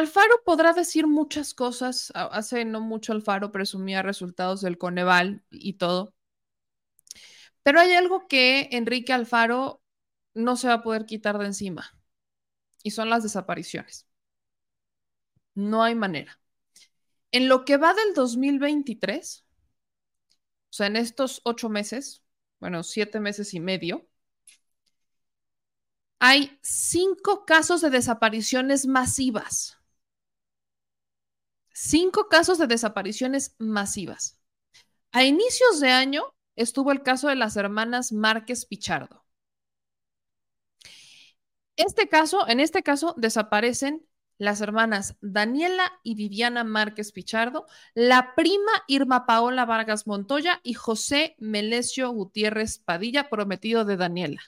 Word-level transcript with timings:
Alfaro 0.00 0.42
podrá 0.44 0.72
decir 0.72 1.06
muchas 1.06 1.54
cosas. 1.54 2.12
Hace 2.14 2.64
no 2.64 2.80
mucho 2.80 3.12
Alfaro 3.12 3.52
presumía 3.52 4.02
resultados 4.02 4.62
del 4.62 4.78
Coneval 4.78 5.44
y 5.50 5.74
todo. 5.74 6.14
Pero 7.62 7.80
hay 7.80 7.92
algo 7.92 8.26
que 8.28 8.68
Enrique 8.72 9.12
Alfaro 9.12 9.82
no 10.34 10.56
se 10.56 10.68
va 10.68 10.74
a 10.74 10.82
poder 10.82 11.06
quitar 11.06 11.38
de 11.38 11.46
encima. 11.46 11.94
Y 12.82 12.92
son 12.92 13.10
las 13.10 13.22
desapariciones. 13.22 14.06
No 15.54 15.82
hay 15.82 15.94
manera. 15.94 16.40
En 17.32 17.48
lo 17.48 17.64
que 17.64 17.76
va 17.76 17.94
del 17.94 18.14
2023, 18.14 19.44
o 20.70 20.72
sea, 20.72 20.86
en 20.86 20.96
estos 20.96 21.40
ocho 21.44 21.68
meses, 21.68 22.24
bueno, 22.60 22.82
siete 22.82 23.20
meses 23.20 23.54
y 23.54 23.60
medio, 23.60 24.08
hay 26.18 26.58
cinco 26.62 27.44
casos 27.46 27.80
de 27.80 27.90
desapariciones 27.90 28.86
masivas. 28.86 29.79
Cinco 31.72 32.28
casos 32.28 32.58
de 32.58 32.66
desapariciones 32.66 33.54
masivas. 33.58 34.38
A 35.12 35.24
inicios 35.24 35.80
de 35.80 35.90
año 35.90 36.24
estuvo 36.56 36.92
el 36.92 37.02
caso 37.02 37.28
de 37.28 37.36
las 37.36 37.56
hermanas 37.56 38.12
Márquez 38.12 38.66
Pichardo. 38.66 39.24
Este 41.76 42.08
caso, 42.08 42.46
en 42.48 42.60
este 42.60 42.82
caso, 42.82 43.14
desaparecen 43.16 44.06
las 44.36 44.60
hermanas 44.60 45.16
Daniela 45.20 45.92
y 46.02 46.14
Viviana 46.14 46.64
Márquez 46.64 47.12
Pichardo, 47.12 47.66
la 47.94 48.34
prima 48.34 48.72
Irma 48.86 49.26
Paola 49.26 49.66
Vargas 49.66 50.06
Montoya 50.06 50.60
y 50.62 50.74
José 50.74 51.36
Melesio 51.38 52.10
Gutiérrez 52.10 52.78
Padilla, 52.78 53.28
prometido 53.28 53.84
de 53.84 53.96
Daniela. 53.96 54.40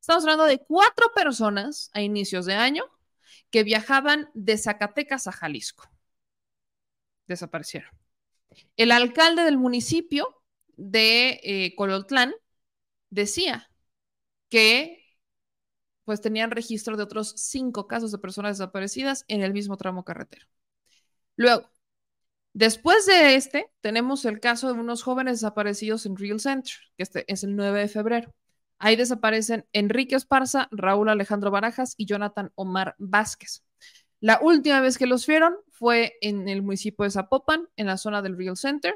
Estamos 0.00 0.24
hablando 0.24 0.44
de 0.44 0.58
cuatro 0.58 1.12
personas 1.14 1.90
a 1.92 2.00
inicios 2.00 2.46
de 2.46 2.54
año 2.54 2.84
que 3.50 3.62
viajaban 3.62 4.28
de 4.34 4.58
Zacatecas 4.58 5.26
a 5.26 5.32
Jalisco. 5.32 5.88
Desaparecieron. 7.28 7.90
El 8.76 8.90
alcalde 8.90 9.44
del 9.44 9.58
municipio 9.58 10.42
de 10.76 11.40
eh, 11.42 11.74
Colotlán 11.76 12.34
decía 13.10 13.70
que 14.48 15.04
pues 16.04 16.22
tenían 16.22 16.50
registro 16.50 16.96
de 16.96 17.02
otros 17.02 17.34
cinco 17.36 17.86
casos 17.86 18.10
de 18.12 18.18
personas 18.18 18.56
desaparecidas 18.56 19.26
en 19.28 19.42
el 19.42 19.52
mismo 19.52 19.76
tramo 19.76 20.04
carretero. 20.04 20.46
Luego, 21.36 21.70
después 22.54 23.04
de 23.04 23.34
este, 23.34 23.70
tenemos 23.82 24.24
el 24.24 24.40
caso 24.40 24.72
de 24.72 24.80
unos 24.80 25.02
jóvenes 25.02 25.34
desaparecidos 25.40 26.06
en 26.06 26.16
Real 26.16 26.40
Center, 26.40 26.72
que 26.96 27.02
este 27.02 27.30
es 27.30 27.44
el 27.44 27.56
9 27.56 27.80
de 27.80 27.88
febrero. 27.88 28.34
Ahí 28.78 28.96
desaparecen 28.96 29.66
Enrique 29.74 30.14
Esparza, 30.16 30.68
Raúl 30.70 31.10
Alejandro 31.10 31.50
Barajas 31.50 31.94
y 31.98 32.06
Jonathan 32.06 32.52
Omar 32.54 32.94
Vázquez. 32.98 33.62
La 34.20 34.38
última 34.40 34.80
vez 34.80 34.96
que 34.96 35.06
los 35.06 35.26
vieron 35.26 35.56
fue 35.78 36.16
en 36.20 36.48
el 36.48 36.62
municipio 36.62 37.04
de 37.04 37.10
Zapopan, 37.10 37.68
en 37.76 37.86
la 37.86 37.96
zona 37.96 38.22
del 38.22 38.36
Real 38.36 38.56
Center, 38.56 38.94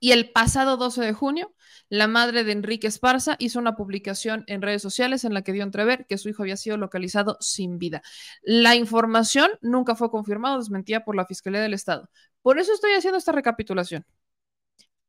y 0.00 0.10
el 0.10 0.32
pasado 0.32 0.76
12 0.76 1.00
de 1.00 1.12
junio, 1.12 1.54
la 1.88 2.08
madre 2.08 2.42
de 2.42 2.50
Enrique 2.50 2.88
Esparza 2.88 3.36
hizo 3.38 3.60
una 3.60 3.76
publicación 3.76 4.42
en 4.48 4.60
redes 4.60 4.82
sociales 4.82 5.24
en 5.24 5.32
la 5.32 5.42
que 5.42 5.52
dio 5.52 5.62
entrever 5.62 6.06
que 6.08 6.18
su 6.18 6.28
hijo 6.28 6.42
había 6.42 6.56
sido 6.56 6.76
localizado 6.76 7.36
sin 7.38 7.78
vida. 7.78 8.02
La 8.42 8.74
información 8.74 9.48
nunca 9.60 9.94
fue 9.94 10.10
confirmada 10.10 10.56
o 10.56 10.58
desmentida 10.58 11.04
por 11.04 11.14
la 11.14 11.24
Fiscalía 11.26 11.60
del 11.60 11.74
Estado. 11.74 12.10
Por 12.42 12.58
eso 12.58 12.72
estoy 12.72 12.94
haciendo 12.94 13.18
esta 13.18 13.30
recapitulación. 13.30 14.04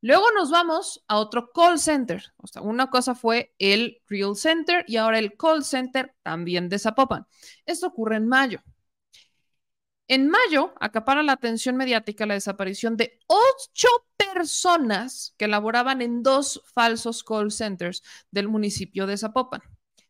Luego 0.01 0.25
nos 0.35 0.51
vamos 0.51 1.03
a 1.07 1.17
otro 1.17 1.49
call 1.51 1.79
center. 1.79 2.33
O 2.37 2.45
sea, 2.45 2.61
una 2.61 2.91
cosa 2.91 3.15
fue 3.15 3.55
el 3.57 4.01
Real 4.07 4.35
Center 4.35 4.85
y 4.87 4.97
ahora 4.97 5.17
el 5.17 5.35
call 5.37 5.63
center 5.63 6.13
también 6.21 6.69
de 6.69 6.77
Zapopan. 6.77 7.25
Esto 7.65 7.87
ocurre 7.87 8.17
en 8.17 8.27
mayo. 8.27 8.61
En 10.13 10.29
mayo, 10.29 10.75
acapara 10.79 11.23
la 11.23 11.31
atención 11.31 11.75
mediática 11.75 12.27
la 12.27 12.35
desaparición 12.35 12.97
de 12.97 13.17
ocho 13.25 13.87
personas 14.15 15.33
que 15.39 15.47
laboraban 15.47 16.03
en 16.03 16.21
dos 16.21 16.61
falsos 16.75 17.23
call 17.23 17.51
centers 17.51 18.03
del 18.29 18.47
municipio 18.47 19.07
de 19.07 19.17
Zapopan. 19.17 19.63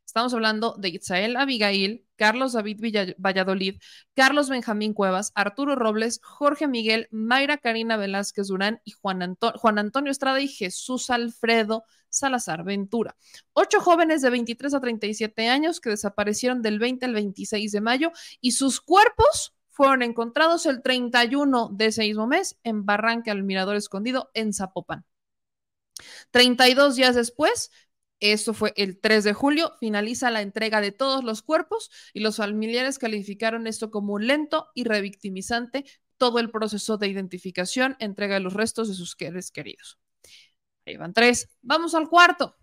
Estamos 0.06 0.34
hablando 0.34 0.76
de 0.78 0.90
Itzael 0.90 1.38
Abigail, 1.38 2.06
Carlos 2.18 2.52
David 2.52 2.82
Valladolid, 3.18 3.80
Carlos 4.14 4.50
Benjamín 4.50 4.94
Cuevas, 4.94 5.32
Arturo 5.36 5.74
Robles, 5.78 6.20
Jorge 6.22 6.68
Miguel, 6.68 7.08
Mayra 7.10 7.58
Karina 7.58 7.96
Velázquez 7.96 8.48
Durán 8.48 8.82
y 8.84 8.92
Juan, 8.92 9.38
Juan 9.56 9.80
Antonio 9.80 10.12
Estrada 10.12 10.42
y 10.42 10.50
Jesús 10.50 11.12
Alfredo 11.12 11.86
Salazar 12.10 12.66
Ventura. 12.66 13.16
Ocho 13.54 13.80
jóvenes 13.80 14.22
de 14.22 14.32
23 14.32 14.74
a 14.74 14.82
37 14.82 15.48
años 15.48 15.80
que 15.80 15.92
desaparecieron 15.92 16.62
del 16.62 16.78
20 16.78 17.06
al 17.06 17.14
26 17.14 17.72
de 17.72 17.80
mayo 17.80 18.12
y 18.42 18.52
sus 18.52 18.82
cuerpos 18.82 19.54
fueron 19.74 20.04
encontrados 20.04 20.66
el 20.68 20.82
31 20.82 21.70
de 21.74 21.88
ese 21.88 22.04
mismo 22.04 22.28
mes 22.28 22.60
en 22.64 22.86
Barranca 22.86 23.32
al 23.32 23.44
Mirador 23.44 23.76
Escondido 23.76 24.30
en 24.36 24.54
Zapopan. 24.54 25.04
32 26.32 26.96
días 26.96 27.16
después, 27.16 27.72
esto 28.20 28.54
fue 28.54 28.74
el 28.78 29.00
3 29.00 29.24
de 29.24 29.34
julio, 29.34 29.74
finaliza 29.80 30.30
la 30.30 30.42
entrega 30.42 30.80
de 30.80 30.92
todos 30.92 31.24
los 31.24 31.42
cuerpos 31.42 31.90
y 32.14 32.20
los 32.20 32.38
familiares 32.38 33.00
calificaron 33.00 33.66
esto 33.66 33.90
como 33.90 34.20
lento 34.20 34.70
y 34.76 34.84
revictimizante 34.84 35.86
todo 36.18 36.38
el 36.38 36.52
proceso 36.52 36.98
de 36.98 37.08
identificación, 37.08 37.98
entrega 38.00 38.36
de 38.36 38.42
los 38.42 38.54
restos 38.54 38.88
de 38.88 38.94
sus 38.94 39.16
queridos. 39.16 40.00
Ahí 40.86 40.98
van 40.98 41.14
tres. 41.14 41.50
Vamos 41.62 41.96
al 41.96 42.08
cuarto. 42.08 42.56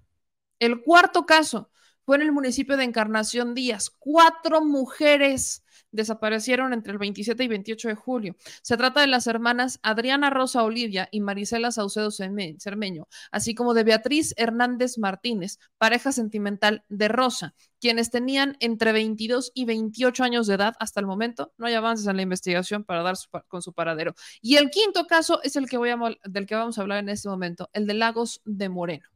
El 0.61 0.83
cuarto 0.83 1.27
caso 1.27 1.70
fue 2.11 2.17
en 2.17 2.23
el 2.23 2.33
municipio 2.33 2.77
de 2.77 2.83
Encarnación 2.83 3.55
Díaz. 3.55 3.89
Cuatro 3.89 4.65
mujeres 4.65 5.63
desaparecieron 5.93 6.73
entre 6.73 6.91
el 6.91 6.99
27 6.99 7.45
y 7.45 7.47
28 7.47 7.87
de 7.87 7.95
julio. 7.95 8.37
Se 8.63 8.77
trata 8.77 9.01
de 9.01 9.07
las 9.07 9.29
hermanas 9.29 9.79
Adriana 9.85 10.29
Rosa 10.29 10.65
Olivia 10.65 11.09
y 11.13 11.21
Marisela 11.21 11.71
Saucedo 11.71 12.11
Cermeño, 12.11 13.07
así 13.31 13.55
como 13.55 13.75
de 13.75 13.85
Beatriz 13.85 14.35
Hernández 14.37 14.99
Martínez, 14.99 15.61
pareja 15.79 16.11
sentimental 16.11 16.83
de 16.89 17.07
Rosa, 17.07 17.55
quienes 17.81 18.11
tenían 18.11 18.57
entre 18.59 18.91
22 18.91 19.53
y 19.55 19.65
28 19.67 20.25
años 20.25 20.49
de 20.49 20.55
edad 20.55 20.75
hasta 20.81 20.99
el 20.99 21.07
momento. 21.07 21.53
No 21.59 21.67
hay 21.69 21.75
avances 21.75 22.09
en 22.09 22.17
la 22.17 22.23
investigación 22.23 22.83
para 22.83 23.05
dar 23.05 23.15
con 23.47 23.63
su 23.63 23.73
paradero. 23.73 24.17
Y 24.43 24.57
el 24.57 24.71
quinto 24.71 25.07
caso 25.07 25.41
es 25.45 25.55
el 25.55 25.69
que 25.69 25.77
voy 25.77 25.91
a, 25.91 25.99
del 26.25 26.47
que 26.47 26.57
vamos 26.57 26.77
a 26.77 26.81
hablar 26.81 26.99
en 26.99 27.09
este 27.09 27.29
momento, 27.29 27.71
el 27.73 27.87
de 27.87 27.95
Lagos 27.95 28.43
de 28.45 28.69
Moreno. 28.69 29.07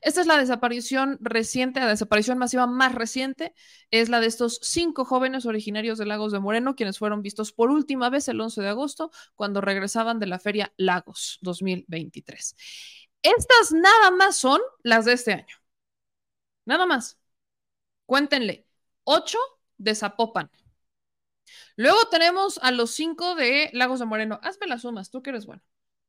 Esta 0.00 0.20
es 0.20 0.26
la 0.26 0.38
desaparición 0.38 1.18
reciente, 1.20 1.80
la 1.80 1.88
desaparición 1.88 2.38
masiva 2.38 2.66
más 2.66 2.94
reciente, 2.94 3.54
es 3.90 4.08
la 4.08 4.20
de 4.20 4.26
estos 4.26 4.58
cinco 4.62 5.04
jóvenes 5.04 5.46
originarios 5.46 5.98
de 5.98 6.06
Lagos 6.06 6.32
de 6.32 6.40
Moreno, 6.40 6.76
quienes 6.76 6.98
fueron 6.98 7.22
vistos 7.22 7.52
por 7.52 7.70
última 7.70 8.10
vez 8.10 8.28
el 8.28 8.40
11 8.40 8.62
de 8.62 8.68
agosto, 8.68 9.10
cuando 9.34 9.60
regresaban 9.60 10.18
de 10.18 10.26
la 10.26 10.38
feria 10.38 10.72
Lagos 10.76 11.38
2023. 11.42 12.56
Estas 13.22 13.72
nada 13.72 14.10
más 14.12 14.36
son 14.36 14.60
las 14.82 15.04
de 15.04 15.14
este 15.14 15.32
año. 15.32 15.56
Nada 16.64 16.86
más. 16.86 17.18
Cuéntenle. 18.06 18.66
Ocho 19.04 19.38
de 19.78 19.94
Zapopan. 19.94 20.50
Luego 21.76 21.98
tenemos 22.10 22.58
a 22.62 22.70
los 22.70 22.90
cinco 22.90 23.34
de 23.34 23.70
Lagos 23.72 24.00
de 24.00 24.06
Moreno. 24.06 24.40
Hazme 24.42 24.66
las 24.66 24.82
sumas, 24.82 25.10
tú 25.10 25.22
que 25.22 25.30
eres 25.30 25.46
bueno. 25.46 25.62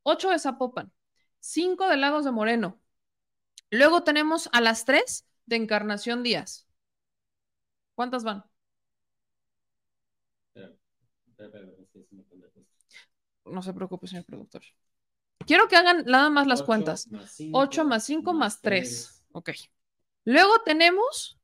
Ocho 0.04 0.30
de 0.30 0.40
Zapopan. 0.40 0.92
Cinco 1.40 1.88
de 1.88 1.98
Lagos 1.98 2.26
de 2.26 2.32
Moreno. 2.32 2.82
Luego 3.70 4.04
tenemos 4.04 4.50
a 4.54 4.62
las 4.62 4.86
tres 4.86 5.26
de 5.46 5.58
Encarnación 5.58 6.24
Díaz. 6.24 6.68
¿Cuántas 7.96 8.24
van? 8.24 8.44
No 13.46 13.62
se 13.62 13.74
preocupe, 13.74 14.08
señor 14.08 14.26
productor. 14.26 14.64
Quiero 15.46 15.68
que 15.68 15.78
hagan 15.78 16.04
nada 16.06 16.30
más 16.30 16.48
las 16.48 16.64
cuentas. 16.64 17.08
8 17.54 17.86
más 17.86 18.04
5 18.04 18.34
más 18.34 18.62
3. 18.62 19.24
Ok. 19.32 19.52
Luego 20.26 20.62
tenemos 20.66 21.40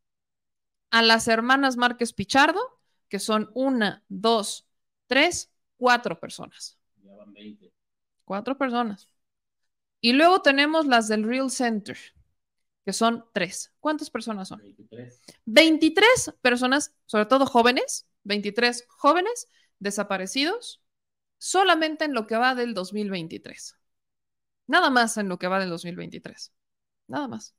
a 0.91 1.01
las 1.01 1.27
hermanas 1.27 1.77
Márquez 1.77 2.13
Pichardo, 2.13 2.79
que 3.07 3.19
son 3.19 3.49
una, 3.53 4.03
dos, 4.09 4.67
tres, 5.07 5.51
cuatro 5.77 6.19
personas. 6.19 6.77
Ya 7.01 7.15
van 7.15 7.33
20. 7.33 7.73
Cuatro 8.25 8.57
personas. 8.57 9.07
Y 10.03 10.11
luego 10.11 10.41
tenemos 10.41 10.85
las 10.85 11.07
del 11.07 11.23
Real 11.23 11.49
Center, 11.49 11.97
que 12.83 12.91
son 12.91 13.23
tres. 13.31 13.71
¿Cuántas 13.79 14.09
personas 14.09 14.49
son? 14.49 14.59
23. 14.59 15.21
23 15.45 16.33
personas, 16.41 16.93
sobre 17.05 17.25
todo 17.25 17.45
jóvenes, 17.45 18.05
23 18.25 18.85
jóvenes 18.89 19.47
desaparecidos 19.79 20.81
solamente 21.37 22.03
en 22.03 22.13
lo 22.13 22.27
que 22.27 22.35
va 22.35 22.53
del 22.53 22.73
2023. 22.73 23.77
Nada 24.67 24.89
más 24.89 25.15
en 25.15 25.29
lo 25.29 25.39
que 25.39 25.47
va 25.47 25.61
del 25.61 25.69
2023. 25.69 26.51
Nada 27.07 27.29
más. 27.29 27.55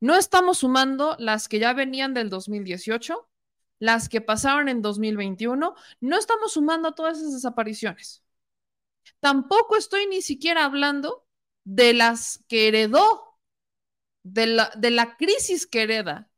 No 0.00 0.16
estamos 0.16 0.58
sumando 0.58 1.16
las 1.18 1.48
que 1.48 1.58
ya 1.58 1.72
venían 1.72 2.12
del 2.12 2.28
2018, 2.28 3.30
las 3.78 4.10
que 4.10 4.20
pasaron 4.20 4.68
en 4.68 4.82
2021. 4.82 5.74
No 6.00 6.18
estamos 6.18 6.52
sumando 6.52 6.92
todas 6.92 7.16
esas 7.16 7.32
desapariciones. 7.32 8.23
Tampoco 9.20 9.76
estoy 9.76 10.06
ni 10.06 10.22
siquiera 10.22 10.64
hablando 10.64 11.26
de 11.64 11.94
las 11.94 12.44
que 12.48 12.68
heredó, 12.68 13.38
de 14.22 14.46
la, 14.46 14.72
de 14.76 14.90
la 14.90 15.16
crisis 15.16 15.66
que 15.66 15.82
hereda 15.82 16.30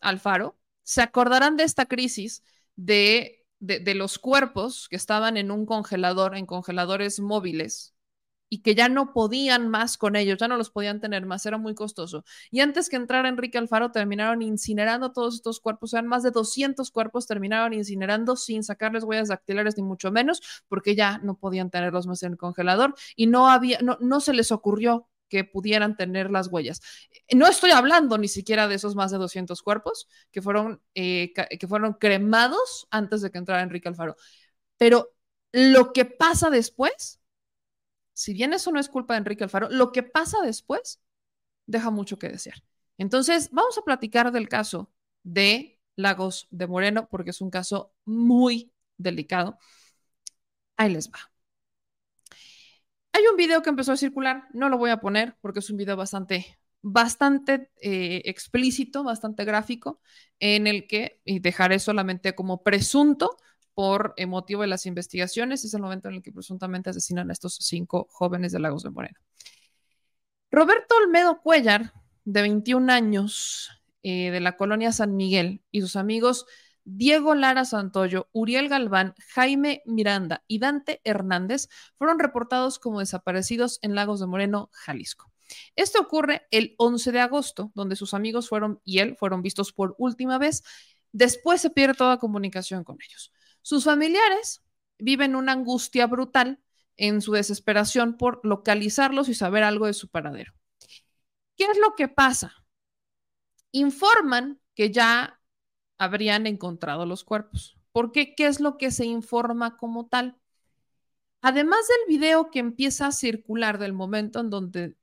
Alfaro. 0.00 0.58
Se 0.82 1.02
acordarán 1.02 1.56
de 1.56 1.64
esta 1.64 1.86
crisis 1.86 2.42
de 2.76 3.38
de, 3.60 3.94
los 3.94 4.18
cuerpos 4.18 4.88
que 4.88 4.96
estaban 4.96 5.36
en 5.36 5.50
un 5.50 5.66
congelador, 5.66 6.36
en 6.36 6.46
congeladores 6.46 7.20
móviles, 7.20 7.94
y 8.48 8.62
que 8.62 8.74
ya 8.74 8.88
no 8.88 9.12
podían 9.12 9.68
más 9.68 9.98
con 9.98 10.16
ellos, 10.16 10.38
ya 10.38 10.48
no 10.48 10.56
los 10.56 10.70
podían 10.70 11.00
tener 11.00 11.26
más, 11.26 11.44
era 11.46 11.58
muy 11.58 11.74
costoso. 11.74 12.24
Y 12.50 12.60
antes 12.60 12.88
que 12.88 12.96
entrara 12.96 13.28
Enrique 13.28 13.58
Alfaro, 13.58 13.90
terminaron 13.92 14.42
incinerando 14.42 15.12
todos 15.12 15.34
estos 15.36 15.60
cuerpos, 15.60 15.92
eran 15.92 16.06
más 16.06 16.22
de 16.22 16.30
200 16.30 16.90
cuerpos, 16.90 17.26
terminaron 17.26 17.72
incinerando 17.72 18.36
sin 18.36 18.62
sacarles 18.64 19.04
huellas 19.04 19.28
dactilares 19.28 19.76
ni 19.76 19.82
mucho 19.82 20.10
menos, 20.10 20.40
porque 20.68 20.94
ya 20.94 21.18
no 21.18 21.36
podían 21.36 21.70
tenerlos 21.70 22.06
más 22.06 22.22
en 22.22 22.32
el 22.32 22.38
congelador 22.38 22.94
y 23.16 23.26
no 23.26 23.48
había, 23.48 23.78
no, 23.82 23.98
no 24.00 24.20
se 24.20 24.32
les 24.32 24.52
ocurrió 24.52 25.08
que 25.28 25.44
pudieran 25.44 25.96
tener 25.96 26.30
las 26.30 26.48
huellas. 26.48 26.80
No 27.34 27.46
estoy 27.46 27.70
hablando 27.70 28.18
ni 28.18 28.28
siquiera 28.28 28.66
de 28.66 28.76
esos 28.76 28.94
más 28.94 29.10
de 29.10 29.18
200 29.18 29.62
cuerpos 29.62 30.08
que 30.30 30.42
fueron, 30.42 30.80
eh, 30.94 31.32
que 31.34 31.68
fueron 31.68 31.94
cremados 31.94 32.88
antes 32.90 33.20
de 33.20 33.30
que 33.30 33.38
entrara 33.38 33.62
Enrique 33.62 33.88
Alfaro. 33.88 34.16
Pero 34.78 35.14
lo 35.52 35.92
que 35.92 36.04
pasa 36.04 36.50
después, 36.50 37.20
si 38.18 38.34
bien 38.34 38.52
eso 38.52 38.72
no 38.72 38.80
es 38.80 38.88
culpa 38.88 39.14
de 39.14 39.18
Enrique 39.18 39.44
Alfaro, 39.44 39.68
lo 39.70 39.92
que 39.92 40.02
pasa 40.02 40.38
después 40.42 41.00
deja 41.66 41.92
mucho 41.92 42.18
que 42.18 42.28
desear. 42.28 42.64
Entonces, 42.96 43.48
vamos 43.52 43.78
a 43.78 43.82
platicar 43.82 44.32
del 44.32 44.48
caso 44.48 44.92
de 45.22 45.78
Lagos 45.94 46.48
de 46.50 46.66
Moreno, 46.66 47.08
porque 47.08 47.30
es 47.30 47.40
un 47.40 47.50
caso 47.50 47.94
muy 48.04 48.72
delicado. 48.96 49.56
Ahí 50.76 50.92
les 50.92 51.08
va. 51.10 51.30
Hay 53.12 53.22
un 53.30 53.36
video 53.36 53.62
que 53.62 53.70
empezó 53.70 53.92
a 53.92 53.96
circular, 53.96 54.48
no 54.52 54.68
lo 54.68 54.78
voy 54.78 54.90
a 54.90 54.98
poner 54.98 55.36
porque 55.40 55.60
es 55.60 55.70
un 55.70 55.76
video 55.76 55.96
bastante, 55.96 56.58
bastante 56.82 57.70
eh, 57.80 58.22
explícito, 58.24 59.04
bastante 59.04 59.44
gráfico, 59.44 60.00
en 60.40 60.66
el 60.66 60.88
que, 60.88 61.20
y 61.24 61.38
dejaré 61.38 61.78
solamente 61.78 62.34
como 62.34 62.64
presunto 62.64 63.36
por 63.78 64.16
motivo 64.26 64.62
de 64.62 64.66
las 64.66 64.86
investigaciones, 64.86 65.64
es 65.64 65.72
el 65.72 65.80
momento 65.80 66.08
en 66.08 66.16
el 66.16 66.22
que 66.24 66.32
presuntamente 66.32 66.90
asesinan 66.90 67.30
a 67.30 67.32
estos 67.32 67.58
cinco 67.60 68.08
jóvenes 68.10 68.50
de 68.50 68.58
Lagos 68.58 68.82
de 68.82 68.90
Moreno. 68.90 69.20
Roberto 70.50 70.96
Olmedo 70.96 71.40
Cuellar, 71.40 71.92
de 72.24 72.42
21 72.42 72.92
años, 72.92 73.70
eh, 74.02 74.32
de 74.32 74.40
la 74.40 74.56
colonia 74.56 74.90
San 74.90 75.14
Miguel, 75.14 75.62
y 75.70 75.80
sus 75.80 75.94
amigos 75.94 76.46
Diego 76.82 77.36
Lara 77.36 77.64
Santoyo, 77.64 78.28
Uriel 78.32 78.68
Galván, 78.68 79.14
Jaime 79.28 79.82
Miranda 79.86 80.42
y 80.48 80.58
Dante 80.58 81.00
Hernández 81.04 81.68
fueron 81.98 82.18
reportados 82.18 82.80
como 82.80 82.98
desaparecidos 82.98 83.78
en 83.82 83.94
Lagos 83.94 84.18
de 84.18 84.26
Moreno, 84.26 84.70
Jalisco. 84.72 85.30
Esto 85.76 86.00
ocurre 86.00 86.48
el 86.50 86.74
11 86.78 87.12
de 87.12 87.20
agosto, 87.20 87.70
donde 87.76 87.94
sus 87.94 88.12
amigos 88.12 88.48
fueron 88.48 88.80
y 88.82 88.98
él 88.98 89.14
fueron 89.16 89.40
vistos 89.40 89.72
por 89.72 89.94
última 89.98 90.36
vez. 90.36 90.64
Después 91.12 91.60
se 91.60 91.70
pierde 91.70 91.94
toda 91.94 92.18
comunicación 92.18 92.82
con 92.82 92.98
ellos. 93.08 93.32
Sus 93.68 93.84
familiares 93.84 94.62
viven 94.98 95.36
una 95.36 95.52
angustia 95.52 96.06
brutal 96.06 96.58
en 96.96 97.20
su 97.20 97.32
desesperación 97.32 98.16
por 98.16 98.40
localizarlos 98.42 99.28
y 99.28 99.34
saber 99.34 99.62
algo 99.62 99.84
de 99.84 99.92
su 99.92 100.08
paradero. 100.08 100.54
¿Qué 101.54 101.64
es 101.64 101.76
lo 101.76 101.94
que 101.94 102.08
pasa? 102.08 102.64
Informan 103.70 104.58
que 104.74 104.90
ya 104.90 105.42
habrían 105.98 106.46
encontrado 106.46 107.04
los 107.04 107.24
cuerpos. 107.24 107.76
¿Por 107.92 108.10
qué? 108.10 108.34
¿Qué 108.34 108.46
es 108.46 108.58
lo 108.58 108.78
que 108.78 108.90
se 108.90 109.04
informa 109.04 109.76
como 109.76 110.06
tal? 110.06 110.38
Además 111.42 111.80
del 111.88 112.16
video 112.16 112.50
que 112.50 112.60
empieza 112.60 113.08
a 113.08 113.12
circular 113.12 113.76
del 113.76 113.92
momento 113.92 114.40
en 114.40 114.48
donde 114.48 114.96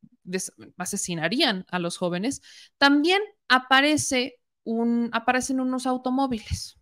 asesinarían 0.77 1.67
a 1.69 1.77
los 1.77 1.97
jóvenes, 1.97 2.41
también 2.79 3.21
aparece 3.47 4.39
un, 4.63 5.11
aparecen 5.13 5.59
unos 5.59 5.85
automóviles 5.85 6.79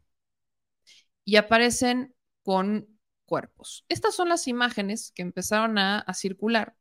y 1.26 1.38
aparecen 1.38 2.16
con 2.44 2.88
cuerpos. 3.26 3.86
Estas 3.90 4.16
son 4.16 4.30
las 4.30 4.48
imágenes 4.48 5.12
que 5.16 5.22
empezaron 5.22 5.78
a, 5.78 6.06
circular 6.14 6.76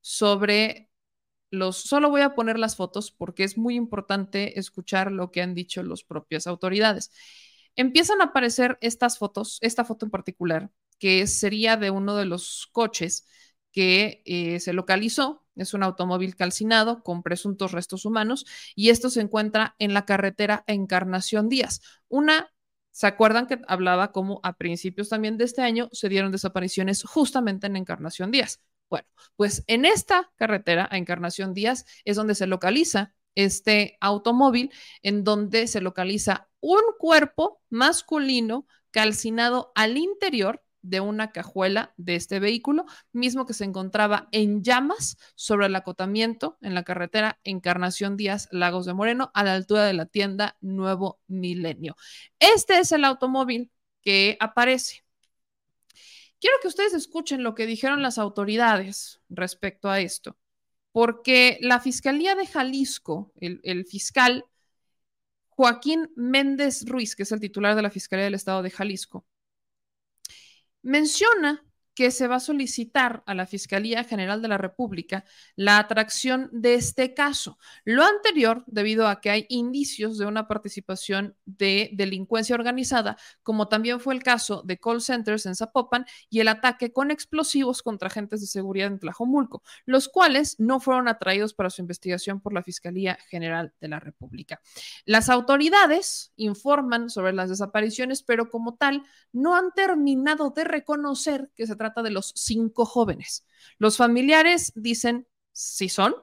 sobre 0.00 0.90
solo 1.72 2.08
voy 2.10 2.22
a 2.22 2.34
poner 2.34 2.58
las 2.58 2.76
fotos 2.76 3.10
porque 3.10 3.44
es 3.44 3.58
muy 3.58 3.74
importante 3.76 4.58
escuchar 4.58 5.12
lo 5.12 5.30
que 5.30 5.42
han 5.42 5.54
dicho 5.54 5.82
las 5.82 6.02
propias 6.02 6.46
autoridades. 6.46 7.10
Empiezan 7.76 8.20
a 8.20 8.26
aparecer 8.26 8.78
estas 8.80 9.18
fotos, 9.18 9.58
esta 9.60 9.84
foto 9.84 10.06
en 10.06 10.10
particular, 10.10 10.70
que 10.98 11.26
sería 11.26 11.76
de 11.76 11.90
uno 11.90 12.16
de 12.16 12.24
los 12.26 12.68
coches 12.72 13.26
que 13.72 14.22
eh, 14.26 14.60
se 14.60 14.72
localizó. 14.72 15.44
Es 15.56 15.74
un 15.74 15.82
automóvil 15.82 16.36
calcinado 16.36 17.02
con 17.02 17.22
presuntos 17.22 17.72
restos 17.72 18.04
humanos 18.04 18.46
y 18.74 18.90
esto 18.90 19.10
se 19.10 19.20
encuentra 19.20 19.74
en 19.78 19.94
la 19.94 20.06
carretera 20.06 20.64
Encarnación 20.66 21.48
Díaz. 21.48 21.80
Una, 22.08 22.51
¿se 22.92 23.06
acuerdan 23.06 23.46
que 23.46 23.60
hablaba 23.66 24.12
como 24.12 24.40
a 24.42 24.52
principios 24.52 25.08
también 25.08 25.36
de 25.36 25.44
este 25.44 25.62
año 25.62 25.88
se 25.92 26.08
dieron 26.08 26.30
desapariciones 26.30 27.02
justamente 27.02 27.66
en 27.66 27.76
Encarnación 27.76 28.30
Díaz? 28.30 28.60
Bueno, 28.88 29.08
pues 29.36 29.64
en 29.66 29.84
esta 29.84 30.30
carretera, 30.36 30.88
a 30.90 30.98
Encarnación 30.98 31.54
Díaz, 31.54 31.86
es 32.04 32.16
donde 32.16 32.34
se 32.34 32.46
localiza 32.46 33.14
este 33.34 33.96
automóvil, 34.00 34.70
en 35.02 35.24
donde 35.24 35.66
se 35.66 35.80
localiza 35.80 36.48
un 36.60 36.82
cuerpo 36.98 37.60
masculino 37.70 38.66
calcinado 38.90 39.72
al 39.74 39.96
interior 39.96 40.62
de 40.82 41.00
una 41.00 41.32
cajuela 41.32 41.94
de 41.96 42.16
este 42.16 42.40
vehículo, 42.40 42.84
mismo 43.12 43.46
que 43.46 43.54
se 43.54 43.64
encontraba 43.64 44.28
en 44.32 44.62
llamas 44.62 45.16
sobre 45.34 45.66
el 45.66 45.76
acotamiento 45.76 46.58
en 46.60 46.74
la 46.74 46.82
carretera 46.82 47.40
Encarnación 47.44 48.16
Díaz, 48.16 48.48
Lagos 48.50 48.86
de 48.86 48.94
Moreno, 48.94 49.30
a 49.34 49.44
la 49.44 49.54
altura 49.54 49.84
de 49.84 49.94
la 49.94 50.06
tienda 50.06 50.56
Nuevo 50.60 51.20
Milenio. 51.28 51.96
Este 52.38 52.78
es 52.78 52.92
el 52.92 53.04
automóvil 53.04 53.70
que 54.02 54.36
aparece. 54.40 55.04
Quiero 56.42 56.56
que 56.60 56.66
ustedes 56.66 56.92
escuchen 56.92 57.44
lo 57.44 57.54
que 57.54 57.66
dijeron 57.66 58.02
las 58.02 58.18
autoridades 58.18 59.20
respecto 59.28 59.88
a 59.88 60.00
esto, 60.00 60.36
porque 60.90 61.58
la 61.60 61.78
Fiscalía 61.78 62.34
de 62.34 62.48
Jalisco, 62.48 63.32
el, 63.40 63.86
fiscal 63.86 64.44
Joaquín 65.50 66.10
Méndez 66.16 66.84
Ruiz, 66.84 67.14
que 67.14 67.22
es 67.22 67.30
el 67.30 67.38
titular 67.38 67.76
de 67.76 67.82
la 67.82 67.90
Fiscalía 67.90 68.24
del 68.24 68.34
Estado 68.34 68.62
de 68.62 68.70
Jalisco, 68.70 69.24
menciona 70.82 71.64
que 71.94 72.10
se 72.10 72.26
va 72.28 72.36
a 72.36 72.40
solicitar 72.40 73.22
a 73.26 73.34
la 73.34 73.46
Fiscalía 73.46 74.04
General 74.04 74.40
de 74.40 74.48
la 74.48 74.58
República 74.58 75.24
la 75.56 75.78
atracción 75.78 76.48
de 76.52 76.74
este 76.74 77.14
caso. 77.14 77.58
Lo 77.84 78.04
anterior, 78.04 78.64
debido 78.66 79.08
a 79.08 79.20
que 79.20 79.30
hay 79.30 79.46
indicios 79.48 80.18
de 80.18 80.26
una 80.26 80.48
participación 80.48 81.36
de 81.44 81.90
delincuencia 81.92 82.54
organizada, 82.54 83.16
como 83.42 83.68
también 83.68 84.00
fue 84.00 84.14
el 84.14 84.22
caso 84.22 84.62
de 84.64 84.78
call 84.78 85.02
centers 85.02 85.46
en 85.46 85.54
Zapopan 85.54 86.06
y 86.30 86.40
el 86.40 86.48
ataque 86.48 86.92
con 86.92 87.10
explosivos 87.10 87.82
contra 87.82 88.08
agentes 88.08 88.40
de 88.40 88.46
seguridad 88.46 88.88
en 88.88 88.98
Tlajomulco, 88.98 89.62
los 89.84 90.08
cuales 90.08 90.58
no 90.58 90.80
fueron 90.80 91.08
atraídos 91.08 91.54
para 91.54 91.70
su 91.70 91.82
investigación 91.82 92.40
por 92.40 92.52
la 92.52 92.62
Fiscalía 92.62 93.18
General 93.28 93.72
de 93.80 93.88
la 93.88 94.00
República. 94.00 94.60
Las 95.04 95.28
autoridades 95.28 96.32
informan 96.36 97.10
sobre 97.10 97.32
las 97.32 97.48
desapariciones, 97.48 98.22
pero 98.22 98.48
como 98.48 98.74
tal, 98.74 99.02
no 99.32 99.56
han 99.56 99.72
terminado 99.72 100.50
de 100.50 100.64
reconocer 100.64 101.50
que 101.54 101.66
se 101.66 101.76
trata 101.82 102.02
de 102.02 102.10
los 102.10 102.32
cinco 102.36 102.84
jóvenes. 102.86 103.44
Los 103.78 103.96
familiares 103.96 104.72
dicen 104.74 105.26
si 105.52 105.88
son. 105.88 106.14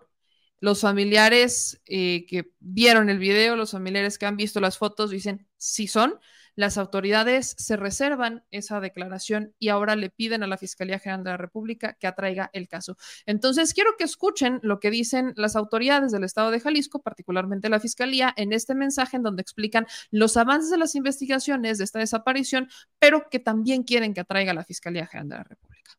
Los 0.61 0.81
familiares 0.81 1.81
eh, 1.85 2.25
que 2.27 2.51
vieron 2.59 3.09
el 3.09 3.17
video, 3.17 3.55
los 3.55 3.71
familiares 3.71 4.17
que 4.17 4.25
han 4.25 4.35
visto 4.37 4.59
las 4.59 4.77
fotos 4.77 5.09
dicen 5.09 5.47
si 5.57 5.87
son. 5.87 6.19
Las 6.59 6.77
autoridades 6.77 7.55
se 7.57 7.77
reservan 7.77 8.43
esa 8.51 8.81
declaración 8.81 9.53
y 9.59 9.69
ahora 9.69 9.95
le 9.95 10.09
piden 10.09 10.43
a 10.43 10.47
la 10.47 10.57
Fiscalía 10.57 10.99
General 10.99 11.23
de 11.23 11.29
la 11.29 11.37
República 11.37 11.93
que 11.93 12.05
atraiga 12.05 12.49
el 12.51 12.67
caso. 12.67 12.97
Entonces, 13.25 13.73
quiero 13.73 13.91
que 13.97 14.03
escuchen 14.03 14.59
lo 14.61 14.81
que 14.81 14.91
dicen 14.91 15.31
las 15.37 15.55
autoridades 15.55 16.11
del 16.11 16.25
Estado 16.25 16.51
de 16.51 16.59
Jalisco, 16.59 17.01
particularmente 17.01 17.69
la 17.69 17.79
Fiscalía, 17.79 18.33
en 18.35 18.51
este 18.51 18.75
mensaje 18.75 19.15
en 19.15 19.23
donde 19.23 19.41
explican 19.41 19.87
los 20.11 20.35
avances 20.35 20.69
de 20.69 20.77
las 20.77 20.95
investigaciones 20.95 21.77
de 21.77 21.85
esta 21.85 21.99
desaparición, 21.99 22.67
pero 22.99 23.29
que 23.29 23.39
también 23.39 23.83
quieren 23.83 24.13
que 24.13 24.19
atraiga 24.19 24.53
la 24.53 24.65
Fiscalía 24.65 25.07
General 25.07 25.29
de 25.29 25.35
la 25.37 25.43
República. 25.45 25.91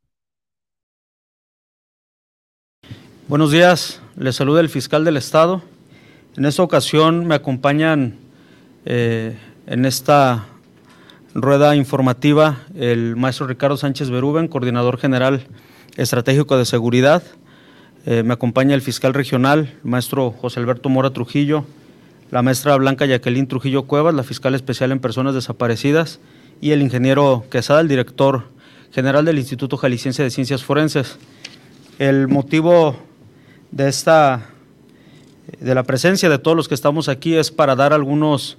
Buenos 3.28 3.50
días, 3.50 4.02
les 4.14 4.36
saluda 4.36 4.60
el 4.60 4.68
fiscal 4.68 5.06
del 5.06 5.16
Estado. 5.16 5.62
En 6.36 6.44
esta 6.44 6.62
ocasión 6.62 7.24
me 7.24 7.36
acompañan 7.36 8.18
eh, 8.84 9.38
en 9.66 9.86
esta 9.86 10.49
rueda 11.34 11.76
informativa 11.76 12.58
el 12.74 13.16
maestro 13.16 13.46
Ricardo 13.46 13.76
Sánchez 13.76 14.10
Berúben, 14.10 14.48
coordinador 14.48 14.98
general 14.98 15.46
estratégico 15.96 16.56
de 16.56 16.64
seguridad. 16.64 17.22
Eh, 18.06 18.22
me 18.22 18.34
acompaña 18.34 18.74
el 18.74 18.82
fiscal 18.82 19.14
regional, 19.14 19.74
maestro 19.82 20.32
José 20.32 20.60
Alberto 20.60 20.88
Mora 20.88 21.10
Trujillo, 21.10 21.64
la 22.30 22.42
maestra 22.42 22.76
Blanca 22.76 23.06
Jacqueline 23.06 23.46
Trujillo 23.46 23.84
Cuevas, 23.84 24.14
la 24.14 24.22
fiscal 24.22 24.54
especial 24.54 24.92
en 24.92 25.00
personas 25.00 25.34
desaparecidas, 25.34 26.20
y 26.60 26.72
el 26.72 26.82
ingeniero 26.82 27.44
Quesada, 27.50 27.80
el 27.80 27.88
director 27.88 28.44
general 28.92 29.24
del 29.24 29.38
Instituto 29.38 29.76
Jalisciense 29.76 30.22
de 30.22 30.30
Ciencias 30.30 30.64
Forenses. 30.64 31.18
El 31.98 32.28
motivo 32.28 32.96
de 33.70 33.88
esta 33.88 34.46
de 35.58 35.74
la 35.74 35.82
presencia 35.82 36.28
de 36.28 36.38
todos 36.38 36.56
los 36.56 36.68
que 36.68 36.74
estamos 36.74 37.08
aquí 37.08 37.34
es 37.34 37.50
para 37.50 37.74
dar 37.74 37.92
algunos 37.92 38.56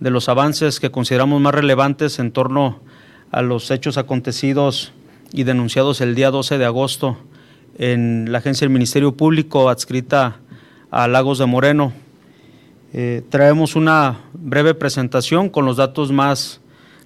de 0.00 0.10
los 0.10 0.28
avances 0.28 0.80
que 0.80 0.90
consideramos 0.90 1.40
más 1.40 1.54
relevantes 1.54 2.18
en 2.18 2.32
torno 2.32 2.80
a 3.30 3.42
los 3.42 3.70
hechos 3.70 3.98
acontecidos 3.98 4.92
y 5.32 5.44
denunciados 5.44 6.00
el 6.00 6.14
día 6.14 6.30
12 6.30 6.58
de 6.58 6.64
agosto 6.64 7.18
en 7.78 8.32
la 8.32 8.38
agencia 8.38 8.64
del 8.64 8.72
Ministerio 8.72 9.12
Público 9.12 9.68
adscrita 9.68 10.38
a 10.90 11.06
Lagos 11.06 11.38
de 11.38 11.46
Moreno. 11.46 11.92
Eh, 12.92 13.22
traemos 13.28 13.76
una 13.76 14.20
breve 14.32 14.74
presentación 14.74 15.48
con 15.48 15.64
los 15.66 15.76
datos 15.76 16.10
más 16.10 16.60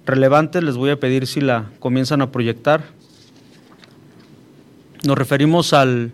relevantes. 0.05 0.63
Les 0.63 0.75
voy 0.75 0.89
a 0.89 0.99
pedir 0.99 1.27
si 1.27 1.41
la 1.41 1.69
comienzan 1.79 2.21
a 2.21 2.31
proyectar. 2.31 2.83
Nos 5.03 5.17
referimos 5.17 5.73
al, 5.73 6.11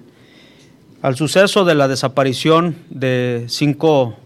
al 1.02 1.16
suceso 1.16 1.64
de 1.64 1.76
la 1.76 1.88
desaparición 1.88 2.76
de 2.90 3.46
cinco 3.48 4.18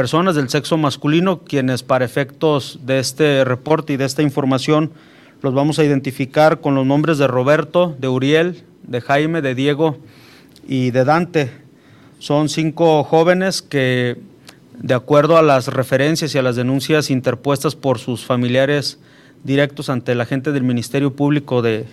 personas 0.00 0.34
del 0.34 0.48
sexo 0.48 0.78
masculino, 0.78 1.40
quienes 1.40 1.82
para 1.82 2.06
efectos 2.06 2.78
de 2.86 3.00
este 3.00 3.44
reporte 3.44 3.92
y 3.92 3.96
de 3.98 4.06
esta 4.06 4.22
información 4.22 4.92
los 5.42 5.52
vamos 5.52 5.78
a 5.78 5.84
identificar 5.84 6.62
con 6.62 6.74
los 6.74 6.86
nombres 6.86 7.18
de 7.18 7.26
Roberto, 7.26 7.94
de 7.98 8.08
Uriel, 8.08 8.64
de 8.82 9.02
Jaime, 9.02 9.42
de 9.42 9.54
Diego 9.54 9.98
y 10.66 10.90
de 10.90 11.04
Dante. 11.04 11.50
Son 12.18 12.48
cinco 12.48 13.04
jóvenes 13.04 13.60
que, 13.60 14.16
de 14.78 14.94
acuerdo 14.94 15.36
a 15.36 15.42
las 15.42 15.68
referencias 15.68 16.34
y 16.34 16.38
a 16.38 16.42
las 16.42 16.56
denuncias 16.56 17.10
interpuestas 17.10 17.76
por 17.76 17.98
sus 17.98 18.24
familiares 18.24 18.98
directos 19.44 19.90
ante 19.90 20.14
la 20.14 20.24
gente 20.24 20.50
del 20.50 20.62
Ministerio 20.62 21.14
Público 21.14 21.60
de 21.60 21.84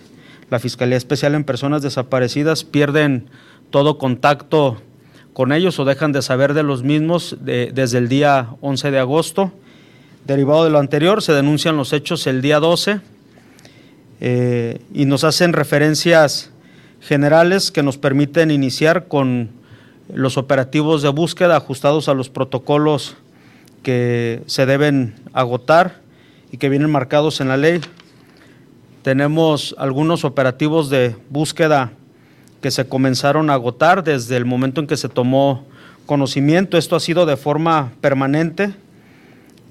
la 0.48 0.58
Fiscalía 0.58 0.96
Especial 0.96 1.34
en 1.34 1.44
Personas 1.44 1.82
Desaparecidas, 1.82 2.64
pierden 2.64 3.28
todo 3.68 3.98
contacto 3.98 4.80
con 5.38 5.52
ellos 5.52 5.78
o 5.78 5.84
dejan 5.84 6.10
de 6.10 6.20
saber 6.20 6.52
de 6.52 6.64
los 6.64 6.82
mismos 6.82 7.36
desde 7.40 7.98
el 7.98 8.08
día 8.08 8.48
11 8.60 8.90
de 8.90 8.98
agosto. 8.98 9.52
Derivado 10.26 10.64
de 10.64 10.70
lo 10.70 10.80
anterior, 10.80 11.22
se 11.22 11.32
denuncian 11.32 11.76
los 11.76 11.92
hechos 11.92 12.26
el 12.26 12.42
día 12.42 12.58
12 12.58 13.00
eh, 14.18 14.80
y 14.92 15.04
nos 15.04 15.22
hacen 15.22 15.52
referencias 15.52 16.50
generales 17.00 17.70
que 17.70 17.84
nos 17.84 17.98
permiten 17.98 18.50
iniciar 18.50 19.06
con 19.06 19.50
los 20.12 20.38
operativos 20.38 21.02
de 21.02 21.10
búsqueda 21.10 21.56
ajustados 21.56 22.08
a 22.08 22.14
los 22.14 22.30
protocolos 22.30 23.14
que 23.84 24.42
se 24.46 24.66
deben 24.66 25.14
agotar 25.34 26.00
y 26.50 26.56
que 26.56 26.68
vienen 26.68 26.90
marcados 26.90 27.40
en 27.40 27.46
la 27.46 27.56
ley. 27.56 27.80
Tenemos 29.02 29.76
algunos 29.78 30.24
operativos 30.24 30.90
de 30.90 31.14
búsqueda 31.30 31.92
que 32.60 32.70
se 32.70 32.88
comenzaron 32.88 33.50
a 33.50 33.54
agotar 33.54 34.04
desde 34.04 34.36
el 34.36 34.44
momento 34.44 34.80
en 34.80 34.86
que 34.86 34.96
se 34.96 35.08
tomó 35.08 35.64
conocimiento. 36.06 36.78
Esto 36.78 36.96
ha 36.96 37.00
sido 37.00 37.26
de 37.26 37.36
forma 37.36 37.92
permanente. 38.00 38.74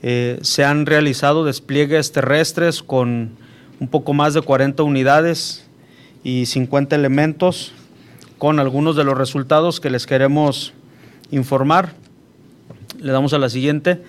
Eh, 0.03 0.39
se 0.41 0.63
han 0.63 0.85
realizado 0.85 1.43
despliegues 1.43 2.11
terrestres 2.11 2.83
con 2.83 3.31
un 3.79 3.87
poco 3.87 4.13
más 4.13 4.33
de 4.33 4.41
40 4.41 4.83
unidades 4.83 5.67
y 6.23 6.45
50 6.45 6.95
elementos 6.95 7.73
con 8.37 8.59
algunos 8.59 8.95
de 8.95 9.03
los 9.03 9.17
resultados 9.17 9.79
que 9.79 9.89
les 9.89 10.05
queremos 10.05 10.73
informar. 11.31 11.93
Le 12.99 13.11
damos 13.11 13.33
a 13.33 13.37
la 13.37 13.49
siguiente. 13.49 14.01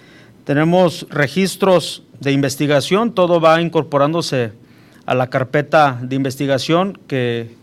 Tenemos 0.44 1.06
registros 1.10 2.02
de 2.20 2.32
investigación, 2.32 3.12
todo 3.12 3.40
va 3.40 3.60
incorporándose 3.60 4.52
a 5.06 5.14
la 5.14 5.28
carpeta 5.28 5.98
de 6.02 6.16
investigación 6.16 6.98
que 7.06 7.57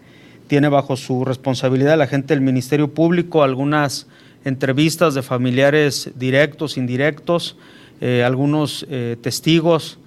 tiene 0.48 0.70
bajo 0.70 0.96
su 0.96 1.26
responsabilidad 1.26 1.98
la 1.98 2.08
gente 2.08 2.34
del 2.34 2.42
Ministerio 2.42 2.94
Público, 2.94 3.44
algunas 3.44 4.08
entrevistas 4.44 5.14
de 5.14 5.24
familiares 5.24 6.12
directos, 6.16 6.78
indirectos, 6.78 7.58
eh, 8.02 8.24
algunos 8.24 8.86
eh, 8.90 9.18
testigos, 9.22 9.98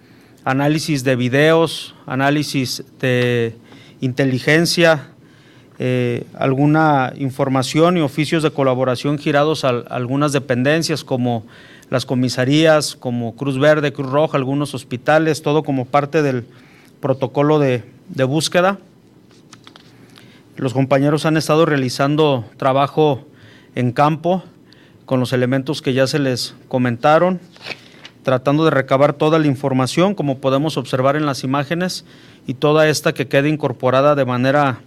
análisis 0.44 1.04
de 1.04 1.16
videos, 1.16 1.94
análisis 2.06 2.84
de 3.00 3.54
inteligencia, 4.00 5.08
eh, 5.80 6.24
alguna 6.34 7.12
información 7.18 7.96
y 7.96 8.00
oficios 8.00 8.42
de 8.42 8.50
colaboración 8.50 9.18
girados 9.18 9.64
a, 9.64 9.70
algunas 9.70 10.32
dependencias 10.32 11.04
como 11.04 11.44
las 11.90 12.04
comisarías, 12.04 12.94
como 12.94 13.34
Cruz 13.36 13.58
Verde, 13.58 13.92
Cruz 13.92 14.10
Roja, 14.10 14.36
algunos 14.36 14.74
hospitales, 14.74 15.42
todo 15.42 15.62
como 15.62 15.84
parte 15.84 16.22
del 16.22 16.44
protocolo 17.00 17.58
de, 17.58 17.82
de 18.08 18.24
búsqueda. 18.24 18.78
Los 20.58 20.74
compañeros 20.74 21.24
han 21.24 21.36
estado 21.36 21.66
realizando 21.66 22.44
trabajo 22.56 23.24
en 23.76 23.92
campo 23.92 24.42
con 25.06 25.20
los 25.20 25.32
elementos 25.32 25.82
que 25.82 25.92
ya 25.92 26.08
se 26.08 26.18
les 26.18 26.56
comentaron 26.66 27.38
tratando 28.24 28.64
de 28.64 28.72
recabar 28.72 29.12
toda 29.12 29.38
la 29.38 29.46
información, 29.46 30.16
como 30.16 30.38
podemos 30.38 30.76
observar 30.76 31.14
en 31.14 31.26
las 31.26 31.44
imágenes, 31.44 32.04
y 32.48 32.54
toda 32.54 32.88
esta 32.88 33.14
que 33.14 33.28
quede 33.28 33.48
incorporada 33.48 34.16
de 34.16 34.24
manera 34.24 34.80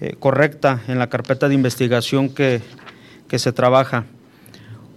eh, 0.00 0.16
correcta 0.18 0.82
en 0.88 0.98
la 0.98 1.08
carpeta 1.08 1.48
de 1.48 1.54
investigación 1.54 2.28
que, 2.28 2.60
que 3.28 3.38
se 3.38 3.52
trabaja. 3.52 4.06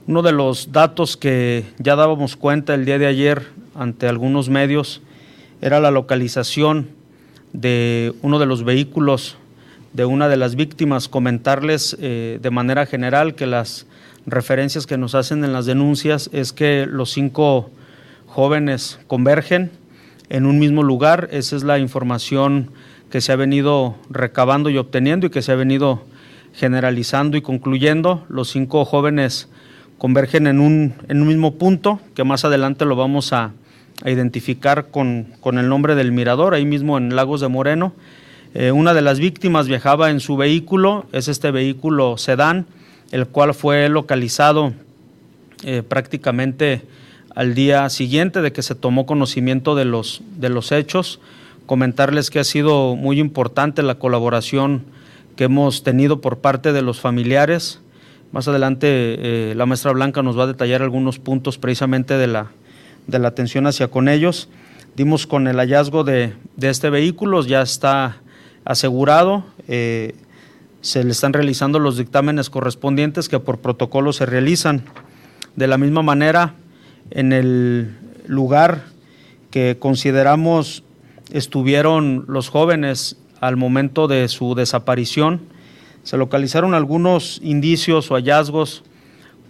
Uno 0.08 0.24
de 0.24 0.32
los 0.32 0.72
datos 0.72 1.16
que 1.16 1.64
ya 1.78 1.96
dábamos 1.96 2.36
cuenta 2.36 2.74
el 2.74 2.86
día 2.86 2.98
de 2.98 3.06
ayer 3.06 3.48
ante 3.76 4.08
algunos 4.08 4.50
medios 4.50 5.02
era 5.62 5.80
la 5.80 5.92
localización 5.92 6.90
de 7.54 8.16
uno 8.24 8.40
de 8.40 8.48
los 8.48 8.64
vehículos 8.64 9.38
de 9.98 10.06
una 10.06 10.30
de 10.30 10.38
las 10.38 10.56
víctimas, 10.56 11.08
comentarles 11.08 11.98
eh, 12.00 12.38
de 12.40 12.52
manera 12.52 12.86
general 12.86 13.34
que 13.34 13.48
las 13.48 13.88
referencias 14.28 14.86
que 14.86 14.96
nos 14.96 15.16
hacen 15.16 15.44
en 15.44 15.54
las 15.54 15.66
denuncias 15.66 16.30
es 16.34 16.54
que 16.54 16.86
los 16.86 17.10
cinco 17.10 17.72
jóvenes 18.28 19.00
convergen 19.08 19.72
en 20.30 20.46
un 20.46 20.60
mismo 20.60 20.84
lugar. 20.84 21.30
Esa 21.32 21.56
es 21.56 21.64
la 21.64 21.80
información 21.80 22.70
que 23.10 23.22
se 23.22 23.32
ha 23.32 23.36
venido 23.38 23.96
recabando 24.12 24.70
y 24.70 24.78
obteniendo 24.78 25.26
y 25.26 25.30
que 25.32 25.42
se 25.42 25.52
ha 25.52 25.56
venido 25.56 26.04
generalizando 26.54 27.36
y 27.36 27.42
concluyendo. 27.42 28.24
Los 28.30 28.52
cinco 28.52 28.86
jóvenes 28.86 29.50
convergen 29.98 30.46
en 30.46 30.60
un, 30.60 30.94
en 31.08 31.24
un 31.24 31.28
mismo 31.28 31.56
punto, 31.56 32.00
que 32.14 32.24
más 32.24 32.46
adelante 32.46 32.86
lo 32.86 32.96
vamos 32.96 33.34
a, 33.34 33.54
identificar 34.06 34.92
con, 34.92 35.34
el 35.44 35.70
nombre 35.70 35.96
del 35.96 36.12
mirador, 36.12 36.54
ahí 36.54 36.66
mismo 36.66 37.00
en 37.00 37.16
Lagos 37.16 37.42
de 37.42 37.48
Moreno. 37.48 37.94
Eh, 38.54 38.72
una 38.72 38.94
de 38.94 39.02
las 39.02 39.20
víctimas 39.20 39.68
viajaba 39.68 40.10
en 40.10 40.20
su 40.20 40.38
vehículo, 40.38 41.06
es 41.12 41.28
este 41.28 41.52
vehículo 41.52 42.18
sedán, 42.18 42.66
el 43.12 43.28
cual 43.28 43.54
fue 43.54 43.90
localizado 43.90 44.74
eh, 45.64 45.84
prácticamente 45.88 46.82
al 47.36 47.54
día 47.54 47.90
siguiente 47.90 48.42
de 48.42 48.52
que 48.52 48.64
se 48.64 48.76
tomó 48.76 49.06
conocimiento 49.06 49.76
de 49.76 49.86
los, 49.86 50.22
de 50.38 50.50
los 50.50 50.72
hechos. 50.72 51.20
Comentarles 51.66 52.30
que 52.30 52.40
ha 52.40 52.44
sido 52.44 52.96
muy 52.96 53.20
importante 53.20 53.84
la 53.84 53.96
colaboración 53.96 54.84
que 55.36 55.46
hemos 55.46 55.84
tenido 55.84 56.20
por 56.20 56.40
parte 56.40 56.74
de 56.74 56.82
los 56.82 57.00
familiares. 57.00 57.80
Más 58.32 58.48
adelante 58.48 58.88
eh, 58.90 59.54
la 59.56 59.66
maestra 59.66 59.92
Blanca 59.92 60.24
nos 60.24 60.38
va 60.38 60.44
a 60.44 60.48
detallar 60.48 60.82
algunos 60.82 61.20
puntos 61.20 61.58
precisamente 61.58 62.18
de 62.18 62.28
la, 62.28 62.48
de 63.06 63.20
la 63.20 63.30
atención 63.30 63.68
hacia 63.68 63.88
con 63.88 64.10
ellos. 64.10 64.50
Dimos 64.96 65.28
con 65.28 65.48
el 65.48 65.58
hallazgo 65.58 66.04
de, 66.04 66.34
este 66.60 66.90
vehículo, 66.90 67.44
ya 67.46 67.62
está 67.62 68.18
asegurado, 68.68 69.46
eh, 69.68 70.14
se 70.82 71.04
le 71.04 71.12
están 71.12 71.34
realizando 71.34 71.80
los 71.80 71.98
dictámenes 71.98 72.50
correspondientes 72.50 73.30
que 73.30 73.40
por 73.40 73.60
protocolo 73.60 74.12
se 74.14 74.26
realizan. 74.26 74.84
De 75.56 75.68
la 75.68 75.78
misma 75.78 76.04
manera, 76.04 76.54
en 77.10 77.34
el 77.34 77.96
lugar 78.28 78.84
que 79.52 79.78
consideramos 79.80 80.84
estuvieron 81.32 82.26
los 82.28 82.50
jóvenes 82.50 83.18
al 83.40 83.56
momento 83.56 84.08
de 84.08 84.28
su 84.28 84.54
desaparición. 84.54 85.42
Se 86.04 86.18
localizaron 86.18 86.74
algunos 86.74 87.40
indicios 87.42 88.12
o 88.12 88.16
hallazgos 88.16 88.84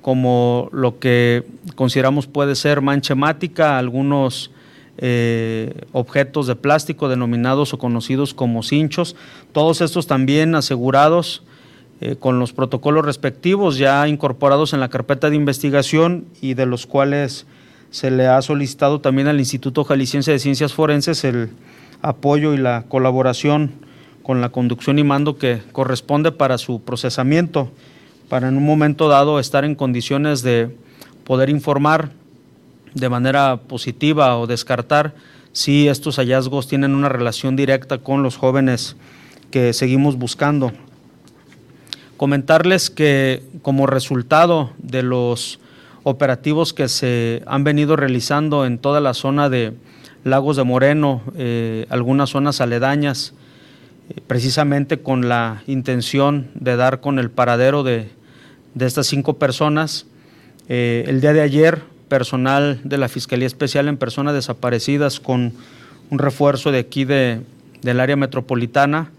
como 0.01 0.69
lo 0.71 0.99
que 0.99 1.43
consideramos 1.75 2.27
puede 2.27 2.55
ser 2.55 2.81
mancha 2.81 3.13
hemática, 3.13 3.77
algunos 3.77 4.51
eh, 4.97 5.85
objetos 5.91 6.47
de 6.47 6.55
plástico 6.55 7.07
denominados 7.07 7.73
o 7.73 7.77
conocidos 7.77 8.33
como 8.33 8.63
cinchos, 8.63 9.15
todos 9.51 9.81
estos 9.81 10.07
también 10.07 10.55
asegurados 10.55 11.43
eh, 11.99 12.15
con 12.15 12.39
los 12.39 12.53
protocolos 12.53 13.05
respectivos 13.05 13.77
ya 13.77 14.07
incorporados 14.07 14.73
en 14.73 14.79
la 14.79 14.89
carpeta 14.89 15.29
de 15.29 15.35
investigación 15.35 16.25
y 16.41 16.53
de 16.53 16.65
los 16.65 16.85
cuales 16.85 17.47
se 17.89 18.11
le 18.11 18.27
ha 18.27 18.41
solicitado 18.41 18.99
también 18.99 19.27
al 19.27 19.39
Instituto 19.39 19.83
Jalisciense 19.83 20.31
de 20.31 20.39
Ciencias 20.39 20.73
Forenses 20.73 21.23
el 21.23 21.49
apoyo 22.01 22.53
y 22.53 22.57
la 22.57 22.85
colaboración 22.87 23.71
con 24.23 24.41
la 24.41 24.49
conducción 24.49 24.99
y 24.99 25.03
mando 25.03 25.37
que 25.37 25.61
corresponde 25.71 26.31
para 26.31 26.57
su 26.57 26.81
procesamiento, 26.81 27.71
para 28.29 28.49
en 28.49 28.57
un 28.57 28.65
momento 28.65 29.07
dado 29.07 29.39
estar 29.39 29.63
en 29.63 29.73
condiciones 29.73 30.41
de 30.41 30.75
poder 31.23 31.49
informar 31.49 32.11
de 32.93 33.09
manera 33.09 33.57
positiva 33.57 34.37
o 34.37 34.47
descartar 34.47 35.15
si 35.51 35.87
estos 35.87 36.17
hallazgos 36.17 36.67
tienen 36.67 36.95
una 36.95 37.09
relación 37.09 37.55
directa 37.55 37.97
con 37.97 38.23
los 38.23 38.37
jóvenes 38.37 38.95
que 39.51 39.73
seguimos 39.73 40.17
buscando 40.17 40.71
comentarles 42.17 42.89
que 42.89 43.43
como 43.61 43.85
resultado 43.85 44.71
de 44.79 45.03
los 45.03 45.59
operativos 46.03 46.73
que 46.73 46.89
se 46.89 47.43
han 47.45 47.63
venido 47.63 47.95
realizando 47.95 48.65
en 48.65 48.79
toda 48.79 48.99
la 48.99 49.13
zona 49.13 49.49
de 49.49 49.73
Lagos 50.23 50.57
de 50.57 50.63
Moreno, 50.63 51.21
eh, 51.37 51.85
algunas 51.89 52.31
zonas 52.31 52.59
aledañas, 52.59 53.33
eh, 54.09 54.19
precisamente 54.25 54.99
con 54.99 55.29
la 55.29 55.63
intención 55.67 56.49
de 56.55 56.75
dar 56.75 56.99
con 56.99 57.19
el 57.19 57.29
paradero 57.29 57.83
de, 57.83 58.09
estas 58.79 59.07
cinco 59.07 59.37
personas. 59.37 60.05
Eh, 60.69 61.05
el 61.07 61.21
día 61.21 61.33
de 61.33 61.41
ayer, 61.41 61.83
personal 62.09 62.79
de 62.83 62.97
la 62.97 63.07
Fiscalía 63.07 63.47
Especial 63.47 63.87
en 63.87 63.97
Personas 63.97 64.33
Desaparecidas 64.33 65.19
con 65.19 65.53
un 66.09 66.19
refuerzo 66.19 66.71
de 66.71 66.79
aquí 66.79 67.05
de, 67.05 67.41
del 67.81 67.99
área 67.99 68.15
metropolitana 68.15 69.11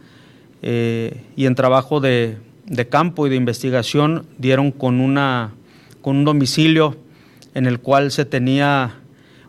y 0.61 1.47
en 1.47 1.55
trabajo 1.55 2.01
de, 2.01 2.37
de, 2.67 2.89
campo 2.89 3.27
y 3.27 3.31
de 3.31 3.37
investigación 3.37 4.27
dieron 4.39 4.73
con, 4.73 5.01
una, 5.01 5.53
con 6.03 6.17
un 6.17 6.25
domicilio 6.25 6.97
en 7.55 7.67
el 7.67 7.79
cual 7.79 8.11
se 8.11 8.25
tenía 8.25 8.97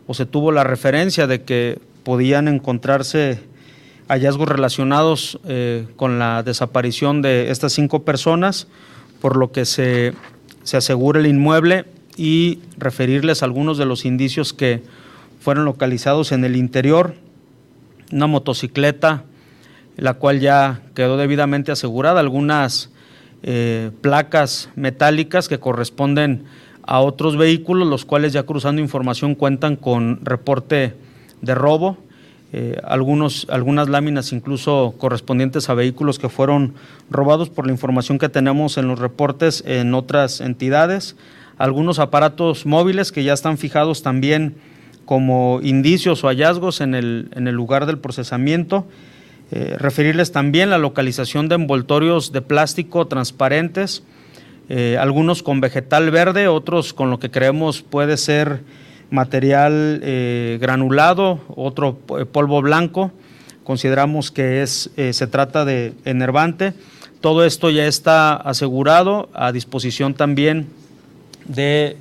o 0.06 0.14
se 0.14 0.26
tuvo 0.26 0.52
la 0.52 0.64
referencia 0.64 1.26
de 1.26 1.42
que 1.42 1.78
podían 2.04 2.48
encontrarse 2.48 3.40
hallazgos 4.08 4.48
relacionados 4.48 5.38
eh, 5.46 5.86
con 5.94 6.18
la 6.18 6.42
desaparición 6.42 7.22
de 7.22 7.50
estas 7.50 7.72
cinco 7.72 8.02
personas, 8.02 8.66
por 9.20 9.36
lo 9.36 9.52
que 9.52 9.64
se, 9.64 10.14
se 10.64 10.76
asegura 10.76 11.20
el 11.20 11.26
inmueble 11.26 11.84
y 12.20 12.58
referirles 12.76 13.42
algunos 13.42 13.78
de 13.78 13.86
los 13.86 14.04
indicios 14.04 14.52
que 14.52 14.82
fueron 15.40 15.64
localizados 15.64 16.32
en 16.32 16.44
el 16.44 16.54
interior, 16.54 17.14
una 18.12 18.26
motocicleta, 18.26 19.24
la 19.96 20.12
cual 20.12 20.38
ya 20.38 20.82
quedó 20.94 21.16
debidamente 21.16 21.72
asegurada, 21.72 22.20
algunas 22.20 22.90
eh, 23.42 23.90
placas 24.02 24.68
metálicas 24.76 25.48
que 25.48 25.60
corresponden 25.60 26.44
a 26.82 27.00
otros 27.00 27.38
vehículos, 27.38 27.88
los 27.88 28.04
cuales 28.04 28.34
ya 28.34 28.42
cruzando 28.42 28.82
información 28.82 29.34
cuentan 29.34 29.76
con 29.76 30.22
reporte 30.22 30.92
de 31.40 31.54
robo, 31.54 31.96
eh, 32.52 32.78
algunos, 32.84 33.46
algunas 33.48 33.88
láminas 33.88 34.34
incluso 34.34 34.94
correspondientes 34.98 35.70
a 35.70 35.74
vehículos 35.74 36.18
que 36.18 36.28
fueron 36.28 36.74
robados 37.08 37.48
por 37.48 37.64
la 37.64 37.72
información 37.72 38.18
que 38.18 38.28
tenemos 38.28 38.76
en 38.76 38.88
los 38.88 38.98
reportes 38.98 39.64
en 39.66 39.94
otras 39.94 40.42
entidades, 40.42 41.16
algunos 41.60 41.98
aparatos 41.98 42.64
móviles 42.64 43.12
que 43.12 43.22
ya 43.22 43.34
están 43.34 43.58
fijados 43.58 44.02
también 44.02 44.54
como 45.04 45.60
indicios 45.62 46.24
o 46.24 46.28
hallazgos 46.28 46.80
en 46.80 46.94
el, 46.94 47.28
en 47.34 47.48
el 47.48 47.54
lugar 47.54 47.84
del 47.84 47.98
procesamiento. 47.98 48.86
Eh, 49.52 49.74
referirles 49.78 50.32
también 50.32 50.70
la 50.70 50.78
localización 50.78 51.50
de 51.50 51.56
envoltorios 51.56 52.32
de 52.32 52.40
plástico 52.40 53.08
transparentes, 53.08 54.02
eh, 54.70 54.96
algunos 54.98 55.42
con 55.42 55.60
vegetal 55.60 56.10
verde, 56.10 56.48
otros 56.48 56.94
con 56.94 57.10
lo 57.10 57.18
que 57.18 57.30
creemos 57.30 57.82
puede 57.82 58.16
ser 58.16 58.62
material 59.10 60.00
eh, 60.02 60.56
granulado, 60.62 61.40
otro 61.54 61.98
polvo 61.98 62.62
blanco. 62.62 63.12
Consideramos 63.64 64.30
que 64.30 64.62
es, 64.62 64.90
se 64.96 65.26
trata 65.26 65.66
de 65.66 65.92
enervante. 66.06 66.72
Todo 67.20 67.44
esto 67.44 67.68
ya 67.68 67.84
está 67.84 68.34
asegurado 68.34 69.28
a 69.34 69.52
disposición 69.52 70.14
también 70.14 70.79
de 71.54 71.96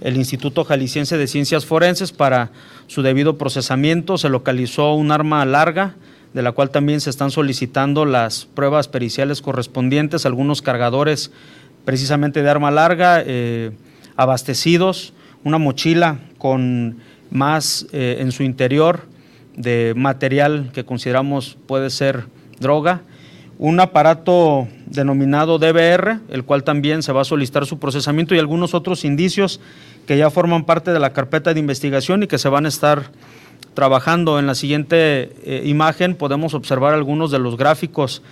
el 0.00 0.16
Instituto 0.16 0.64
Jalisciense 0.64 1.16
de 1.16 1.26
Ciencias 1.26 1.64
Forenses 1.64 2.12
para 2.12 2.50
su 2.86 3.02
debido 3.02 3.38
procesamiento. 3.38 4.18
Se 4.18 4.28
localizó 4.28 4.94
un 4.94 5.10
arma 5.10 5.44
larga, 5.44 5.94
de 6.32 6.42
la 6.42 6.52
cual 6.52 6.70
también 6.70 7.00
se 7.00 7.10
están 7.10 7.30
solicitando 7.30 8.04
las 8.04 8.44
pruebas 8.44 8.88
periciales 8.88 9.40
correspondientes, 9.40 10.26
algunos 10.26 10.60
cargadores 10.62 11.30
precisamente 11.84 12.42
de 12.42 12.50
arma 12.50 12.70
larga, 12.70 13.22
eh, 13.24 13.70
abastecidos, 14.16 15.12
una 15.44 15.58
mochila 15.58 16.18
con 16.38 16.98
más 17.30 17.86
eh, 17.92 18.18
en 18.20 18.32
su 18.32 18.42
interior 18.42 19.02
de 19.56 19.94
material 19.96 20.70
que 20.74 20.84
consideramos 20.84 21.56
puede 21.66 21.90
ser 21.90 22.26
droga, 22.60 23.02
un 23.58 23.80
aparato 23.80 24.68
denominado 24.86 25.58
DBR, 25.58 26.20
el 26.28 26.44
cual 26.44 26.62
también 26.62 27.02
se 27.02 27.12
va 27.12 27.22
a 27.22 27.24
solicitar 27.24 27.66
su 27.66 27.78
procesamiento 27.78 28.34
y 28.34 28.38
algunos 28.38 28.74
otros 28.74 29.04
indicios 29.04 29.60
que 30.06 30.18
ya 30.18 30.30
forman 30.30 30.64
parte 30.64 30.92
de 30.92 31.00
la 31.00 31.12
carpeta 31.12 31.54
de 31.54 31.60
investigación 31.60 32.22
y 32.22 32.26
que 32.26 32.38
se 32.38 32.48
van 32.48 32.66
a 32.66 32.68
estar 32.68 33.10
trabajando. 33.74 34.38
En 34.38 34.46
la 34.46 34.54
siguiente 34.54 35.32
eh, 35.44 35.62
imagen 35.64 36.14
podemos 36.14 36.54
observar 36.54 36.94
algunos 36.94 37.30
de 37.30 37.38
los 37.38 37.56
gráficos 37.56 38.22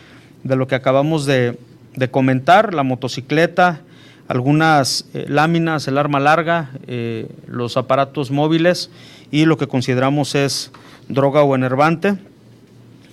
de 0.43 0.57
lo 0.57 0.67
que 0.67 0.75
acabamos 0.75 1.25
de, 1.27 1.59
comentar, 2.11 2.75
la 2.75 2.83
motocicleta, 2.83 3.81
algunas 4.29 5.07
eh, 5.15 5.25
láminas, 5.29 5.89
el 5.89 5.97
arma 5.97 6.21
larga, 6.21 6.71
eh, 6.87 7.29
los 7.47 7.77
aparatos 7.77 8.31
móviles 8.31 8.91
y 9.31 9.47
lo 9.47 9.57
que 9.57 9.69
consideramos 9.69 10.35
es 10.35 10.71
droga 11.09 11.43
o 11.43 11.55
enervante. 11.55 12.17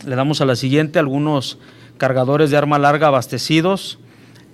Le 0.05 0.15
damos 0.15 0.41
a 0.41 0.45
la 0.45 0.55
siguiente 0.55 0.99
algunos 0.99 1.57
cargadores 2.01 2.49
de 2.49 2.57
arma 2.57 2.79
larga 2.79 3.09
abastecidos, 3.09 3.99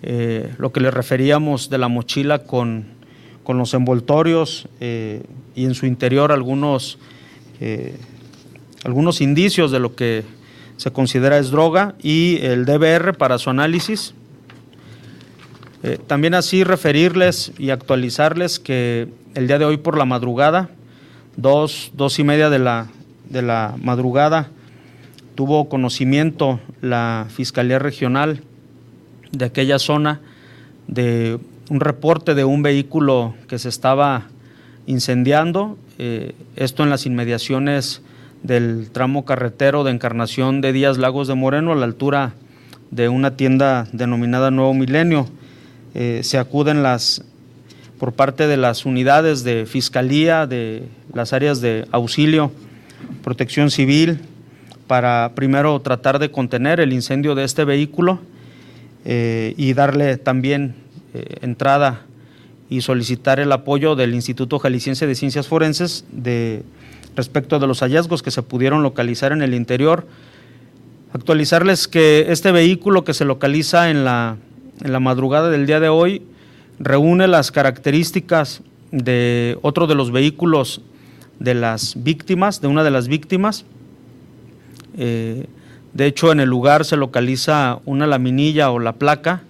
eh, 0.04 0.54
lo 0.58 0.74
que 0.74 0.82
le 0.82 0.92
referíamos 0.92 1.70
de 1.70 1.78
la 1.78 1.88
mochila 1.88 2.40
con, 2.40 2.88
con 3.46 3.58
los 3.58 3.74
envoltorios 3.74 4.68
y 4.82 5.64
en 5.64 5.74
su 5.74 5.86
interior 5.86 6.34
algunos, 6.34 7.00
algunos 8.84 9.22
indicios 9.22 9.72
de 9.72 9.80
lo 9.80 9.96
que 9.96 10.26
se 10.76 10.92
considera 10.92 11.38
es 11.38 11.50
droga 11.50 11.96
y 12.04 12.40
el 12.42 12.66
DBR 12.66 13.18
para 13.18 13.38
su 13.38 13.50
análisis. 13.50 14.14
Eh, 15.84 15.98
también 16.06 16.34
así 16.34 16.64
referirles 16.64 17.54
y 17.58 17.70
actualizarles 17.70 18.60
que 18.60 19.08
el 19.36 19.48
día 19.48 19.60
de 19.60 19.66
hoy 19.66 19.78
por 19.78 19.98
la 19.98 20.06
madrugada, 20.06 20.70
dos, 21.38 21.92
dos 21.94 22.18
y 22.20 22.24
media 22.24 22.50
de 22.50 22.60
la, 22.60 22.88
de 23.30 23.42
la 23.42 23.76
madrugada, 23.82 24.50
tuvo 25.38 25.70
conocimiento 25.70 26.60
la 26.82 27.28
Fiscalía 27.30 27.78
Regional 27.78 28.42
de 29.32 29.46
aquella 29.46 29.78
zona 29.78 30.20
de 30.88 31.38
un 31.70 31.80
reporte 31.80 32.34
de 32.34 32.44
un 32.44 32.64
vehículo 32.64 33.36
que 33.48 33.60
se 33.60 33.70
estaba 33.70 34.30
incendiando, 34.88 35.78
eh, 36.00 36.34
esto 36.56 36.82
en 36.82 36.90
las 36.90 37.06
inmediaciones 37.06 38.02
del 38.42 38.90
tramo 38.92 39.26
carretero 39.26 39.84
de 39.84 39.92
Encarnación 39.92 40.60
de 40.60 40.74
Díaz 40.74 40.98
Lagos 40.98 41.28
de 41.28 41.36
Moreno 41.36 41.72
a 41.72 41.76
la 41.76 41.86
altura 41.86 42.34
de 42.90 43.08
una 43.08 43.38
tienda 43.38 43.88
denominada 43.92 44.50
Nuevo 44.50 44.74
Milenio. 44.74 45.28
Eh, 45.94 46.22
se 46.24 46.40
acuden 46.40 46.82
las 46.82 47.24
por 48.00 48.14
parte 48.14 48.48
de 48.48 48.58
las 48.58 48.88
unidades 48.88 49.44
de 49.44 49.68
fiscalía, 49.68 50.48
de 50.48 50.88
las 51.14 51.32
áreas 51.32 51.62
de 51.62 51.86
auxilio, 51.92 52.52
protección 53.24 53.70
civil, 53.70 54.20
para 54.88 55.34
primero 55.36 55.80
tratar 55.82 56.20
de 56.20 56.32
contener 56.32 56.80
el 56.80 56.94
incendio 56.94 57.36
de 57.36 57.44
este 57.44 57.66
vehículo 57.66 58.20
eh, 59.06 59.54
y 59.58 59.74
darle 59.74 60.18
también 60.18 60.76
eh, 61.14 61.38
entrada 61.42 62.02
y 62.70 62.82
solicitar 62.82 63.40
el 63.40 63.52
apoyo 63.52 63.96
del 63.96 64.14
Instituto 64.14 64.60
Jalisciense 64.60 65.08
de 65.08 65.16
Ciencias 65.16 65.48
Forenses 65.48 66.06
de 66.12 66.64
respecto 67.16 67.60
de 67.60 67.68
los 67.68 67.80
hallazgos 67.80 68.22
que 68.22 68.32
se 68.32 68.44
pudieron 68.44 68.84
localizar 68.84 69.32
en 69.32 69.42
el 69.42 69.54
interior. 69.54 70.08
Actualizarles 71.14 71.88
que 71.88 72.26
este 72.30 72.52
vehículo 72.52 73.04
que 73.04 73.14
se 73.14 73.26
localiza 73.26 73.90
en 73.90 74.04
la, 74.04 74.38
en 74.84 74.92
la 74.92 75.00
madrugada 75.00 75.50
del 75.50 75.66
día 75.66 75.80
de 75.80 75.90
hoy 75.90 76.22
reúne 76.80 77.28
las 77.28 77.52
características 77.52 78.62
de 78.92 79.58
otro 79.62 79.88
de 79.88 79.96
los 79.96 80.12
vehículos 80.12 80.82
de 81.40 81.54
las 81.54 82.04
víctimas, 82.04 82.62
de 82.62 82.68
una 82.68 82.84
de 82.84 82.92
las 82.92 83.08
víctimas. 83.08 83.66
Eh, 84.98 85.46
de 85.94 86.06
hecho, 86.06 86.32
en 86.32 86.40
el 86.40 86.50
lugar 86.50 86.86
se 86.86 86.98
localiza 86.98 87.80
una 87.86 88.08
laminilla 88.08 88.72
o 88.72 88.80
la 88.80 88.94
placa 88.94 89.42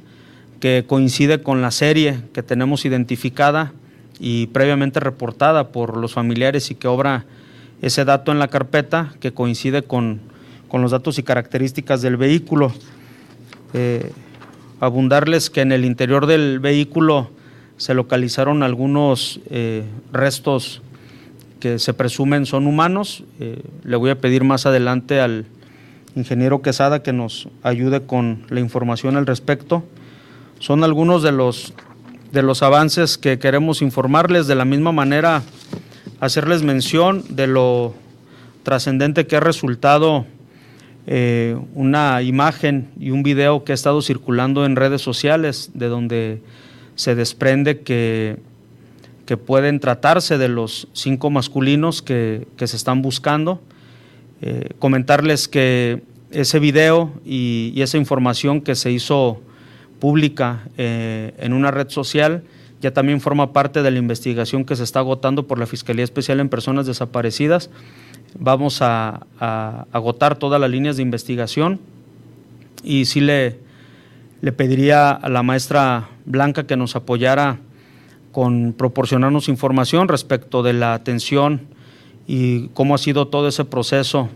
que 0.59 0.85
coincide 0.87 1.41
con 1.41 1.61
la 1.61 1.71
serie 1.71 2.21
que 2.33 2.43
tenemos 2.43 2.85
identificada 2.85 3.73
y 4.19 4.47
previamente 4.47 4.99
reportada 4.99 5.69
por 5.69 5.97
los 5.97 6.13
familiares 6.13 6.71
y 6.71 6.75
que 6.75 6.87
obra 6.87 7.25
ese 7.81 8.05
dato 8.05 8.31
en 8.31 8.39
la 8.39 8.47
carpeta 8.47 9.13
que 9.19 9.33
coincide 9.33 9.83
con, 9.83 10.19
los 10.73 10.91
datos 10.91 11.19
y 11.19 11.23
características 11.23 12.01
del 12.01 12.17
vehículo. 12.17 12.73
Eh, 13.73 14.11
abundarles 14.79 15.49
que 15.49 15.61
en 15.61 15.71
el 15.71 15.85
interior 15.85 16.25
del 16.27 16.59
vehículo 16.59 17.29
se 17.77 17.93
localizaron 17.93 18.63
algunos 18.63 19.39
eh, 19.49 19.83
restos 20.11 20.81
que 21.59 21.79
se 21.79 21.93
presumen 21.93 22.45
son 22.45 22.67
humanos. 22.67 23.23
Eh, 23.39 23.61
le 23.83 23.95
voy 23.95 24.09
a 24.09 24.19
pedir 24.19 24.43
más 24.43 24.65
adelante 24.65 25.19
al 25.19 25.45
ingeniero 26.15 26.61
Quesada 26.61 27.03
que 27.03 27.13
nos 27.13 27.47
ayude 27.63 28.01
con 28.01 28.45
la 28.49 28.59
información 28.59 29.17
al 29.17 29.25
respecto. 29.25 29.83
Son 30.59 30.83
algunos 30.83 31.23
de 31.23 31.31
los, 31.31 31.73
de 32.31 32.43
los 32.43 32.63
avances 32.63 33.17
que 33.17 33.39
queremos 33.39 33.81
informarles. 33.81 34.47
De 34.47 34.55
la 34.55 34.65
misma 34.65 34.91
manera, 34.91 35.43
hacerles 36.19 36.63
mención 36.63 37.23
de 37.29 37.47
lo 37.47 37.93
trascendente 38.63 39.27
que 39.27 39.37
ha 39.37 39.39
resultado 39.39 40.25
eh, 41.05 41.57
una 41.73 42.21
imagen 42.21 42.89
y 42.99 43.11
un 43.11 43.23
video 43.23 43.63
que 43.63 43.71
ha 43.71 43.75
estado 43.75 44.01
circulando 44.01 44.65
en 44.65 44.75
redes 44.75 45.01
sociales, 45.01 45.71
de 45.73 45.87
donde 45.87 46.41
se 46.95 47.15
desprende 47.15 47.79
que 47.79 48.37
que 49.27 49.37
pueden 49.37 49.81
tratarse 49.81 50.37
de 50.37 50.47
los 50.47 50.87
cinco 50.93 51.29
masculinos 51.29 52.01
que, 52.01 52.47
se 52.57 52.75
están 52.75 53.01
buscando. 53.03 53.61
Eh, 54.41 54.69
comentarles 54.79 55.49
que 55.49 56.01
ese 56.31 56.59
video 56.59 57.11
y, 57.25 57.73
esa 57.81 57.97
información 57.97 58.61
que 58.61 58.73
se 58.73 58.89
hizo 58.89 59.41
pública 59.99 60.63
eh, 60.77 61.33
en 61.39 61.53
una 61.53 61.71
red 61.71 61.89
social 61.89 62.43
ya 62.81 62.91
también 62.91 63.19
forma 63.19 63.53
parte 63.53 63.81
de 63.81 63.91
la 63.91 63.97
investigación 63.97 64.63
que 64.63 64.75
se 64.75 64.83
está 64.83 64.99
agotando 64.99 65.47
por 65.47 65.59
la 65.59 65.65
Fiscalía 65.65 66.03
Especial 66.03 66.39
en 66.39 66.47
Personas 66.47 66.85
Desaparecidas. 66.85 67.69
Vamos 68.39 68.81
a, 68.81 69.25
agotar 69.91 70.37
todas 70.37 70.61
las 70.61 70.69
líneas 70.69 70.95
de 70.95 71.01
investigación 71.01 71.79
y 72.83 73.05
sí 73.05 73.19
le, 73.19 73.59
le 74.41 74.51
pediría 74.53 75.11
a 75.11 75.27
la 75.27 75.43
maestra 75.43 76.09
Blanca 76.25 76.65
que 76.65 76.77
nos 76.77 76.95
apoyara 76.95 77.59
con 78.37 78.73
proporcionarnos 78.73 79.49
información 79.49 80.07
respecto 80.07 80.61
de 80.61 80.71
la 80.71 80.93
atención 80.93 81.61
y 82.27 82.67
cómo 82.75 82.93
ha 82.93 82.99
sido 82.99 83.29
todo 83.29 83.47
ese 83.47 83.65
proceso 83.65 84.29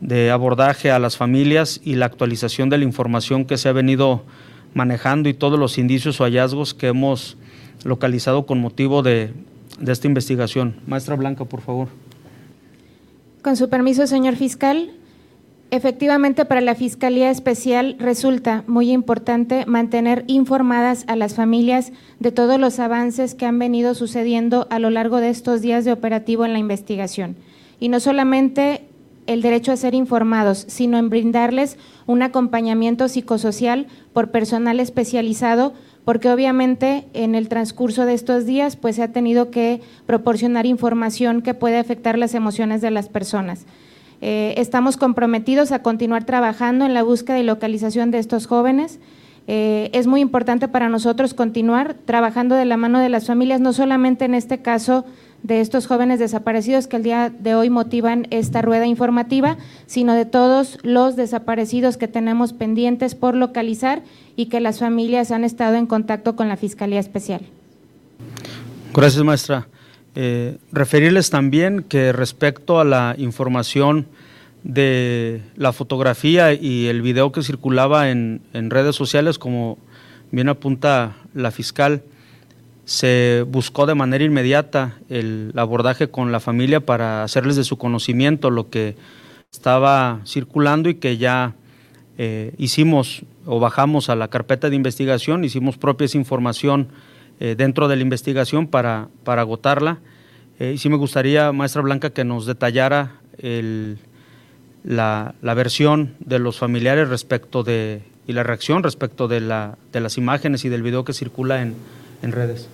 de 0.00 0.30
abordaje 0.30 0.90
a 0.90 0.98
las 0.98 1.18
familias 1.18 1.78
y 1.84 1.96
la 1.96 2.06
actualización 2.06 2.70
de 2.70 2.78
la 2.78 2.84
información 2.84 3.44
que 3.44 3.58
se 3.58 3.68
ha 3.68 3.72
venido 3.72 4.22
manejando 4.72 5.28
y 5.28 5.34
todos 5.34 5.58
los 5.58 5.76
indicios 5.76 6.22
o 6.22 6.24
hallazgos 6.24 6.72
que 6.72 6.86
hemos 6.86 7.36
localizado 7.84 8.46
con 8.46 8.60
motivo 8.60 9.02
de, 9.02 9.34
esta 9.86 10.06
investigación. 10.06 10.76
Maestra 10.86 11.14
Blanca, 11.14 11.44
por 11.44 11.60
favor. 11.60 11.88
Con 13.42 13.58
su 13.58 13.68
permiso, 13.68 14.06
señor 14.06 14.36
fiscal. 14.36 14.90
Efectivamente, 15.70 16.44
para 16.44 16.60
la 16.60 16.74
Fiscalía 16.74 17.30
Especial 17.30 17.96
resulta 17.98 18.62
muy 18.66 18.92
importante 18.92 19.66
mantener 19.66 20.24
informadas 20.28 21.04
a 21.08 21.16
las 21.16 21.34
familias 21.34 21.90
de 22.20 22.30
todos 22.30 22.60
los 22.60 22.78
avances 22.78 23.34
que 23.34 23.46
han 23.46 23.58
venido 23.58 23.94
sucediendo 23.94 24.68
a 24.70 24.78
lo 24.78 24.90
largo 24.90 25.18
de 25.18 25.30
estos 25.30 25.62
días 25.62 25.84
de 25.84 25.92
operativo 25.92 26.44
en 26.44 26.52
la 26.52 26.60
investigación. 26.60 27.36
Y 27.80 27.88
no 27.88 27.98
solamente 27.98 28.82
el 29.26 29.42
derecho 29.42 29.72
a 29.72 29.76
ser 29.76 29.94
informados, 29.94 30.64
sino 30.68 30.98
en 30.98 31.08
brindarles 31.08 31.78
un 32.06 32.22
acompañamiento 32.22 33.08
psicosocial 33.08 33.86
por 34.12 34.30
personal 34.30 34.80
especializado, 34.80 35.72
porque 36.04 36.30
obviamente 36.30 37.06
en 37.14 37.34
el 37.34 37.48
transcurso 37.48 38.04
de 38.04 38.14
estos 38.14 38.44
días 38.44 38.76
pues 38.76 38.96
se 38.96 39.02
ha 39.02 39.12
tenido 39.12 39.50
que 39.50 39.80
proporcionar 40.06 40.66
información 40.66 41.40
que 41.40 41.54
puede 41.54 41.78
afectar 41.78 42.18
las 42.18 42.34
emociones 42.34 42.80
de 42.82 42.90
las 42.90 43.08
personas. 43.08 43.66
Eh, 44.26 44.58
estamos 44.58 44.96
comprometidos 44.96 45.70
a 45.70 45.82
continuar 45.82 46.24
trabajando 46.24 46.86
en 46.86 46.94
la 46.94 47.02
búsqueda 47.02 47.38
y 47.38 47.42
localización 47.42 48.10
de 48.10 48.18
estos 48.18 48.46
jóvenes. 48.46 48.98
Eh, 49.46 49.90
es 49.92 50.06
muy 50.06 50.22
importante 50.22 50.66
para 50.66 50.88
nosotros 50.88 51.34
continuar 51.34 51.94
trabajando 52.06 52.54
de 52.54 52.64
la 52.64 52.78
mano 52.78 53.00
de 53.00 53.10
las 53.10 53.26
familias, 53.26 53.60
no 53.60 53.74
solamente 53.74 54.24
en 54.24 54.32
este 54.32 54.62
caso 54.62 55.04
de 55.42 55.60
estos 55.60 55.86
jóvenes 55.86 56.20
desaparecidos 56.20 56.86
que 56.86 56.96
el 56.96 57.02
día 57.02 57.28
de 57.28 57.54
hoy 57.54 57.68
motivan 57.68 58.26
esta 58.30 58.62
rueda 58.62 58.86
informativa, 58.86 59.58
sino 59.84 60.14
de 60.14 60.24
todos 60.24 60.78
los 60.82 61.16
desaparecidos 61.16 61.98
que 61.98 62.08
tenemos 62.08 62.54
pendientes 62.54 63.14
por 63.14 63.34
localizar 63.34 64.00
y 64.36 64.46
que 64.46 64.58
las 64.58 64.78
familias 64.78 65.32
han 65.32 65.44
estado 65.44 65.76
en 65.76 65.84
contacto 65.84 66.34
con 66.34 66.48
la 66.48 66.56
Fiscalía 66.56 66.98
Especial. 66.98 67.42
Gracias, 68.94 69.22
maestra. 69.22 69.68
Eh, 70.16 70.58
referirles 70.70 71.30
también 71.30 71.82
que 71.82 72.12
respecto 72.12 72.78
a 72.78 72.84
la 72.84 73.14
información 73.18 74.06
de 74.62 75.42
la 75.56 75.72
fotografía 75.72 76.52
y 76.54 76.86
el 76.86 77.02
video 77.02 77.32
que 77.32 77.42
circulaba 77.42 78.10
en, 78.10 78.40
redes 78.52 78.94
sociales, 78.94 79.38
como 79.38 79.78
bien 80.30 80.48
apunta 80.48 81.16
la 81.34 81.50
fiscal, 81.50 82.02
se 82.84 83.44
buscó 83.48 83.86
de 83.86 83.94
manera 83.94 84.24
inmediata 84.24 84.98
el 85.08 85.52
abordaje 85.56 86.08
con 86.08 86.32
la 86.32 86.40
familia 86.40 86.80
para 86.80 87.24
hacerles 87.24 87.56
de 87.56 87.64
su 87.64 87.76
conocimiento 87.76 88.50
lo 88.50 88.70
que 88.70 88.96
estaba 89.50 90.20
circulando 90.26 90.88
y 90.88 90.94
que 90.94 91.16
ya 91.16 91.54
eh, 92.18 92.54
hicimos 92.58 93.22
o 93.46 93.58
bajamos 93.58 94.08
a 94.10 94.16
la 94.16 94.28
carpeta 94.28 94.70
de 94.70 94.76
investigación, 94.76 95.44
hicimos 95.44 95.76
propia 95.76 96.08
información 96.14 96.88
eh, 97.40 97.54
dentro 97.56 97.88
de 97.88 97.96
la 97.96 98.02
investigación 98.02 98.66
para, 98.66 99.08
para 99.24 99.42
agotarla. 99.42 99.98
Eh, 100.58 100.72
y 100.74 100.78
sí 100.78 100.88
me 100.88 100.96
gustaría, 100.96 101.52
maestra 101.52 101.82
Blanca, 101.82 102.10
que 102.10 102.24
nos 102.24 102.46
detallara 102.46 103.20
la, 104.84 105.34
versión 105.42 106.14
de 106.20 106.38
los 106.38 106.58
familiares 106.58 107.08
respecto 107.08 107.62
de, 107.62 108.02
y 108.26 108.32
la 108.32 108.42
reacción 108.42 108.82
respecto 108.82 109.28
de, 109.28 109.40
la, 109.40 109.76
de 109.92 110.00
las 110.00 110.16
imágenes 110.18 110.64
y 110.64 110.68
del 110.68 110.82
video 110.82 111.04
que 111.04 111.12
circula 111.12 111.62
en, 111.62 111.74
en 112.22 112.32
redes. 112.32 112.68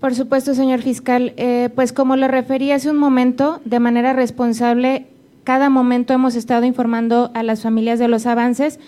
Por 0.00 0.14
supuesto, 0.14 0.54
señor 0.54 0.82
fiscal. 0.82 1.32
Eh, 1.36 1.70
pues 1.74 1.92
como 1.92 2.16
le 2.16 2.28
referí 2.28 2.70
hace 2.70 2.90
un 2.90 2.96
momento, 2.96 3.60
de 3.64 3.80
manera 3.80 4.12
responsable, 4.12 5.06
cada 5.42 5.70
momento 5.70 6.12
hemos 6.14 6.36
estado 6.36 6.64
informando 6.64 7.30
a 7.34 7.42
las 7.42 7.62
familias 7.62 7.98
de 7.98 8.06
los 8.06 8.26
avances 8.26 8.78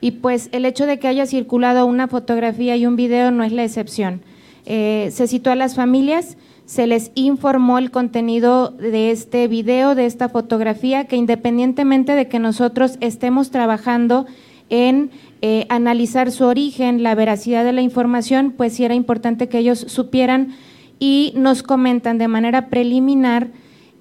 y 0.00 0.12
pues 0.12 0.48
el 0.52 0.64
hecho 0.64 0.86
de 0.86 0.98
que 0.98 1.08
haya 1.08 1.26
circulado 1.26 1.86
una 1.86 2.08
fotografía 2.08 2.76
y 2.76 2.86
un 2.86 2.96
video 2.96 3.30
no 3.30 3.44
es 3.44 3.52
la 3.52 3.64
excepción. 3.64 4.22
Eh, 4.66 5.10
se 5.12 5.26
citó 5.26 5.50
a 5.50 5.56
las 5.56 5.74
familias, 5.74 6.36
se 6.64 6.86
les 6.86 7.10
informó 7.14 7.78
el 7.78 7.90
contenido 7.90 8.70
de 8.70 9.10
este 9.10 9.48
video, 9.48 9.94
de 9.94 10.06
esta 10.06 10.28
fotografía, 10.28 11.04
que 11.04 11.16
independientemente 11.16 12.14
de 12.14 12.28
que 12.28 12.38
nosotros 12.38 12.96
estemos 13.00 13.50
trabajando 13.50 14.26
en 14.68 15.10
eh, 15.42 15.66
analizar 15.68 16.30
su 16.30 16.44
origen, 16.44 17.02
la 17.02 17.14
veracidad 17.14 17.64
de 17.64 17.72
la 17.72 17.82
información, 17.82 18.54
pues 18.56 18.74
sí 18.74 18.84
era 18.84 18.94
importante 18.94 19.48
que 19.48 19.58
ellos 19.58 19.80
supieran 19.88 20.54
y 21.00 21.32
nos 21.34 21.62
comentan 21.62 22.18
de 22.18 22.28
manera 22.28 22.68
preliminar 22.68 23.48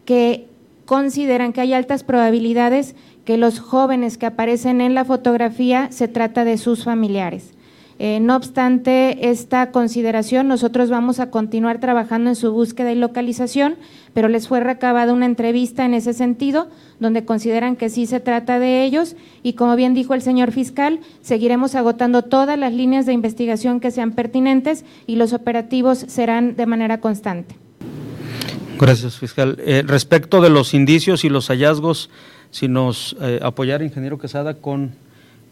que 0.05 0.45
consideran 0.85 1.53
que 1.53 1.61
hay 1.61 1.73
altas 1.73 2.03
probabilidades 2.03 2.95
que 3.29 3.37
los 3.37 3.59
jóvenes 3.59 4.17
que 4.17 4.25
aparecen 4.25 4.81
en 4.81 4.95
la 4.95 5.05
fotografía 5.05 5.91
se 5.91 6.07
trata 6.07 6.45
de 6.45 6.57
sus 6.57 6.83
familiares. 6.83 7.51
Eh, 7.99 8.19
no 8.19 8.35
obstante 8.35 9.29
esta 9.29 9.69
consideración, 9.69 10.47
nosotros 10.47 10.89
vamos 10.89 11.19
a 11.19 11.29
continuar 11.29 11.79
trabajando 11.79 12.31
en 12.31 12.35
su 12.35 12.51
búsqueda 12.51 12.91
y 12.91 12.95
localización, 12.95 13.75
pero 14.15 14.29
les 14.29 14.47
fue 14.47 14.61
recabada 14.61 15.13
una 15.13 15.27
entrevista 15.27 15.85
en 15.85 15.93
ese 15.93 16.13
sentido, 16.13 16.69
donde 16.99 17.23
consideran 17.23 17.75
que 17.75 17.91
sí 17.91 18.07
se 18.07 18.19
trata 18.19 18.57
de 18.57 18.83
ellos 18.83 19.15
y 19.43 19.53
como 19.53 19.75
bien 19.75 19.93
dijo 19.93 20.15
el 20.15 20.23
señor 20.23 20.51
fiscal, 20.51 20.99
seguiremos 21.21 21.75
agotando 21.75 22.23
todas 22.23 22.57
las 22.57 22.73
líneas 22.73 23.05
de 23.05 23.13
investigación 23.13 23.79
que 23.79 23.91
sean 23.91 24.13
pertinentes 24.13 24.85
y 25.05 25.17
los 25.17 25.33
operativos 25.33 25.99
serán 25.99 26.55
de 26.55 26.65
manera 26.65 26.99
constante. 26.99 27.53
Gracias, 28.79 29.17
fiscal. 29.19 29.57
Eh, 29.59 29.83
respecto 29.85 30.41
de 30.41 30.49
los 30.49 30.73
indicios 30.73 31.25
y 31.25 31.29
los 31.29 31.49
hallazgos, 31.49 32.09
si 32.51 32.67
nos 32.67 33.15
eh, 33.21 33.39
apoyara, 33.41 33.83
ingeniero 33.83 34.17
Quesada, 34.17 34.55
con 34.55 34.91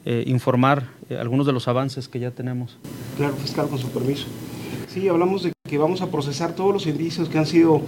eh, 0.05 0.23
informar 0.27 0.89
eh, 1.09 1.17
algunos 1.17 1.45
de 1.45 1.53
los 1.53 1.67
avances 1.67 2.07
que 2.07 2.19
ya 2.19 2.31
tenemos. 2.31 2.77
Claro, 3.17 3.35
fiscal, 3.35 3.67
con 3.67 3.77
su 3.77 3.89
permiso. 3.89 4.27
Sí, 4.87 5.07
hablamos 5.09 5.43
de 5.43 5.51
que 5.67 5.77
vamos 5.77 6.01
a 6.01 6.09
procesar 6.09 6.53
todos 6.55 6.73
los 6.73 6.87
indicios 6.87 7.29
que 7.29 7.37
han 7.37 7.45
sido 7.45 7.81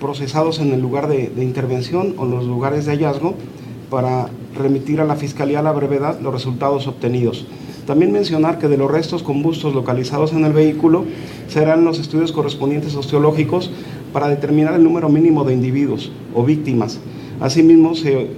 procesados 0.00 0.58
en 0.58 0.72
el 0.72 0.80
lugar 0.80 1.06
de, 1.06 1.30
intervención 1.38 2.14
o 2.18 2.24
en 2.24 2.32
los 2.32 2.44
lugares 2.44 2.86
de 2.86 2.92
hallazgo 2.92 3.34
para 3.88 4.28
remitir 4.56 5.00
a 5.00 5.04
la 5.04 5.14
Fiscalía 5.14 5.60
a 5.60 5.62
la 5.62 5.72
brevedad 5.72 6.20
los 6.20 6.32
resultados 6.32 6.86
obtenidos. 6.86 7.46
También 7.86 8.12
mencionar 8.12 8.58
que 8.58 8.68
de 8.68 8.76
los 8.76 8.90
restos 8.90 9.22
combustos 9.22 9.74
localizados 9.74 10.32
en 10.32 10.44
el 10.44 10.52
vehículo 10.52 11.04
serán 11.48 11.84
los 11.84 11.98
estudios 11.98 12.32
correspondientes 12.32 12.94
osteológicos 12.94 13.70
para 14.12 14.28
determinar 14.28 14.74
el 14.74 14.84
número 14.84 15.08
mínimo 15.08 15.44
de 15.44 15.54
individuos 15.54 16.10
o 16.34 16.44
víctimas. 16.44 17.00
Asimismo, 17.40 17.94
se 17.94 18.28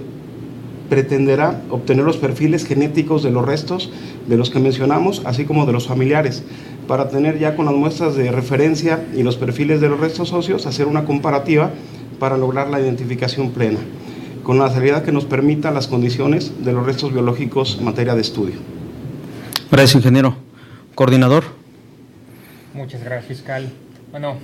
pretenderá 0.93 1.59
obtener 1.71 2.05
los 2.05 2.17
perfiles 2.17 2.67
genéticos 2.67 3.23
de 3.23 3.31
los 3.31 3.43
restos 3.43 3.89
de 4.27 4.37
los 4.37 4.51
que 4.51 4.59
mencionamos, 4.59 5.23
así 5.25 5.43
como 5.43 5.65
de 5.65 5.73
los 5.73 5.87
familiares, 5.87 6.43
para 6.87 7.09
tener 7.09 7.39
ya 7.39 7.55
con 7.55 7.65
las 7.65 7.73
muestras 7.73 8.13
de 8.13 8.31
referencia 8.31 9.03
y 9.15 9.23
los 9.23 9.35
perfiles 9.37 9.81
de 9.81 9.89
los 9.89 9.99
restos 9.99 10.31
óseos, 10.33 10.67
hacer 10.67 10.85
una 10.85 11.05
comparativa 11.05 11.71
para 12.19 12.37
lograr 12.37 12.69
la 12.69 12.79
identificación 12.79 13.49
plena, 13.49 13.79
con 14.43 14.59
la 14.59 14.69
seriedad 14.69 15.01
que 15.01 15.11
nos 15.11 15.25
permita 15.25 15.71
las 15.71 15.87
condiciones 15.87 16.63
de 16.63 16.73
los 16.73 16.85
restos 16.85 17.11
biológicos 17.11 17.77
en 17.79 17.85
materia 17.85 18.13
de 18.13 18.21
estudio. 18.21 18.57
Gracias, 19.71 19.95
ingeniero. 19.95 20.35
Coordinador. 20.93 21.43
Muchas 22.75 23.03
gracias, 23.03 23.25
fiscal. 23.25 23.67
Bueno, 24.11 24.35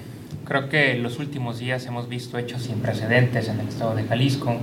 Creo 0.45 0.67
que 0.67 0.93
en 0.93 1.03
los 1.03 1.19
últimos 1.19 1.59
días 1.59 1.85
hemos 1.85 2.09
visto 2.09 2.37
hechos 2.37 2.63
sin 2.63 2.79
precedentes 2.79 3.47
en 3.49 3.59
el 3.59 3.67
estado 3.67 3.93
de 3.95 4.03
Jalisco, 4.03 4.57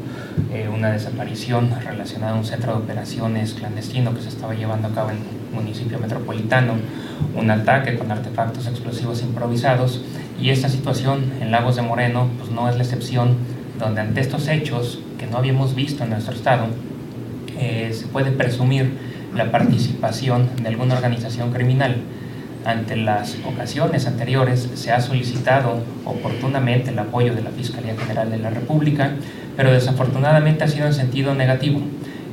eh, 0.53 0.69
una 0.69 0.91
desaparición 0.91 1.71
relacionada 1.85 2.33
a 2.33 2.37
un 2.37 2.45
centro 2.45 2.73
de 2.73 2.79
operaciones 2.79 3.55
clandestino 3.55 4.13
que 4.13 4.21
se 4.21 4.29
estaba 4.29 4.55
llevando 4.55 4.89
a 4.89 4.93
cabo 4.93 5.11
en 5.11 5.19
el 5.19 5.55
municipio 5.55 6.01
metropolitano, 6.01 6.75
un 7.37 7.51
ataque 7.51 7.97
con 7.97 8.11
artefactos 8.11 8.67
explosivos 8.67 9.23
improvisados 9.23 10.03
y 10.41 10.51
esta 10.51 10.69
situación 10.69 11.33
en 11.41 11.53
Lagos 11.53 11.77
de 11.77 11.83
Moreno 11.83 12.29
pues 12.39 12.51
no 12.51 12.69
es 12.69 12.77
la 12.77 12.83
excepción, 12.83 13.37
donde 13.79 14.01
ante 14.01 14.21
estos 14.21 14.49
hechos 14.49 14.99
que 15.19 15.27
no 15.27 15.37
habíamos 15.37 15.77
visto 15.77 16.03
en 16.03 16.11
nuestro 16.11 16.35
estado, 16.35 16.67
eh, 17.59 17.93
se 17.93 18.07
puede 18.09 18.33
presumir 18.33 18.91
la 19.35 19.51
participación 19.51 20.49
de 20.61 20.69
alguna 20.69 20.95
organización 20.95 21.53
criminal 21.53 21.97
ante 22.67 22.97
las 22.97 23.39
ocasiones 23.47 24.07
anteriores 24.09 24.69
se 24.75 24.91
ha 24.91 25.01
solicitado 25.01 25.85
oportunamente 26.05 26.91
el 26.91 26.99
apoyo 26.99 27.33
de 27.33 27.41
la 27.41 27.51
Fiscalía 27.51 27.97
General 27.97 28.29
de 28.29 28.39
la 28.39 28.51
República, 28.51 29.13
pero 29.57 29.71
desafortunadamente 29.71 30.65
ha 30.65 30.69
sido 30.69 30.87
en 30.87 30.95
sentido 30.95 31.33
negativo. 31.35 31.81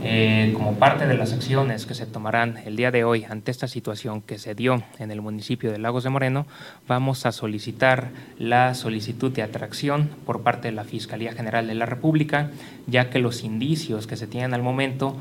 Eh, 0.05 0.51
como 0.53 0.73
parte 0.73 1.07
de 1.07 1.13
las 1.13 1.31
acciones 1.31 1.85
que 1.85 1.93
se 1.93 2.05
tomarán 2.05 2.57
el 2.65 2.75
día 2.75 2.91
de 2.91 3.05
hoy 3.05 3.23
ante 3.23 3.51
esta 3.51 3.69
situación 3.69 4.21
que 4.21 4.37
se 4.37 4.53
dio 4.53 4.83
en 4.99 5.11
el 5.11 5.21
municipio 5.21 5.71
de 5.71 5.77
Lagos 5.77 6.03
de 6.03 6.09
Moreno, 6.09 6.45
vamos 6.87 7.25
a 7.25 7.31
solicitar 7.31 8.09
la 8.37 8.73
solicitud 8.73 9.31
de 9.31 9.43
atracción 9.43 10.09
por 10.25 10.41
parte 10.41 10.67
de 10.67 10.73
la 10.73 10.83
Fiscalía 10.83 11.31
General 11.31 11.67
de 11.67 11.75
la 11.75 11.85
República, 11.85 12.49
ya 12.87 13.11
que 13.11 13.19
los 13.19 13.43
indicios 13.43 14.07
que 14.07 14.17
se 14.17 14.27
tienen 14.27 14.53
al 14.53 14.63
momento 14.63 15.15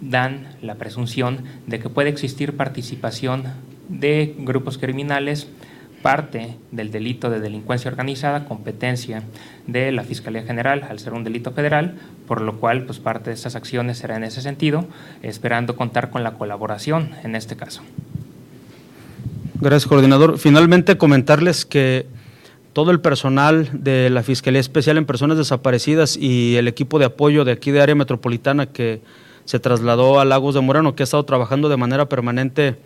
dan 0.00 0.46
la 0.62 0.76
presunción 0.76 1.42
de 1.66 1.80
que 1.80 1.88
puede 1.88 2.10
existir 2.10 2.56
participación 2.56 3.44
de 3.88 4.34
grupos 4.38 4.78
criminales 4.78 5.48
parte 6.02 6.56
del 6.70 6.90
delito 6.90 7.30
de 7.30 7.40
delincuencia 7.40 7.90
organizada, 7.90 8.44
competencia 8.44 9.22
de 9.66 9.90
la 9.92 10.04
Fiscalía 10.04 10.42
General 10.42 10.86
al 10.88 10.98
ser 10.98 11.12
un 11.12 11.24
delito 11.24 11.50
federal, 11.52 11.94
por 12.26 12.40
lo 12.40 12.56
cual 12.56 12.84
pues 12.84 12.98
parte 12.98 13.30
de 13.30 13.34
estas 13.34 13.56
acciones 13.56 13.98
será 13.98 14.16
en 14.16 14.24
ese 14.24 14.40
sentido, 14.40 14.86
esperando 15.22 15.76
contar 15.76 16.10
con 16.10 16.22
la 16.22 16.34
colaboración 16.34 17.10
en 17.24 17.34
este 17.34 17.56
caso. 17.56 17.82
Gracias, 19.60 19.86
coordinador. 19.86 20.38
Finalmente 20.38 20.96
comentarles 20.96 21.66
que 21.66 22.06
todo 22.72 22.92
el 22.92 23.00
personal 23.00 23.68
de 23.72 24.08
la 24.08 24.22
Fiscalía 24.22 24.60
Especial 24.60 24.98
en 24.98 25.04
Personas 25.04 25.36
Desaparecidas 25.36 26.16
y 26.16 26.56
el 26.56 26.68
equipo 26.68 27.00
de 27.00 27.06
apoyo 27.06 27.44
de 27.44 27.52
aquí 27.52 27.72
de 27.72 27.80
área 27.80 27.96
metropolitana 27.96 28.66
que 28.66 29.00
se 29.46 29.58
trasladó 29.58 30.20
a 30.20 30.24
Lagos 30.24 30.54
de 30.54 30.60
Moreno, 30.60 30.94
que 30.94 31.02
ha 31.02 31.04
estado 31.04 31.24
trabajando 31.24 31.68
de 31.68 31.76
manera 31.76 32.08
permanente 32.08 32.76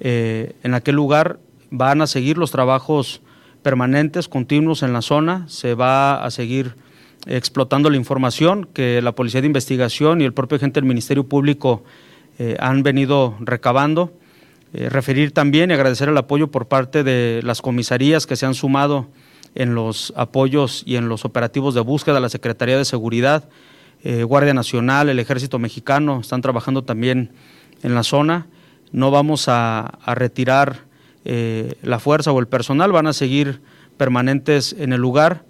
eh, 0.00 0.54
en 0.62 0.74
aquel 0.74 0.96
lugar, 0.96 1.38
van 1.70 2.02
a 2.02 2.06
seguir 2.06 2.38
los 2.38 2.50
trabajos 2.50 3.20
permanentes, 3.62 4.28
continuos 4.28 4.82
en 4.82 4.92
la 4.92 5.02
zona, 5.02 5.46
se 5.48 5.74
va 5.74 6.24
a 6.24 6.30
seguir 6.30 6.76
explotando 7.26 7.88
la 7.88 7.96
información 7.96 8.68
que 8.72 9.00
la 9.00 9.12
Policía 9.12 9.40
de 9.40 9.46
Investigación 9.46 10.20
y 10.20 10.24
el 10.24 10.34
propio 10.34 10.56
agente 10.56 10.80
del 10.80 10.88
Ministerio 10.88 11.26
Público 11.26 11.84
eh, 12.38 12.56
han 12.60 12.82
venido 12.82 13.36
recabando. 13.40 14.12
Eh, 14.74 14.88
referir 14.88 15.32
también 15.32 15.70
y 15.70 15.74
agradecer 15.74 16.08
el 16.08 16.18
apoyo 16.18 16.50
por 16.50 16.66
parte 16.66 17.04
de 17.04 17.40
las 17.44 17.62
comisarías 17.62 18.26
que 18.26 18.36
se 18.36 18.44
han 18.44 18.54
sumado 18.54 19.06
en 19.54 19.74
los 19.74 20.12
apoyos 20.16 20.82
y 20.84 20.96
en 20.96 21.08
los 21.08 21.24
operativos 21.24 21.74
de 21.74 21.80
búsqueda, 21.80 22.18
la 22.18 22.28
Secretaría 22.28 22.76
de 22.76 22.84
Seguridad, 22.84 23.48
Guardia 24.26 24.52
Nacional, 24.52 25.08
el 25.08 25.18
Ejército 25.18 25.58
Mexicano, 25.58 26.20
están 26.20 26.42
trabajando 26.42 26.84
también 26.84 27.30
en 27.82 27.94
la 27.94 28.02
zona. 28.02 28.48
No 28.94 29.10
vamos 29.10 29.46
a 29.48 29.98
retirar 30.14 30.84
eh, 31.24 31.74
la 31.82 31.98
fuerza 31.98 32.30
o 32.30 32.38
el 32.38 32.46
personal 32.46 32.92
van 32.92 33.08
a 33.08 33.12
seguir 33.12 33.60
permanentes 33.96 34.72
en 34.78 34.92
el 34.92 35.00
lugar 35.00 35.44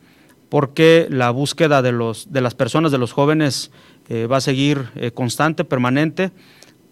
porque 0.49 1.09
la 1.11 1.31
búsqueda 1.31 1.83
de, 1.83 1.93
los, 1.93 2.33
de 2.33 2.41
las 2.41 2.55
personas, 2.55 2.91
de 2.91 2.97
los 2.97 3.13
jóvenes, 3.13 3.71
eh, 4.09 4.27
va 4.27 4.39
a 4.39 4.41
seguir 4.41 4.89
eh, 4.95 5.11
constante, 5.11 5.67
permanente. 5.67 6.31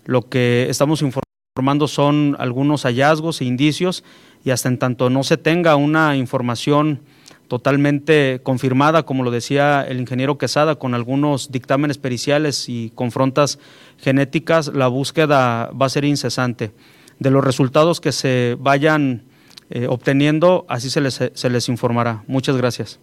Lo 0.05 0.29
que 0.29 0.67
estamos 0.69 1.01
informando 1.01 1.89
son 1.89 2.37
algunos 2.39 2.83
hallazgos 2.83 3.41
e 3.41 3.47
indicios 3.47 4.05
y 4.45 4.51
hasta 4.51 4.69
en 4.69 4.77
tanto 4.77 5.09
no 5.09 5.23
se 5.23 5.39
tenga 5.39 5.75
una 5.77 6.19
información 6.19 7.01
totalmente 7.49 8.41
confirmada, 8.43 9.05
como 9.05 9.25
lo 9.25 9.31
decía 9.31 9.83
el 9.87 10.01
ingeniero 10.01 10.39
Quesada, 10.39 10.77
con 10.77 10.95
algunos 10.95 11.53
dictámenes 11.53 11.99
periciales 11.99 12.69
y 12.69 12.91
confrontas 12.95 13.59
genéticas, 13.99 14.69
la 14.69 14.89
búsqueda 14.89 15.71
va 15.71 15.87
a 15.87 15.91
ser 15.91 16.05
incesante 16.05 16.73
de 17.19 17.31
los 17.31 17.45
resultados 17.45 18.01
que 18.01 18.13
se 18.13 18.57
vayan 18.59 19.25
eh, 19.71 19.87
obteniendo, 19.89 20.67
así 20.69 20.91
se 20.91 21.01
les, 21.01 21.21
se 21.33 21.51
les 21.51 21.69
informará. 21.69 22.25
Muchas 22.27 22.57
gracias. 22.57 22.99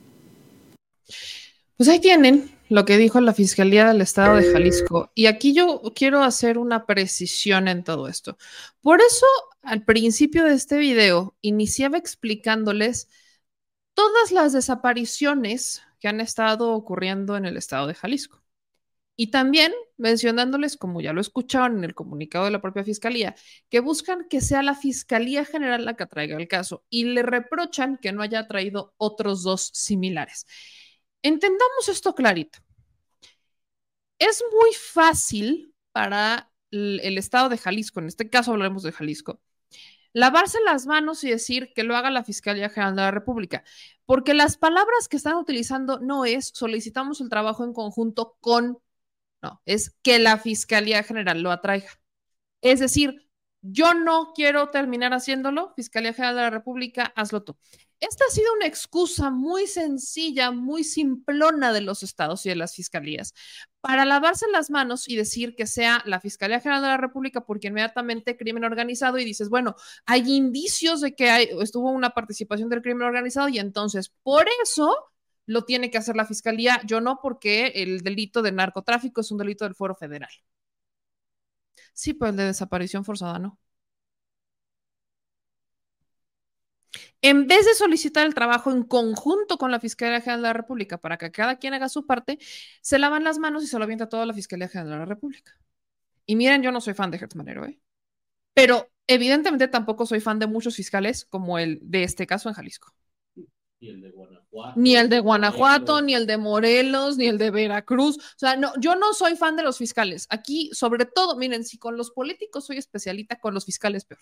Pues 1.78 1.88
ahí 1.90 2.00
tienen 2.00 2.52
lo 2.70 2.86
que 2.86 2.98
dijo 2.98 3.20
la 3.20 3.34
Fiscalía 3.34 3.88
del 3.88 4.02
Estado 4.02 4.36
de 4.36 4.52
Jalisco. 4.52 5.12
Y 5.16 5.26
aquí 5.26 5.54
yo 5.54 5.82
quiero 5.96 6.22
hacer 6.22 6.58
una 6.58 6.86
precisión 6.86 7.68
en 7.68 7.84
todo 7.84 8.08
esto. 8.08 8.38
Por 8.82 9.02
eso, 9.02 9.26
al 9.64 9.84
principio 9.84 10.44
de 10.46 10.54
este 10.54 10.78
video, 10.78 11.36
iniciaba 11.42 11.98
explicándoles 11.98 13.10
todas 14.00 14.32
las 14.32 14.54
desapariciones 14.54 15.84
que 16.00 16.08
han 16.08 16.22
estado 16.22 16.72
ocurriendo 16.72 17.36
en 17.36 17.46
el 17.46 17.58
Estado 17.58 17.86
de 17.86 17.96
Jalisco. 17.96 18.42
Y 19.18 19.30
también 19.30 19.74
mencionándoles, 19.98 20.78
como 20.78 21.02
ya 21.02 21.12
lo 21.12 21.20
escucharon 21.20 21.80
en 21.80 21.84
el 21.84 21.94
comunicado 21.94 22.46
de 22.46 22.52
la 22.52 22.62
propia 22.62 22.86
Fiscalía, 22.86 23.36
que 23.70 23.82
buscan 23.82 24.30
que 24.30 24.40
sea 24.40 24.64
la 24.64 24.74
Fiscalía 24.74 25.44
General 25.44 25.84
la 25.84 25.98
que 25.98 26.06
traiga 26.06 26.38
el 26.38 26.48
caso 26.48 26.86
y 26.90 27.04
le 27.04 27.24
reprochan 27.24 27.98
que 27.98 28.14
no 28.14 28.22
haya 28.22 28.48
traído 28.48 28.94
otros 28.96 29.44
dos 29.44 29.70
similares. 29.74 30.48
Entendamos 31.22 31.90
esto 31.90 32.16
clarito. 32.16 32.60
Es 34.18 34.42
muy 34.50 34.74
fácil 34.76 35.76
para 35.92 36.54
el, 36.72 37.18
Estado 37.18 37.50
de 37.50 37.58
Jalisco, 37.58 38.00
en 38.00 38.08
este 38.08 38.30
caso 38.30 38.54
hablemos 38.54 38.84
de 38.84 38.94
Jalisco, 38.94 39.42
lavarse 40.14 40.58
las 40.66 40.86
manos 40.86 41.24
y 41.24 41.30
decir 41.30 41.72
que 41.74 41.84
lo 41.84 41.96
haga 41.96 42.10
la 42.10 42.24
Fiscalía 42.24 42.70
General 42.70 42.96
de 42.96 43.02
la 43.04 43.12
República, 43.12 43.64
porque 44.06 44.34
las 44.34 44.58
palabras 44.58 45.08
que 45.10 45.18
están 45.18 45.36
utilizando 45.36 46.00
no 46.00 46.26
es 46.26 46.52
solicitamos 46.54 47.22
el 47.22 47.30
trabajo 47.30 47.64
en 47.64 47.74
conjunto 47.74 48.38
con 48.40 48.80
no, 49.42 49.62
es 49.66 49.96
que 50.02 50.20
la 50.20 50.38
Fiscalía 50.38 51.04
General 51.04 51.42
lo 51.42 51.52
atraiga. 51.52 51.90
Es 52.62 52.80
decir, 52.80 53.30
yo 53.62 53.94
no 53.94 54.34
quiero 54.36 54.70
terminar 54.70 55.14
haciéndolo, 55.14 55.74
Fiscalía 55.76 56.14
General 56.14 56.36
de 56.36 56.42
la 56.42 56.50
República, 56.50 57.14
hazlo 57.16 57.44
tú. 57.44 57.58
Esta 58.00 58.24
ha 58.26 58.32
sido 58.32 58.54
una 58.54 58.66
excusa 58.66 59.30
muy 59.30 59.68
sencilla, 59.68 60.52
muy 60.52 60.86
simplona 60.86 61.74
de 61.74 61.82
los 61.82 62.02
estados 62.02 62.46
y 62.46 62.50
de 62.50 62.56
las 62.56 62.74
fiscalías 62.74 63.34
para 63.82 64.06
lavarse 64.06 64.46
las 64.52 64.70
manos 64.70 65.08
y 65.08 65.16
decir 65.16 65.56
que 65.56 65.68
sea 65.68 66.02
la 66.06 66.20
Fiscalía 66.20 66.60
General 66.60 66.82
de 66.82 66.88
la 66.90 66.98
República 66.98 67.42
porque 67.42 67.68
inmediatamente 67.68 68.38
crimen 68.38 68.64
organizado 68.64 69.18
y 69.18 69.26
dices, 69.26 69.50
bueno, 69.50 69.76
hay 70.06 70.30
indicios 70.34 71.02
de 71.02 71.16
que 71.16 71.50
estuvo 71.62 71.92
una 71.92 72.12
participación 72.12 72.70
del 72.70 72.82
crimen 72.82 73.08
organizado 73.08 73.50
y 73.50 73.60
entonces 73.60 74.12
por 74.24 74.48
eso 74.64 74.94
lo 75.46 75.66
tiene 75.66 75.90
que 75.92 75.98
hacer 75.98 76.16
la 76.16 76.26
fiscalía, 76.26 76.82
yo 76.86 77.02
no, 77.02 77.20
porque 77.22 77.68
el 77.76 78.02
delito 78.02 78.42
de 78.42 78.52
narcotráfico 78.52 79.22
es 79.22 79.32
un 79.32 79.40
delito 79.40 79.66
del 79.66 79.76
foro 79.76 79.96
federal. 79.96 80.30
Sí, 81.94 82.14
pues 82.14 82.36
de 82.36 82.46
desaparición 82.46 83.04
forzada 83.06 83.40
no. 83.40 83.60
En 87.22 87.48
vez 87.48 87.66
de 87.66 87.74
solicitar 87.74 88.26
el 88.26 88.34
trabajo 88.34 88.72
en 88.72 88.84
conjunto 88.84 89.58
con 89.58 89.72
la 89.72 89.80
Fiscalía 89.80 90.22
General 90.22 90.42
de 90.42 90.48
la 90.48 90.54
República 90.54 90.98
para 90.98 91.18
que 91.18 91.32
cada 91.32 91.58
quien 91.58 91.74
haga 91.74 91.90
su 91.90 92.06
parte, 92.06 92.40
se 92.82 92.98
lavan 92.98 93.26
las 93.26 93.40
manos 93.40 93.64
y 93.64 93.68
se 93.68 93.78
lo 93.78 93.84
avienta 93.84 94.08
toda 94.08 94.26
la 94.26 94.34
Fiscalía 94.34 94.70
General 94.70 94.92
de 94.92 94.98
la 95.00 95.06
República. 95.06 95.58
Y 96.26 96.36
miren, 96.36 96.64
yo 96.64 96.72
no 96.72 96.80
soy 96.80 96.94
fan 96.94 97.12
de 97.12 97.28
Manero, 97.36 97.66
¿eh? 97.66 97.80
Pero 98.54 98.90
evidentemente 99.08 99.68
tampoco 99.68 100.06
soy 100.06 100.20
fan 100.22 100.40
de 100.40 100.48
muchos 100.48 100.76
fiscales 100.76 101.26
como 101.26 101.60
el 101.60 101.80
de 101.82 102.04
este 102.04 102.26
caso 102.28 102.50
en 102.50 102.56
Jalisco. 102.56 102.94
Ni 103.82 103.90
el 103.90 104.02
de 104.02 104.12
Guanajuato. 104.12 104.80
Ni 104.80 104.96
el 104.96 105.10
de 105.10 105.20
Guanajuato, 105.20 106.02
ni 106.02 106.14
el 106.14 106.28
de 106.28 106.38
Morelos, 106.38 107.18
ni 107.18 107.28
el 107.28 107.38
de 107.38 107.50
Veracruz. 107.52 108.18
O 108.18 108.38
sea, 108.38 108.56
no, 108.58 108.74
yo 108.80 108.96
no 108.96 109.14
soy 109.14 109.36
fan 109.36 109.56
de 109.56 109.64
los 109.64 109.78
fiscales. 109.78 110.28
Aquí, 110.30 110.70
sobre 110.74 111.06
todo, 111.06 111.38
miren, 111.38 111.64
si 111.64 111.78
con 111.78 111.98
los 111.98 112.12
políticos 112.12 112.66
soy 112.66 112.78
especialista, 112.78 113.40
con 113.40 113.54
los 113.54 113.66
fiscales 113.66 114.06
peor. 114.06 114.20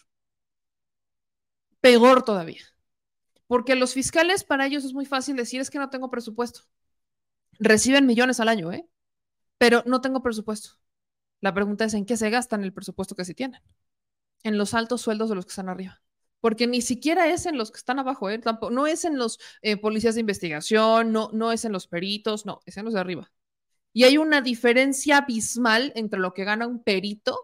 Peor 1.82 2.24
todavía. 2.24 2.62
Porque 3.48 3.76
los 3.76 3.94
fiscales, 3.94 4.44
para 4.44 4.66
ellos 4.66 4.86
es 4.86 4.94
muy 4.94 5.06
fácil 5.06 5.36
decir, 5.36 5.62
es 5.62 5.70
que 5.70 5.80
no 5.80 5.90
tengo 5.90 6.10
presupuesto. 6.10 6.62
Reciben 7.60 8.06
millones 8.06 8.40
al 8.40 8.50
año, 8.50 8.72
¿eh? 8.72 8.88
Pero 9.58 9.84
no 9.86 10.02
tengo 10.02 10.22
presupuesto. 10.22 10.72
La 11.42 11.54
pregunta 11.54 11.86
es, 11.86 11.94
¿en 11.94 12.06
qué 12.06 12.18
se 12.18 12.30
gastan 12.30 12.64
el 12.64 12.74
presupuesto 12.74 13.16
que 13.16 13.26
sí 13.26 13.34
tienen? 13.34 13.62
En 14.44 14.58
los 14.58 14.74
altos 14.74 15.02
sueldos 15.02 15.30
de 15.30 15.36
los 15.36 15.46
que 15.46 15.52
están 15.52 15.70
arriba 15.70 16.02
porque 16.40 16.68
ni 16.68 16.82
siquiera 16.82 17.28
es 17.28 17.46
en 17.46 17.58
los 17.58 17.72
que 17.72 17.78
están 17.78 18.00
abajo, 18.00 18.30
¿eh? 18.30 18.40
Tampoco, 18.40 18.72
no 18.72 18.88
es 18.88 19.06
en 19.06 19.18
los 19.18 19.40
eh, 19.62 19.78
policías 19.78 20.16
de 20.16 20.22
investigación, 20.22 21.12
no, 21.12 21.30
no 21.34 21.52
es 21.52 21.66
en 21.66 21.72
los 21.72 21.88
peritos, 21.88 22.46
no, 22.46 22.62
es 22.66 22.78
en 22.78 22.86
los 22.86 22.94
de 22.94 23.00
arriba. 23.00 23.32
Y 23.94 24.04
hay 24.04 24.18
una 24.18 24.42
diferencia 24.42 25.18
abismal 25.18 25.92
entre 25.96 26.20
lo 26.20 26.34
que 26.34 26.44
gana 26.44 26.68
un 26.68 26.84
perito 26.84 27.38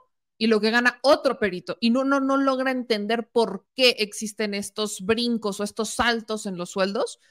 y 0.43 0.47
lo 0.47 0.59
que 0.59 0.71
gana 0.71 0.99
otro 1.03 1.39
perito. 1.39 1.77
Y 1.79 1.89
no, 1.89 2.03
no, 2.03 2.19
no 2.19 2.35
logra 2.35 2.69
entender 2.69 3.29
por 3.29 3.65
qué 3.75 3.91
existen 3.99 4.53
estos 4.53 4.99
brincos 4.99 5.61
o 5.61 5.63
estos 5.63 5.91
saltos 5.91 6.45
en 6.45 6.57
los 6.57 6.69
sueldos 6.71 7.21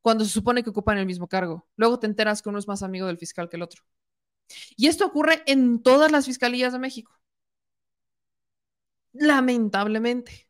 cuando 0.00 0.24
se 0.24 0.30
supone 0.30 0.62
que 0.62 0.70
ocupan 0.70 0.96
el 0.96 1.04
mismo 1.04 1.28
cargo. 1.28 1.68
Luego 1.76 1.98
te 1.98 2.06
enteras 2.06 2.40
que 2.40 2.48
uno 2.48 2.58
es 2.58 2.66
más 2.66 2.82
amigo 2.82 3.06
del 3.06 3.18
fiscal 3.18 3.50
que 3.50 3.56
el 3.56 3.62
otro. 3.64 3.82
Y 4.78 4.86
esto 4.86 5.04
ocurre 5.04 5.42
en 5.44 5.82
todas 5.82 6.10
las 6.10 6.24
fiscalías 6.24 6.72
de 6.72 6.78
México. 6.78 7.12
Lamentablemente 9.12 10.48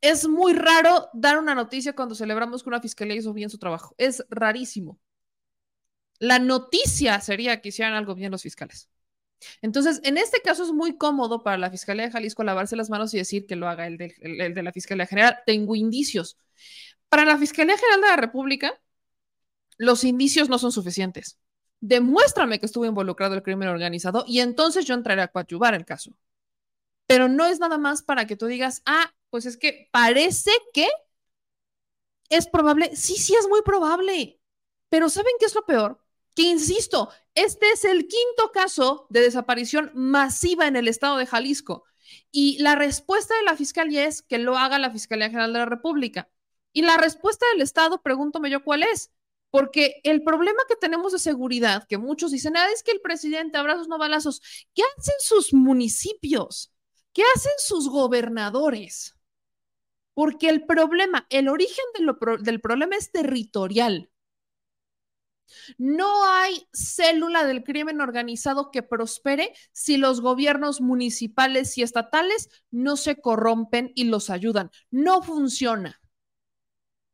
es 0.00 0.26
muy 0.26 0.54
raro 0.54 1.10
dar 1.12 1.36
una 1.38 1.54
noticia 1.54 1.94
cuando 1.94 2.14
celebramos 2.14 2.62
que 2.62 2.70
una 2.70 2.80
fiscalía 2.80 3.16
hizo 3.16 3.34
bien 3.34 3.50
su 3.50 3.58
trabajo. 3.58 3.94
Es 3.98 4.24
rarísimo. 4.30 4.98
La 6.18 6.38
noticia 6.38 7.20
sería 7.20 7.60
que 7.60 7.68
hicieran 7.68 7.92
algo 7.92 8.14
bien 8.14 8.32
los 8.32 8.40
fiscales. 8.42 8.88
Entonces, 9.62 10.00
en 10.04 10.16
este 10.18 10.40
caso 10.40 10.64
es 10.64 10.72
muy 10.72 10.96
cómodo 10.96 11.42
para 11.42 11.58
la 11.58 11.70
Fiscalía 11.70 12.06
de 12.06 12.12
Jalisco 12.12 12.44
lavarse 12.44 12.76
las 12.76 12.90
manos 12.90 13.12
y 13.14 13.18
decir 13.18 13.46
que 13.46 13.56
lo 13.56 13.68
haga 13.68 13.86
el 13.86 13.96
de, 13.98 14.62
la 14.62 14.72
Fiscalía 14.72 15.06
General. 15.06 15.38
Tengo 15.46 15.74
indicios. 15.76 16.38
Para 17.08 17.24
la 17.24 17.38
Fiscalía 17.38 17.76
General 17.76 18.00
de 18.00 18.06
la 18.08 18.16
República, 18.16 18.80
los 19.78 20.04
indicios 20.04 20.48
no 20.48 20.58
son 20.58 20.72
suficientes. 20.72 21.38
Demuéstrame 21.80 22.60
que 22.60 22.66
estuvo 22.66 22.84
involucrado 22.84 23.34
el 23.34 23.42
crimen 23.42 23.68
organizado 23.68 24.24
y 24.26 24.40
entonces 24.40 24.84
yo 24.84 24.94
entraré 24.94 25.22
a 25.22 25.28
coadyuvar 25.28 25.74
el 25.74 25.84
caso. 25.84 26.12
Pero 27.06 27.28
no 27.28 27.46
es 27.46 27.58
nada 27.58 27.78
más 27.78 28.02
para 28.02 28.26
que 28.26 28.36
tú 28.36 28.46
digas, 28.46 28.82
ah, 28.86 29.12
pues 29.30 29.46
es 29.46 29.56
que 29.56 29.88
parece 29.90 30.52
que 30.72 30.88
es 32.28 32.46
probable. 32.46 32.94
Sí, 32.96 33.16
sí, 33.16 33.34
es 33.34 33.48
muy 33.48 33.62
probable. 33.62 34.40
Pero 34.88 35.08
¿saben 35.08 35.32
qué 35.38 35.46
es 35.46 35.54
lo 35.54 35.64
peor? 35.64 36.00
Que 36.34 36.42
insisto, 36.42 37.10
este 37.34 37.70
es 37.70 37.84
el 37.84 38.08
quinto 38.08 38.50
caso 38.52 39.06
de 39.10 39.20
desaparición 39.20 39.90
masiva 39.94 40.66
en 40.66 40.76
el 40.76 40.88
estado 40.88 41.16
de 41.16 41.26
Jalisco. 41.26 41.84
Y 42.32 42.58
la 42.58 42.74
respuesta 42.74 43.36
de 43.36 43.44
la 43.44 43.56
fiscalía 43.56 44.04
es 44.04 44.22
que 44.22 44.38
lo 44.38 44.58
haga 44.58 44.78
la 44.78 44.90
Fiscalía 44.90 45.28
General 45.28 45.52
de 45.52 45.58
la 45.60 45.66
República. 45.66 46.28
Y 46.72 46.82
la 46.82 46.96
respuesta 46.96 47.46
del 47.52 47.62
Estado, 47.62 48.02
pregúntome 48.02 48.50
yo 48.50 48.62
cuál 48.62 48.82
es. 48.82 49.10
Porque 49.50 50.00
el 50.04 50.22
problema 50.22 50.60
que 50.68 50.76
tenemos 50.76 51.12
de 51.12 51.18
seguridad, 51.18 51.86
que 51.88 51.98
muchos 51.98 52.30
dicen, 52.30 52.56
ah, 52.56 52.68
es 52.72 52.84
que 52.84 52.92
el 52.92 53.00
presidente 53.00 53.58
abrazos 53.58 53.88
no 53.88 53.98
balazos, 53.98 54.40
¿qué 54.74 54.82
hacen 54.96 55.16
sus 55.18 55.52
municipios? 55.52 56.72
¿Qué 57.12 57.22
hacen 57.34 57.52
sus 57.58 57.88
gobernadores? 57.88 59.16
Porque 60.14 60.48
el 60.48 60.64
problema, 60.66 61.26
el 61.30 61.48
origen 61.48 61.84
del 62.42 62.60
problema 62.60 62.94
es 62.96 63.10
territorial. 63.10 64.10
No 65.78 66.24
hay 66.28 66.68
célula 66.72 67.44
del 67.44 67.64
crimen 67.64 68.00
organizado 68.00 68.70
que 68.70 68.82
prospere 68.82 69.52
si 69.72 69.96
los 69.96 70.20
gobiernos 70.20 70.80
municipales 70.80 71.76
y 71.78 71.82
estatales 71.82 72.48
no 72.70 72.96
se 72.96 73.20
corrompen 73.20 73.92
y 73.94 74.04
los 74.04 74.30
ayudan. 74.30 74.70
No 74.90 75.22
funciona. 75.22 76.00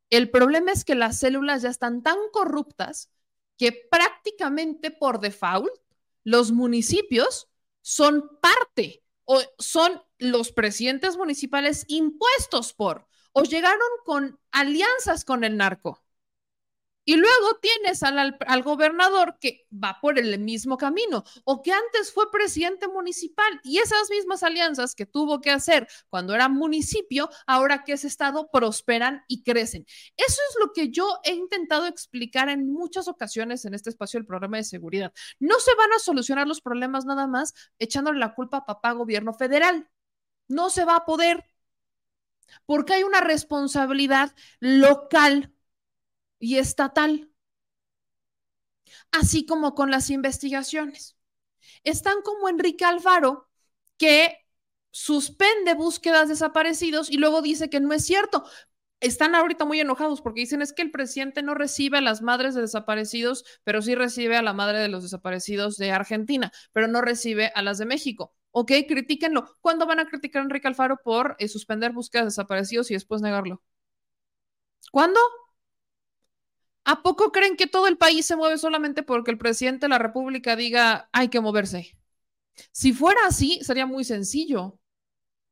El 0.09 0.29
problema 0.29 0.71
es 0.71 0.85
que 0.85 0.95
las 0.95 1.19
células 1.19 1.61
ya 1.61 1.69
están 1.69 2.01
tan 2.01 2.17
corruptas 2.31 3.11
que 3.57 3.71
prácticamente 3.71 4.91
por 4.91 5.19
default 5.19 5.71
los 6.23 6.51
municipios 6.51 7.49
son 7.81 8.29
parte 8.41 9.03
o 9.25 9.41
son 9.57 10.01
los 10.19 10.51
presidentes 10.51 11.17
municipales 11.17 11.85
impuestos 11.87 12.73
por 12.73 13.07
o 13.33 13.43
llegaron 13.43 13.87
con 14.05 14.39
alianzas 14.51 15.23
con 15.25 15.43
el 15.43 15.57
narco. 15.57 16.03
Y 17.09 17.15
luego 17.15 17.57
tienes 17.61 18.03
al, 18.03 18.63
gobernador 18.63 19.37
que 19.39 19.65
va 19.71 19.97
por 20.01 20.19
el 20.19 20.37
mismo 20.39 20.77
camino 20.77 21.23
o 21.45 21.61
que 21.61 21.71
antes 21.71 22.11
fue 22.11 22.29
presidente 22.29 22.89
municipal 22.89 23.61
y 23.63 23.77
esas 23.77 24.09
mismas 24.09 24.43
alianzas 24.43 24.93
que 24.93 25.05
tuvo 25.05 25.39
que 25.39 25.49
hacer 25.49 25.87
cuando 26.09 26.35
era 26.35 26.49
municipio, 26.49 27.29
ahora 27.45 27.85
que 27.85 27.93
es 27.93 28.03
estado, 28.03 28.49
prosperan 28.51 29.23
y 29.29 29.41
crecen. 29.43 29.85
Eso 30.17 30.41
es 30.49 30.57
lo 30.59 30.73
que 30.73 30.89
yo 30.89 31.07
he 31.23 31.31
intentado 31.31 31.85
explicar 31.85 32.49
en 32.49 32.69
muchas 32.69 33.07
ocasiones 33.07 33.63
en 33.63 33.73
este 33.73 33.89
espacio 33.89 34.19
del 34.19 34.27
programa 34.27 34.57
de 34.57 34.65
seguridad. 34.65 35.13
No 35.39 35.61
se 35.61 35.73
van 35.75 35.93
a 35.93 35.99
solucionar 35.99 36.45
los 36.45 36.59
problemas 36.59 37.05
nada 37.05 37.25
más 37.25 37.53
echándole 37.79 38.19
la 38.19 38.35
culpa 38.35 38.57
a 38.57 38.65
papá 38.65 38.91
gobierno 38.91 39.33
federal. 39.33 39.89
No 40.49 40.69
se 40.69 40.83
va 40.83 40.97
a 40.97 41.05
poder 41.05 41.45
porque 42.65 42.95
hay 42.95 43.03
una 43.03 43.21
responsabilidad 43.21 44.35
local 44.59 45.53
y 46.39 46.57
estatal, 46.57 47.29
así 49.11 49.45
como 49.45 49.75
con 49.75 49.91
las 49.91 50.09
investigaciones. 50.09 51.17
Están 51.83 52.21
como 52.23 52.49
Enrique 52.49 52.85
Alfaro, 52.85 53.49
que 53.97 54.37
suspende 54.91 55.73
búsquedas 55.75 56.29
desaparecidos 56.29 57.09
y 57.09 57.17
luego 57.17 57.41
dice 57.41 57.69
que 57.69 57.79
no 57.79 57.93
es 57.93 58.05
cierto. 58.05 58.45
Están 58.99 59.35
ahorita 59.35 59.65
muy 59.65 59.79
enojados 59.79 60.21
porque 60.21 60.41
dicen 60.41 60.61
es 60.63 60.73
que 60.73 60.81
el 60.81 60.91
presidente 60.91 61.43
no 61.43 61.53
recibe 61.53 61.99
a 61.99 62.01
las 62.01 62.21
madres 62.23 62.55
de 62.55 62.61
desaparecidos, 62.61 63.45
pero 63.63 63.81
sí 63.83 63.93
recibe 63.93 64.37
a 64.37 64.41
la 64.41 64.53
madre 64.53 64.79
de 64.79 64.87
los 64.87 65.03
desaparecidos 65.03 65.77
de 65.77 65.91
Argentina, 65.91 66.51
pero 66.73 66.87
no 66.87 67.01
recibe 67.01 67.51
a 67.53 67.61
las 67.61 67.77
de 67.77 67.85
México. 67.85 68.33
Ok, 68.51 68.71
critíquenlo. 68.87 69.55
¿Cuándo 69.61 69.85
van 69.85 69.99
a 69.99 70.07
criticar 70.07 70.41
a 70.41 70.45
Enrique 70.45 70.67
Alfaro 70.67 70.97
por 71.03 71.35
eh, 71.39 71.47
suspender 71.47 71.91
búsquedas 71.91 72.25
desaparecidos 72.25 72.89
y 72.89 72.95
después 72.95 73.21
negarlo? 73.21 73.61
¿Cuándo? 74.91 75.19
¿A 76.91 76.95
poco 77.03 77.31
creen 77.35 77.57
que 77.57 77.67
todo 77.67 77.87
el 77.87 77.97
país 77.97 78.25
se 78.25 78.35
mueve 78.35 78.57
solamente 78.57 79.03
porque 79.03 79.31
el 79.31 79.37
presidente 79.37 79.85
de 79.85 79.89
la 79.89 79.99
República 79.99 80.55
diga 80.55 81.09
hay 81.11 81.27
que 81.29 81.41
moverse? 81.41 81.97
Si 82.71 82.93
fuera 82.93 83.21
así, 83.27 83.59
sería 83.63 83.85
muy 83.87 84.03
sencillo. 84.05 84.79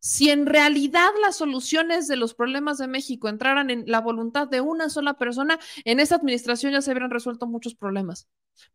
Si 0.05 0.29
en 0.29 0.45
realidad 0.45 1.09
las 1.19 1.35
soluciones 1.35 2.07
de 2.07 2.15
los 2.15 2.35
problemas 2.35 2.77
de 2.77 2.85
México 2.85 3.27
entraran 3.27 3.71
en 3.71 3.85
la 3.87 4.01
voluntad 4.01 4.47
de 4.47 4.61
una 4.61 4.87
sola 4.87 5.15
persona, 5.15 5.57
en 5.83 5.99
esa 5.99 6.17
administración 6.17 6.73
ya 6.73 6.81
se 6.83 6.91
habrían 6.91 7.09
resuelto 7.09 7.47
muchos 7.47 7.73
problemas. 7.73 8.27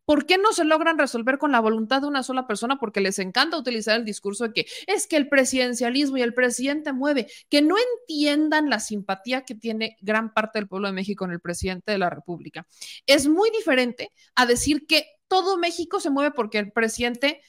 ¿Por 0.05 0.27
qué 0.27 0.39
no 0.39 0.53
se 0.53 0.65
logran 0.65 0.99
resolver 0.99 1.39
con 1.39 1.53
la 1.53 1.61
voluntad 1.61 2.01
de 2.01 2.09
una 2.09 2.25
sola 2.25 2.49
persona? 2.49 2.81
Porque 2.81 3.01
les 3.01 3.21
encanta 3.21 3.57
utilizar 3.57 3.97
el 3.97 4.05
discurso 4.05 4.43
de 4.43 4.53
que 4.53 4.67
es 4.89 5.07
que 5.07 5.17
el 5.17 5.29
presidencialismo 5.29 6.17
y 6.17 6.23
el 6.23 6.35
presidente 6.35 6.93
mueve, 6.93 7.29
que 7.49 7.63
no 7.63 7.77
entiendan 7.79 8.69
la 8.69 8.81
simpatía 8.81 9.43
que 9.43 9.55
tiene 9.55 9.97
gran 10.01 10.35
parte 10.35 10.59
del 10.59 10.67
pueblo 10.67 10.89
de 10.89 10.95
México 10.95 11.27
en 11.27 11.31
el 11.31 11.41
presidente 11.41 11.93
de 11.93 11.99
la 11.99 12.11
República. 12.11 12.67
Es 13.07 13.29
muy 13.29 13.51
diferente 13.51 14.11
a 14.35 14.47
decir 14.47 14.85
que 14.85 15.07
todo 15.29 15.59
México 15.59 16.01
se 16.01 16.11
mueve 16.11 16.33
porque 16.33 16.59
el 16.59 16.73
presidente 16.73 17.41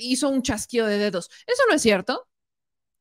hizo 0.00 0.30
un 0.30 0.40
chasquido 0.40 0.86
de 0.86 0.96
dedos. 0.96 1.28
Eso 1.46 1.64
no 1.68 1.74
es 1.74 1.82
cierto. 1.82 2.26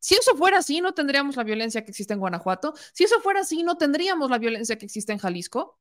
Si 0.06 0.14
eso 0.14 0.36
fuera 0.36 0.60
así, 0.60 0.82
no 0.82 0.94
tendríamos 0.94 1.36
la 1.36 1.44
violencia 1.44 1.84
que 1.84 1.90
existe 1.90 2.14
en 2.14 2.20
Guanajuato. 2.20 2.76
Si 2.94 3.06
eso 3.06 3.22
fuera 3.22 3.40
así, 3.40 3.64
no 3.64 3.76
tendríamos 3.76 4.30
la 4.30 4.38
violencia 4.38 4.78
que 4.78 4.86
existe 4.86 5.12
en 5.14 5.18
Jalisco. 5.18 5.80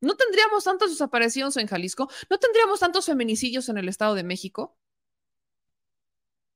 No 0.00 0.16
tendríamos 0.16 0.64
tantos 0.64 0.90
desaparecidos 0.90 1.56
en 1.56 1.68
Jalisco, 1.68 2.10
no 2.28 2.38
tendríamos 2.40 2.80
tantos 2.80 3.06
feminicidios 3.06 3.68
en 3.68 3.78
el 3.78 3.88
Estado 3.88 4.16
de 4.16 4.24
México. 4.24 4.76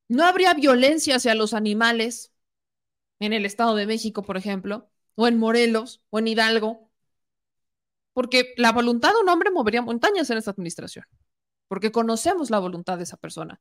No 0.09 0.25
habría 0.25 0.53
violencia 0.55 1.15
hacia 1.15 1.37
los 1.37 1.55
animales 1.55 2.33
en 3.21 3.33
el 3.33 3.47
Estado 3.47 3.77
de 3.77 3.87
México, 3.87 4.25
por 4.25 4.37
ejemplo, 4.37 4.91
o 5.15 5.29
en 5.29 5.39
Morelos, 5.39 6.03
o 6.11 6.19
en 6.19 6.27
Hidalgo, 6.27 6.91
porque 8.15 8.53
la 8.57 8.73
voluntad 8.73 9.13
de 9.13 9.21
un 9.21 9.29
hombre 9.29 9.53
movería 9.53 9.81
montañas 9.81 10.29
en 10.31 10.39
esta 10.39 10.51
administración, 10.51 11.05
porque 11.69 11.93
conocemos 11.93 12.51
la 12.51 12.59
voluntad 12.59 12.97
de 12.97 13.05
esa 13.05 13.17
persona. 13.17 13.61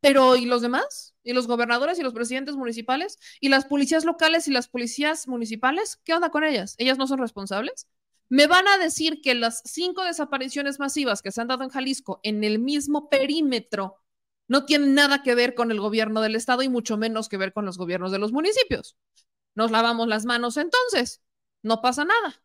Pero 0.00 0.36
¿y 0.36 0.44
los 0.46 0.62
demás? 0.62 1.14
¿Y 1.22 1.32
los 1.32 1.46
gobernadores 1.46 1.98
y 1.98 2.02
los 2.02 2.14
presidentes 2.14 2.56
municipales? 2.56 3.18
¿Y 3.40 3.48
las 3.48 3.64
policías 3.64 4.04
locales 4.04 4.46
y 4.48 4.52
las 4.52 4.68
policías 4.68 5.26
municipales? 5.26 6.00
¿Qué 6.04 6.14
onda 6.14 6.30
con 6.30 6.44
ellas? 6.44 6.74
¿Ellas 6.78 6.98
no 6.98 7.06
son 7.06 7.18
responsables? 7.18 7.88
Me 8.28 8.46
van 8.46 8.68
a 8.68 8.78
decir 8.78 9.20
que 9.22 9.34
las 9.34 9.62
cinco 9.64 10.04
desapariciones 10.04 10.78
masivas 10.78 11.22
que 11.22 11.32
se 11.32 11.40
han 11.40 11.48
dado 11.48 11.64
en 11.64 11.70
Jalisco 11.70 12.20
en 12.22 12.44
el 12.44 12.58
mismo 12.58 13.08
perímetro 13.08 13.96
no 14.48 14.66
tienen 14.66 14.94
nada 14.94 15.22
que 15.22 15.34
ver 15.34 15.54
con 15.54 15.70
el 15.70 15.80
gobierno 15.80 16.20
del 16.20 16.36
estado 16.36 16.62
y 16.62 16.68
mucho 16.68 16.96
menos 16.96 17.28
que 17.28 17.36
ver 17.36 17.52
con 17.52 17.64
los 17.64 17.78
gobiernos 17.78 18.12
de 18.12 18.18
los 18.18 18.32
municipios. 18.32 18.96
Nos 19.54 19.70
lavamos 19.70 20.08
las 20.08 20.24
manos 20.24 20.56
entonces. 20.56 21.22
No 21.62 21.82
pasa 21.82 22.04
nada. 22.04 22.42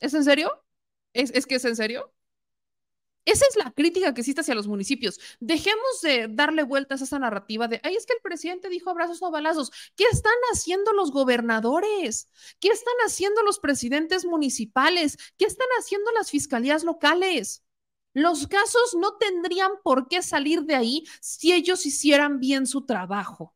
¿Es 0.00 0.14
en 0.14 0.24
serio? 0.24 0.64
¿Es, 1.12 1.30
es 1.34 1.46
que 1.46 1.56
es 1.56 1.64
en 1.64 1.76
serio? 1.76 2.12
Esa 3.24 3.44
es 3.48 3.56
la 3.56 3.70
crítica 3.70 4.14
que 4.14 4.22
existe 4.22 4.40
hacia 4.40 4.54
los 4.54 4.66
municipios. 4.66 5.20
Dejemos 5.40 6.00
de 6.02 6.26
darle 6.28 6.62
vueltas 6.62 7.00
a 7.00 7.04
esa 7.04 7.18
narrativa 7.18 7.68
de, 7.68 7.80
ay, 7.84 7.94
es 7.94 8.06
que 8.06 8.14
el 8.14 8.20
presidente 8.22 8.68
dijo 8.68 8.90
abrazos 8.90 9.22
o 9.22 9.30
balazos. 9.30 9.70
¿Qué 9.94 10.04
están 10.10 10.32
haciendo 10.52 10.92
los 10.92 11.12
gobernadores? 11.12 12.28
¿Qué 12.60 12.68
están 12.68 12.94
haciendo 13.06 13.42
los 13.42 13.58
presidentes 13.58 14.24
municipales? 14.24 15.18
¿Qué 15.36 15.44
están 15.44 15.68
haciendo 15.78 16.10
las 16.12 16.30
fiscalías 16.30 16.82
locales? 16.82 17.62
Los 18.14 18.46
casos 18.48 18.96
no 18.98 19.16
tendrían 19.18 19.70
por 19.84 20.08
qué 20.08 20.22
salir 20.22 20.62
de 20.62 20.74
ahí 20.74 21.04
si 21.20 21.52
ellos 21.52 21.86
hicieran 21.86 22.40
bien 22.40 22.66
su 22.66 22.86
trabajo. 22.86 23.54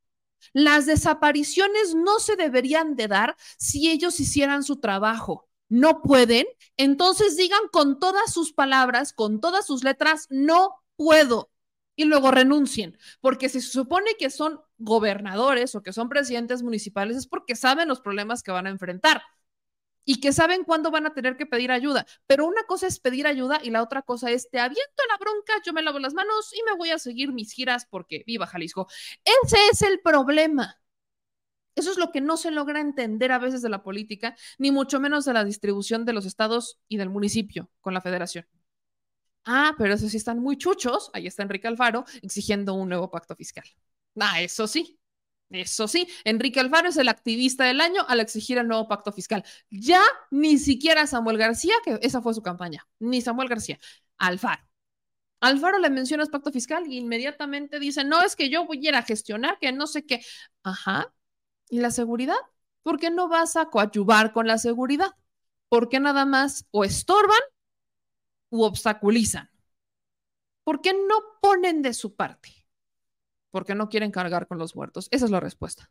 Las 0.53 0.87
desapariciones 0.87 1.95
no 1.95 2.21
se 2.21 2.37
deberían 2.37 2.97
de 2.97 3.09
dar 3.09 3.37
si 3.59 3.91
ellos 3.91 4.21
hicieran 4.21 4.63
su 4.63 4.77
trabajo 4.77 5.49
no 5.69 6.03
pueden, 6.03 6.47
entonces 6.77 7.37
digan 7.37 7.63
con 7.73 7.99
todas 7.99 8.33
sus 8.33 8.53
palabras, 8.53 9.13
con 9.13 9.41
todas 9.41 9.67
sus 9.67 9.85
letras, 9.85 10.27
no 10.31 10.75
puedo. 10.97 11.51
Y 11.97 12.05
luego 12.07 12.33
renuncien, 12.33 12.99
porque 13.21 13.49
si 13.49 13.61
se 13.61 13.71
supone 13.71 14.17
que 14.19 14.29
son 14.29 14.61
gobernadores 14.79 15.75
o 15.77 15.83
que 15.83 15.93
son 15.93 16.09
presidentes 16.09 16.63
municipales 16.63 17.17
es 17.17 17.27
porque 17.29 17.55
saben 17.55 17.89
los 17.89 18.01
problemas 18.01 18.43
que 18.43 18.51
van 18.51 18.67
a 18.67 18.71
enfrentar 18.71 19.23
y 20.05 20.21
que 20.21 20.33
saben 20.33 20.65
cuándo 20.65 20.91
van 20.91 21.07
a 21.07 21.15
tener 21.15 21.37
que 21.37 21.47
pedir 21.47 21.71
ayuda. 21.71 22.07
Pero 22.27 22.47
una 22.47 22.65
cosa 22.65 22.87
es 22.87 23.01
pedir 23.01 23.27
ayuda 23.27 23.61
y 23.63 23.71
la 23.71 23.83
otra 23.83 24.03
cosa 24.03 24.31
es 24.31 24.51
te 24.51 24.61
aviento 24.61 25.03
la 25.09 25.17
bronca, 25.19 25.55
yo 25.65 25.73
me 25.73 25.83
lavo 25.83 25.99
las 25.99 26.15
manos 26.15 26.53
y 26.55 26.63
me 26.65 26.77
voy 26.77 26.91
a 26.91 26.99
seguir 26.99 27.33
mis 27.33 27.53
giras 27.53 27.87
porque 27.89 28.25
viva 28.27 28.47
Jalisco. 28.47 28.89
Ese 29.25 29.57
es 29.71 29.83
el 29.83 30.01
problema. 30.01 30.79
Eso 31.75 31.91
es 31.91 31.99
lo 31.99 32.13
que 32.13 32.21
no 32.21 32.37
se 32.37 32.51
logra 32.51 32.81
entender 32.81 33.33
a 33.33 33.39
veces 33.39 33.63
de 33.63 33.69
la 33.69 33.83
política, 33.83 34.37
ni 34.59 34.71
mucho 34.71 35.01
menos 35.01 35.25
de 35.25 35.33
la 35.33 35.45
distribución 35.45 36.05
de 36.05 36.13
los 36.13 36.27
estados 36.27 36.79
y 36.89 36.97
del 36.97 37.11
municipio 37.11 37.71
con 37.81 37.95
la 37.95 38.01
federación. 38.01 38.47
Ah, 39.45 39.75
pero 39.77 39.95
esos 39.95 40.11
sí 40.11 40.17
están 40.17 40.39
muy 40.39 40.57
chuchos. 40.57 41.11
Ahí 41.13 41.27
está 41.27 41.43
Enrique 41.43 41.69
Alfaro 41.69 42.05
exigiendo 42.23 42.75
un 42.75 42.89
nuevo 42.89 43.11
pacto 43.11 43.37
fiscal. 43.37 43.65
Ah, 44.19 44.41
eso 44.41 44.67
sí. 44.67 44.99
Eso 45.51 45.87
sí, 45.87 46.09
Enrique 46.25 46.59
Alfaro 46.59 46.89
es 46.89 46.97
el 46.97 47.09
activista 47.09 47.65
del 47.65 47.81
año 47.81 48.05
al 48.09 48.19
exigir 48.21 48.59
el 48.59 48.67
nuevo 48.67 48.89
pacto 48.89 49.13
fiscal. 49.13 49.45
Ya 49.71 50.03
ni 50.31 50.59
siquiera 50.59 51.07
Samuel 51.07 51.39
García, 51.39 51.75
que 51.85 51.99
esa 52.03 52.23
fue 52.23 52.35
su 52.35 52.43
campaña, 52.43 52.87
ni 52.99 53.21
Samuel 53.21 53.49
García, 53.49 53.79
Alfaro. 54.19 54.63
Alfaro 55.41 55.79
le 55.79 55.91
mencionas 55.91 56.31
pacto 56.31 56.51
fiscal 56.51 56.87
y 56.89 56.99
inmediatamente 56.99 57.79
dice, 57.79 58.05
no, 58.05 58.23
es 58.23 58.35
que 58.37 58.49
yo 58.49 58.67
voy 58.67 58.85
a 58.87 58.89
ir 58.91 58.95
a 58.97 59.03
gestionar, 59.03 59.59
que 59.61 59.73
no 59.73 59.87
sé 59.87 60.07
qué. 60.07 60.25
Ajá. 60.63 61.15
¿Y 61.69 61.81
la 61.81 61.91
seguridad? 61.91 62.37
¿Por 62.83 62.99
qué 62.99 63.11
no 63.11 63.29
vas 63.29 63.57
a 63.57 63.67
coadyuvar 63.67 64.33
con 64.33 64.47
la 64.47 64.59
seguridad? 64.59 65.13
¿Por 65.69 65.89
qué 65.89 66.01
nada 66.01 66.25
más 66.25 66.67
o 66.71 66.85
estorban 66.85 67.41
u 68.51 68.63
obstaculizan? 68.63 69.51
¿Por 70.65 70.81
qué 70.81 70.93
no 70.93 71.17
ponen 71.41 71.83
de 71.83 71.95
su 71.95 72.15
parte? 72.15 72.67
Porque 73.51 73.75
no 73.75 73.89
quieren 73.89 74.11
cargar 74.11 74.47
con 74.47 74.59
los 74.59 74.75
muertos. 74.75 75.09
Esa 75.11 75.25
es 75.27 75.31
la 75.31 75.41
respuesta. 75.41 75.91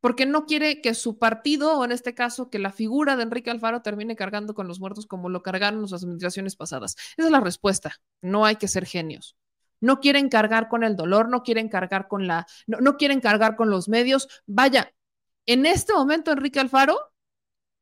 Porque 0.00 0.26
no 0.26 0.44
quiere 0.44 0.82
que 0.82 0.92
su 0.94 1.18
partido, 1.18 1.78
o 1.78 1.84
en 1.84 1.92
este 1.92 2.14
caso, 2.14 2.50
que 2.50 2.58
la 2.58 2.72
figura 2.72 3.16
de 3.16 3.22
Enrique 3.22 3.50
Alfaro 3.50 3.82
termine 3.82 4.16
cargando 4.16 4.54
con 4.54 4.68
los 4.68 4.80
muertos 4.80 5.06
como 5.06 5.30
lo 5.30 5.42
cargaron 5.42 5.82
las 5.82 5.92
administraciones 5.94 6.56
pasadas. 6.56 6.96
Esa 7.16 7.28
es 7.28 7.30
la 7.30 7.40
respuesta. 7.40 7.96
No 8.20 8.44
hay 8.44 8.56
que 8.56 8.68
ser 8.68 8.84
genios. 8.84 9.36
No 9.84 10.00
quieren 10.00 10.28
cargar 10.28 10.68
con 10.68 10.82
el 10.82 10.96
dolor, 10.96 11.28
no 11.28 11.42
quieren 11.42 11.68
cargar 11.68 12.08
con 12.08 12.26
la, 12.26 12.46
no, 12.66 12.78
no 12.80 12.96
quieren 12.96 13.20
cargar 13.20 13.54
con 13.56 13.70
los 13.70 13.88
medios. 13.88 14.28
Vaya, 14.46 14.92
en 15.46 15.66
este 15.66 15.92
momento 15.92 16.32
Enrique 16.32 16.60
Alfaro 16.60 16.98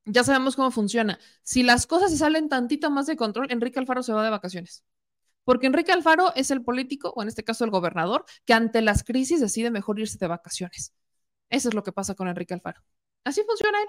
ya 0.04 0.24
sabemos 0.24 0.56
cómo 0.56 0.70
funciona. 0.70 1.18
Si 1.42 1.62
las 1.62 1.86
cosas 1.86 2.10
se 2.10 2.18
salen 2.18 2.48
tantito 2.48 2.90
más 2.90 3.06
de 3.06 3.16
control, 3.16 3.46
Enrique 3.50 3.78
Alfaro 3.78 4.02
se 4.02 4.12
va 4.12 4.24
de 4.24 4.30
vacaciones. 4.30 4.84
Porque 5.44 5.66
Enrique 5.66 5.92
Alfaro 5.92 6.34
es 6.34 6.50
el 6.50 6.62
político, 6.62 7.12
o 7.16 7.22
en 7.22 7.28
este 7.28 7.44
caso 7.44 7.64
el 7.64 7.70
gobernador, 7.70 8.24
que 8.44 8.52
ante 8.52 8.82
las 8.82 9.04
crisis 9.04 9.40
decide 9.40 9.70
mejor 9.70 9.98
irse 10.00 10.18
de 10.18 10.26
vacaciones. 10.26 10.92
Eso 11.50 11.68
es 11.68 11.74
lo 11.74 11.82
que 11.82 11.92
pasa 11.92 12.14
con 12.14 12.28
Enrique 12.28 12.54
Alfaro. 12.54 12.80
Así 13.24 13.42
funciona 13.46 13.78
él. 13.80 13.88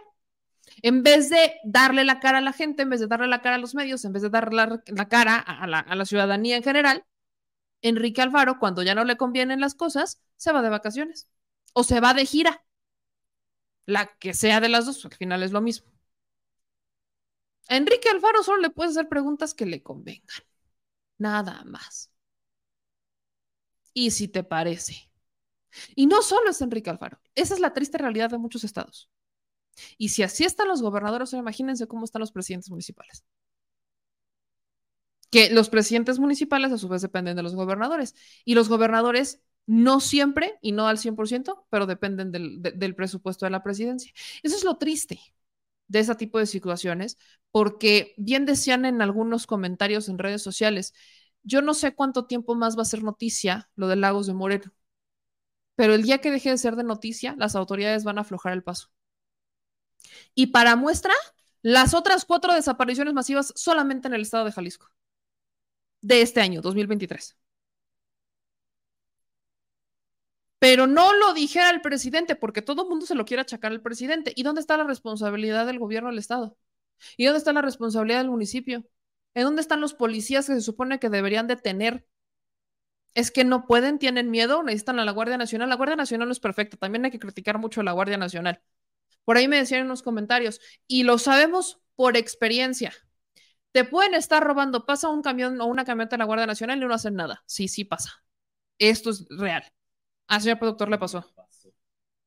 En 0.81 1.03
vez 1.03 1.29
de 1.29 1.55
darle 1.63 2.03
la 2.05 2.19
cara 2.19 2.39
a 2.39 2.41
la 2.41 2.53
gente, 2.53 2.83
en 2.83 2.89
vez 2.89 2.99
de 2.99 3.07
darle 3.07 3.27
la 3.27 3.41
cara 3.41 3.55
a 3.55 3.59
los 3.59 3.75
medios, 3.75 4.05
en 4.05 4.13
vez 4.13 4.21
de 4.21 4.29
darle 4.29 4.81
la, 4.87 5.09
cara 5.09 5.45
la, 5.67 5.79
a 5.79 5.95
la 5.95 6.05
ciudadanía 6.05 6.57
en 6.57 6.63
general, 6.63 7.05
Enrique 7.83 8.21
Alfaro, 8.21 8.57
cuando 8.59 8.81
ya 8.81 8.95
no 8.95 9.03
le 9.03 9.17
convienen 9.17 9.61
las 9.61 9.75
cosas, 9.75 10.21
se 10.37 10.51
va 10.51 10.61
de 10.63 10.69
vacaciones 10.69 11.27
o 11.73 11.83
se 11.83 11.99
va 11.99 12.13
de 12.15 12.25
gira. 12.25 12.65
La 13.85 14.07
que 14.17 14.33
sea 14.33 14.59
de 14.61 14.69
las 14.69 14.85
dos, 14.85 15.05
al 15.05 15.13
final 15.13 15.43
es 15.43 15.51
lo 15.51 15.61
mismo. 15.61 15.87
A 17.69 17.75
Enrique 17.75 18.09
Alfaro 18.09 18.41
solo 18.43 18.61
le 18.61 18.69
puedes 18.69 18.91
hacer 18.91 19.09
preguntas 19.09 19.53
que 19.53 19.65
le 19.65 19.83
convengan. 19.83 20.43
Nada 21.17 21.63
más. 21.65 22.09
Y 23.93 24.11
si 24.11 24.27
te 24.27 24.43
parece. 24.43 25.09
Y 25.95 26.07
no 26.07 26.21
solo 26.21 26.51
es 26.51 26.61
Enrique 26.61 26.89
Alfaro. 26.89 27.19
Esa 27.35 27.53
es 27.53 27.59
la 27.59 27.73
triste 27.73 27.97
realidad 27.97 28.29
de 28.29 28.37
muchos 28.37 28.63
estados. 28.63 29.09
Y 29.97 30.09
si 30.09 30.23
así 30.23 30.45
están 30.45 30.67
los 30.67 30.81
gobernadores, 30.81 31.33
imagínense 31.33 31.87
cómo 31.87 32.05
están 32.05 32.21
los 32.21 32.31
presidentes 32.31 32.69
municipales. 32.69 33.23
Que 35.33 35.49
los 35.49 35.69
presidentes 35.69 36.19
municipales 36.19 36.71
a 36.71 36.77
su 36.77 36.87
vez 36.87 37.01
dependen 37.01 37.35
de 37.35 37.43
los 37.43 37.55
gobernadores. 37.55 38.15
Y 38.45 38.55
los 38.55 38.69
gobernadores 38.69 39.41
no 39.65 39.99
siempre 39.99 40.59
y 40.61 40.73
no 40.73 40.87
al 40.87 40.97
100%, 40.97 41.65
pero 41.69 41.85
dependen 41.87 42.31
del, 42.31 42.61
del 42.61 42.95
presupuesto 42.95 43.45
de 43.45 43.51
la 43.51 43.63
presidencia. 43.63 44.11
Eso 44.43 44.55
es 44.55 44.63
lo 44.63 44.77
triste 44.77 45.19
de 45.87 45.99
ese 45.99 46.15
tipo 46.15 46.39
de 46.39 46.45
situaciones, 46.45 47.17
porque 47.51 48.13
bien 48.17 48.45
decían 48.45 48.85
en 48.85 49.01
algunos 49.01 49.47
comentarios 49.47 50.09
en 50.09 50.17
redes 50.17 50.41
sociales, 50.41 50.93
yo 51.43 51.61
no 51.61 51.73
sé 51.73 51.93
cuánto 51.95 52.25
tiempo 52.25 52.55
más 52.55 52.77
va 52.77 52.83
a 52.83 52.85
ser 52.85 53.03
noticia 53.03 53.69
lo 53.75 53.87
de 53.87 53.95
Lagos 53.97 54.27
de 54.27 54.33
Moreno, 54.33 54.71
pero 55.75 55.93
el 55.93 56.03
día 56.03 56.19
que 56.19 56.31
deje 56.31 56.49
de 56.49 56.57
ser 56.57 56.75
de 56.75 56.83
noticia, 56.83 57.35
las 57.37 57.55
autoridades 57.55 58.03
van 58.03 58.17
a 58.17 58.21
aflojar 58.21 58.53
el 58.53 58.63
paso. 58.63 58.89
Y 60.35 60.47
para 60.47 60.75
muestra, 60.75 61.13
las 61.61 61.93
otras 61.93 62.25
cuatro 62.25 62.53
desapariciones 62.53 63.13
masivas 63.13 63.53
solamente 63.55 64.07
en 64.07 64.13
el 64.13 64.21
estado 64.21 64.45
de 64.45 64.51
Jalisco, 64.51 64.89
de 66.03 66.21
este 66.21 66.41
año, 66.41 66.61
2023. 66.61 67.35
pero 70.63 70.87
no 70.87 71.13
lo 71.13 71.33
dijera 71.33 71.71
el 71.71 71.81
presidente, 71.81 72.37
porque 72.37 72.61
todo 72.61 72.83
el 72.83 72.89
mundo 72.89 73.05
se 73.05 73.15
lo 73.15 73.25
quiere 73.25 73.41
achacar 73.41 73.73
al 73.73 73.81
presidente. 73.81 74.31
¿Y 74.33 74.43
dónde 74.43 74.61
está 74.61 74.77
la 74.77 74.85
responsabilidad 74.85 75.65
del 75.65 75.77
gobierno 75.77 76.07
del 76.09 76.19
Estado? 76.19 76.57
¿Y 77.17 77.25
dónde 77.25 77.39
está 77.39 77.51
la 77.51 77.61
responsabilidad 77.61 78.19
del 78.19 78.29
municipio? 78.29 78.85
¿En 79.33 79.43
dónde 79.43 79.61
están 79.61 79.81
los 79.81 79.93
policías 79.93 80.47
que 80.47 80.53
se 80.53 80.61
supone 80.61 80.99
que 80.99 81.09
deberían 81.09 81.47
detener? 81.47 82.07
Es 83.13 83.29
que 83.29 83.43
no 83.43 83.67
pueden, 83.67 83.99
tienen 83.99 84.31
miedo, 84.31 84.63
necesitan 84.63 84.99
a 84.99 85.05
la 85.05 85.11
Guardia 85.11 85.37
Nacional. 85.37 85.67
La 85.67 85.75
Guardia 85.75 85.97
Nacional 85.97 86.29
no 86.29 86.31
es 86.31 86.39
perfecta, 86.39 86.77
también 86.77 87.03
hay 87.03 87.11
que 87.11 87.19
criticar 87.19 87.59
mucho 87.59 87.81
a 87.81 87.83
la 87.83 87.91
Guardia 87.91 88.17
Nacional. 88.17 88.61
Por 89.25 89.35
ahí 89.35 89.49
me 89.49 89.57
decían 89.57 89.91
en 89.91 89.97
comentarios, 89.97 90.61
y 90.87 91.03
lo 91.03 91.17
sabemos 91.17 91.81
por 91.95 92.15
experiencia. 92.15 92.93
Te 93.73 93.83
pueden 93.83 94.13
estar 94.13 94.43
robando, 94.43 94.85
pasa 94.85 95.09
un 95.09 95.23
camión 95.23 95.59
o 95.59 95.65
una 95.65 95.83
camioneta 95.83 96.15
de 96.15 96.19
la 96.19 96.25
Guardia 96.25 96.45
Nacional 96.45 96.77
y 96.77 96.85
no 96.85 96.93
hacen 96.93 97.15
nada. 97.15 97.43
Sí, 97.47 97.67
sí 97.67 97.83
pasa. 97.83 98.23
Esto 98.77 99.09
es 99.09 99.25
real. 99.29 99.63
Al 100.27 100.41
señor 100.41 100.59
productor 100.59 100.89
le 100.89 100.99
pasó. 100.99 101.25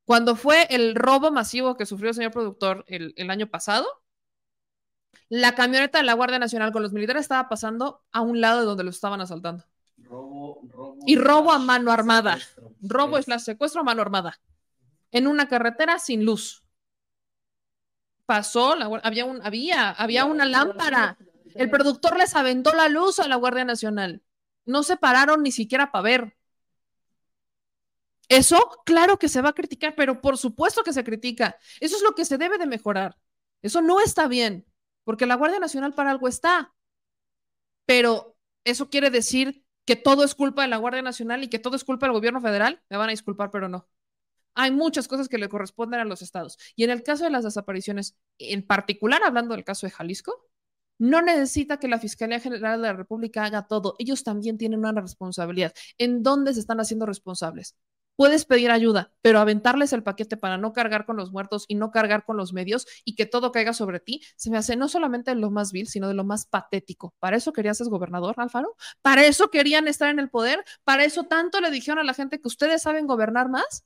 Cuando 0.05 0.35
fue 0.35 0.67
el 0.71 0.97
robo 0.97 1.31
masivo 1.31 1.77
que 1.77 1.87
sufrió 1.87 2.11
el 2.11 2.17
señor 2.17 2.33
productor 2.33 2.85
el, 2.89 3.31
año 3.31 3.47
pasado, 3.47 3.87
la 5.29 5.55
camioneta 5.55 5.99
de 5.99 6.05
la 6.05 6.15
Guardia 6.15 6.41
Nacional 6.41 6.73
con 6.73 6.83
los 6.83 6.93
militares 6.93 7.23
estaba 7.23 7.49
pasando 7.49 8.05
a 8.11 8.23
un 8.23 8.41
lado 8.41 8.61
de 8.61 8.67
donde 8.67 8.85
lo 8.85 8.91
estaban 8.91 9.21
asaltando. 9.21 9.65
y 11.07 11.17
robo 11.17 11.53
a 11.53 11.61
mano 11.61 11.93
armada. 11.93 12.39
Robo 12.81 13.19
es 13.19 13.29
la 13.29 13.39
secuestro 13.39 13.83
a 13.83 13.85
mano 13.85 14.03
armada. 14.03 14.41
En 15.13 15.29
una 15.29 15.49
carretera 15.49 16.01
sin 16.01 16.25
luz. 16.25 16.65
Pasó, 18.27 18.75
había, 19.05 19.25
un, 19.25 19.41
había, 19.45 19.91
había 19.91 20.25
una 20.25 20.45
lámpara. 20.45 21.17
El 21.59 21.71
productor 21.71 22.17
les 22.17 22.35
aventó 22.35 22.75
la 22.75 22.89
luz 22.89 23.19
a 23.19 23.29
la 23.29 23.37
Guardia 23.37 23.65
Nacional. 23.65 24.23
No 24.65 24.83
se 24.83 24.97
pararon 24.97 25.43
ni 25.43 25.53
siquiera 25.53 25.91
para 25.93 26.03
ver. 26.03 26.37
Eso, 28.29 28.83
claro 28.85 29.19
que 29.19 29.29
se 29.29 29.41
va 29.41 29.51
a 29.51 29.55
criticar, 29.55 29.95
pero 29.95 30.21
por 30.21 30.37
supuesto 30.37 30.83
que 30.83 30.93
se 30.93 31.05
critica. 31.05 31.57
Eso 31.81 31.97
es 31.97 32.03
lo 32.03 32.15
que 32.15 32.25
se 32.25 32.39
debe 32.39 32.59
de 32.59 32.67
mejorar. 32.67 33.17
Eso 33.63 33.81
no 33.83 34.01
está 34.01 34.27
bien, 34.29 34.67
porque 35.05 35.27
la 35.27 35.37
Guardia 35.37 35.61
Nacional 35.61 35.95
para 35.95 36.11
algo 36.11 36.29
está. 36.29 36.75
Pero 37.85 38.37
eso 38.65 38.91
quiere 38.91 39.11
decir 39.11 39.65
que 39.85 39.95
todo 39.97 40.25
es 40.25 40.35
culpa 40.35 40.63
de 40.63 40.69
la 40.69 40.77
Guardia 40.79 41.03
Nacional 41.03 41.45
y 41.45 41.49
que 41.49 41.61
todo 41.61 41.77
es 41.77 41.85
culpa 41.85 42.07
del 42.07 42.15
gobierno 42.15 42.41
federal. 42.41 42.83
Me 42.91 42.97
van 42.97 43.09
a 43.09 43.13
disculpar, 43.13 43.51
pero 43.51 43.69
no. 43.69 43.89
Hay 44.55 44.73
muchas 44.73 45.07
cosas 45.07 45.29
que 45.29 45.39
le 45.39 45.49
corresponden 45.49 46.01
a 46.01 46.05
los 46.05 46.23
estados. 46.23 46.59
Y 46.75 46.85
en 46.85 46.91
el 46.91 47.03
caso 47.03 47.25
de 47.25 47.31
las 47.31 47.45
desapariciones, 47.45 48.17
en 48.39 48.67
particular 48.67 49.23
hablando 49.23 49.55
del 49.55 49.65
caso 49.65 49.87
de 49.87 49.93
Jalisco, 49.93 50.49
no 50.99 51.23
necesita 51.23 51.79
que 51.79 51.89
la 51.89 51.99
Fiscalía 51.99 52.41
General 52.41 52.81
de 52.81 52.89
la 52.89 52.95
República 52.95 53.45
haga 53.45 53.67
todo. 53.67 53.95
Ellos 53.99 54.25
también 54.25 54.59
tienen 54.59 54.81
una 54.81 55.01
responsabilidad. 55.01 55.73
¿En 55.99 56.23
dónde 56.23 56.55
se 56.55 56.61
están 56.61 56.81
haciendo 56.81 57.07
responsables? 57.07 57.77
puedes 58.17 58.47
pedir 58.47 58.71
ayuda, 58.71 59.13
pero 59.23 59.39
aventarles 59.39 59.93
el 59.93 60.03
paquete 60.03 60.37
para 60.37 60.59
no 60.59 60.73
cargar 60.73 61.07
con 61.07 61.17
los 61.17 61.31
muertos 61.33 61.67
y 61.69 61.75
no 61.77 61.91
cargar 61.91 62.25
con 62.25 62.37
los 62.37 62.53
medios 62.53 62.87
y 63.05 63.15
que 63.15 63.27
todo 63.27 63.53
caiga 63.53 63.73
sobre 63.75 64.01
ti, 64.01 64.23
se 64.37 64.51
me 64.51 64.59
hace 64.59 64.77
no 64.77 64.89
solamente 64.89 65.31
de 65.31 65.37
lo 65.37 65.51
más 65.51 65.71
vil, 65.71 65.87
sino 65.87 66.09
de 66.09 66.15
lo 66.15 66.25
más 66.25 66.47
patético. 66.47 67.15
¿Para 67.21 67.37
eso 67.37 67.53
querías 67.53 67.79
ser 67.79 67.89
gobernador, 67.89 68.35
Alfaro? 68.39 68.75
¿Para 69.03 69.25
eso 69.25 69.51
querían 69.51 69.87
estar 69.87 70.11
en 70.11 70.19
el 70.19 70.31
poder? 70.31 70.65
¿Para 70.85 71.05
eso 71.05 71.25
tanto 71.25 71.61
le 71.61 71.71
dijeron 71.71 72.01
a 72.01 72.05
la 72.05 72.15
gente 72.15 72.41
que 72.41 72.49
ustedes 72.49 72.83
saben 72.83 73.07
gobernar 73.07 73.49
más? 73.49 73.85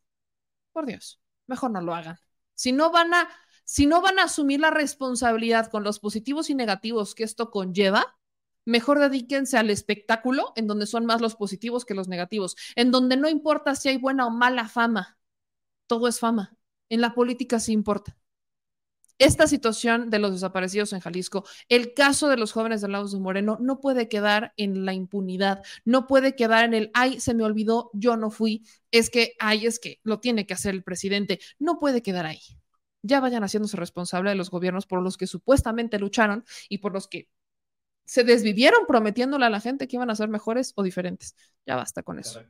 Por 0.73 0.87
Dios, 0.87 1.21
mejor 1.47 1.73
no 1.73 1.81
lo 1.81 1.95
hagan. 1.95 2.17
Si 2.55 2.73
no 2.73 2.91
van 2.91 3.13
a, 3.15 3.29
si 3.71 3.87
no 3.87 4.01
van 4.01 4.19
a 4.19 4.25
asumir 4.25 4.59
la 4.59 4.73
responsabilidad 4.73 5.71
con 5.71 5.85
los 5.85 6.01
positivos 6.01 6.51
y 6.51 6.57
negativos 6.57 7.15
que 7.15 7.23
esto 7.23 7.53
conlleva, 7.53 8.19
mejor 8.65 8.99
dedíquense 8.99 9.59
al 9.59 9.71
espectáculo, 9.71 10.53
en 10.57 10.67
donde 10.67 10.87
son 10.87 11.07
más 11.07 11.21
los 11.21 11.37
positivos 11.37 11.85
que 11.85 11.95
los 11.95 12.09
negativos, 12.09 12.57
en 12.75 12.91
donde 12.91 13.17
no 13.17 13.29
importa 13.29 13.77
si 13.77 13.89
hay 13.89 13.97
buena 13.97 14.27
o 14.27 14.31
mala 14.31 14.69
fama, 14.69 15.21
todo 15.87 16.09
es 16.09 16.19
fama. 16.19 16.57
En 16.89 17.01
la 17.01 17.15
política 17.15 17.61
sí 17.61 17.71
importa. 17.71 18.19
Esta 19.19 19.47
situación 19.47 20.11
de 20.11 20.19
los 20.19 20.33
desaparecidos 20.33 20.93
en 20.93 20.99
Jalisco, 20.99 21.45
el 21.69 21.95
caso 21.95 22.29
de 22.29 22.39
los 22.39 22.51
jóvenes 22.51 22.81
del 22.81 22.91
Lagos 22.91 23.13
de 23.13 23.21
Moreno, 23.21 23.57
no 23.61 23.79
puede 23.79 24.09
quedar 24.09 24.53
en 24.57 24.85
la 24.85 24.95
impunidad, 24.95 25.63
no 25.85 26.09
puede 26.09 26.35
quedar 26.35 26.65
en 26.65 26.75
el, 26.75 26.91
ay, 26.93 27.21
se 27.21 27.35
me 27.35 27.45
olvidó, 27.45 27.93
yo 27.93 28.17
no 28.17 28.33
fui, 28.33 28.67
es 28.91 29.11
que, 29.11 29.35
ay, 29.39 29.67
es 29.67 29.79
que 29.79 30.01
lo 30.03 30.19
tiene 30.19 30.45
que 30.45 30.55
hacer 30.55 30.75
el 30.75 30.83
presidente, 30.83 31.39
no 31.61 31.79
puede 31.79 32.03
quedar 32.03 32.27
ahí. 32.27 32.41
Ya 33.03 33.21
vayan 33.21 33.43
haciéndose 33.43 33.77
responsable 33.77 34.31
de 34.31 34.37
los 34.37 34.51
gobiernos 34.51 34.87
por 34.87 35.03
los 35.03 35.17
que 35.17 35.27
supuestamente 35.27 35.99
lucharon 35.99 36.45
y 36.69 36.79
por 36.79 36.93
los 36.93 37.09
que 37.09 37.29
se 38.05 38.25
desvivieron 38.25 38.87
prometiéndole 38.89 39.47
a 39.47 39.51
la 39.51 39.61
gente 39.61 39.87
que 39.87 39.97
iban 39.97 40.11
a 40.11 40.17
ser 40.17 40.29
mejores 40.29 40.73
o 40.75 40.83
diferentes. 40.83 41.37
Ya 41.65 41.77
basta 41.77 42.03
con 42.03 42.19
eso. 42.19 42.41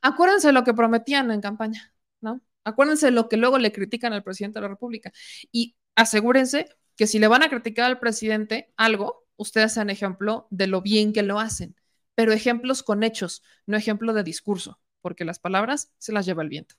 Acuérdense 0.00 0.52
lo 0.52 0.64
que 0.64 0.72
prometían 0.72 1.30
en 1.30 1.40
campaña, 1.42 1.92
¿no? 2.20 2.40
Acuérdense 2.64 3.10
lo 3.10 3.28
que 3.28 3.36
luego 3.36 3.58
le 3.58 3.72
critican 3.72 4.12
al 4.12 4.22
presidente 4.22 4.58
de 4.58 4.62
la 4.62 4.68
República. 4.68 5.12
Y 5.52 5.76
asegúrense 5.94 6.68
que 6.96 7.06
si 7.06 7.18
le 7.18 7.28
van 7.28 7.42
a 7.42 7.50
criticar 7.50 7.86
al 7.86 7.98
presidente 7.98 8.72
algo, 8.76 9.26
ustedes 9.36 9.72
sean 9.72 9.90
ejemplo 9.90 10.46
de 10.50 10.66
lo 10.66 10.82
bien 10.82 11.12
que 11.12 11.22
lo 11.22 11.38
hacen, 11.38 11.76
pero 12.14 12.32
ejemplos 12.32 12.82
con 12.82 13.02
hechos, 13.02 13.42
no 13.66 13.76
ejemplo 13.76 14.12
de 14.12 14.22
discurso, 14.22 14.80
porque 15.00 15.24
las 15.24 15.38
palabras 15.38 15.92
se 15.98 16.12
las 16.12 16.26
lleva 16.26 16.42
el 16.42 16.48
viento. 16.48 16.74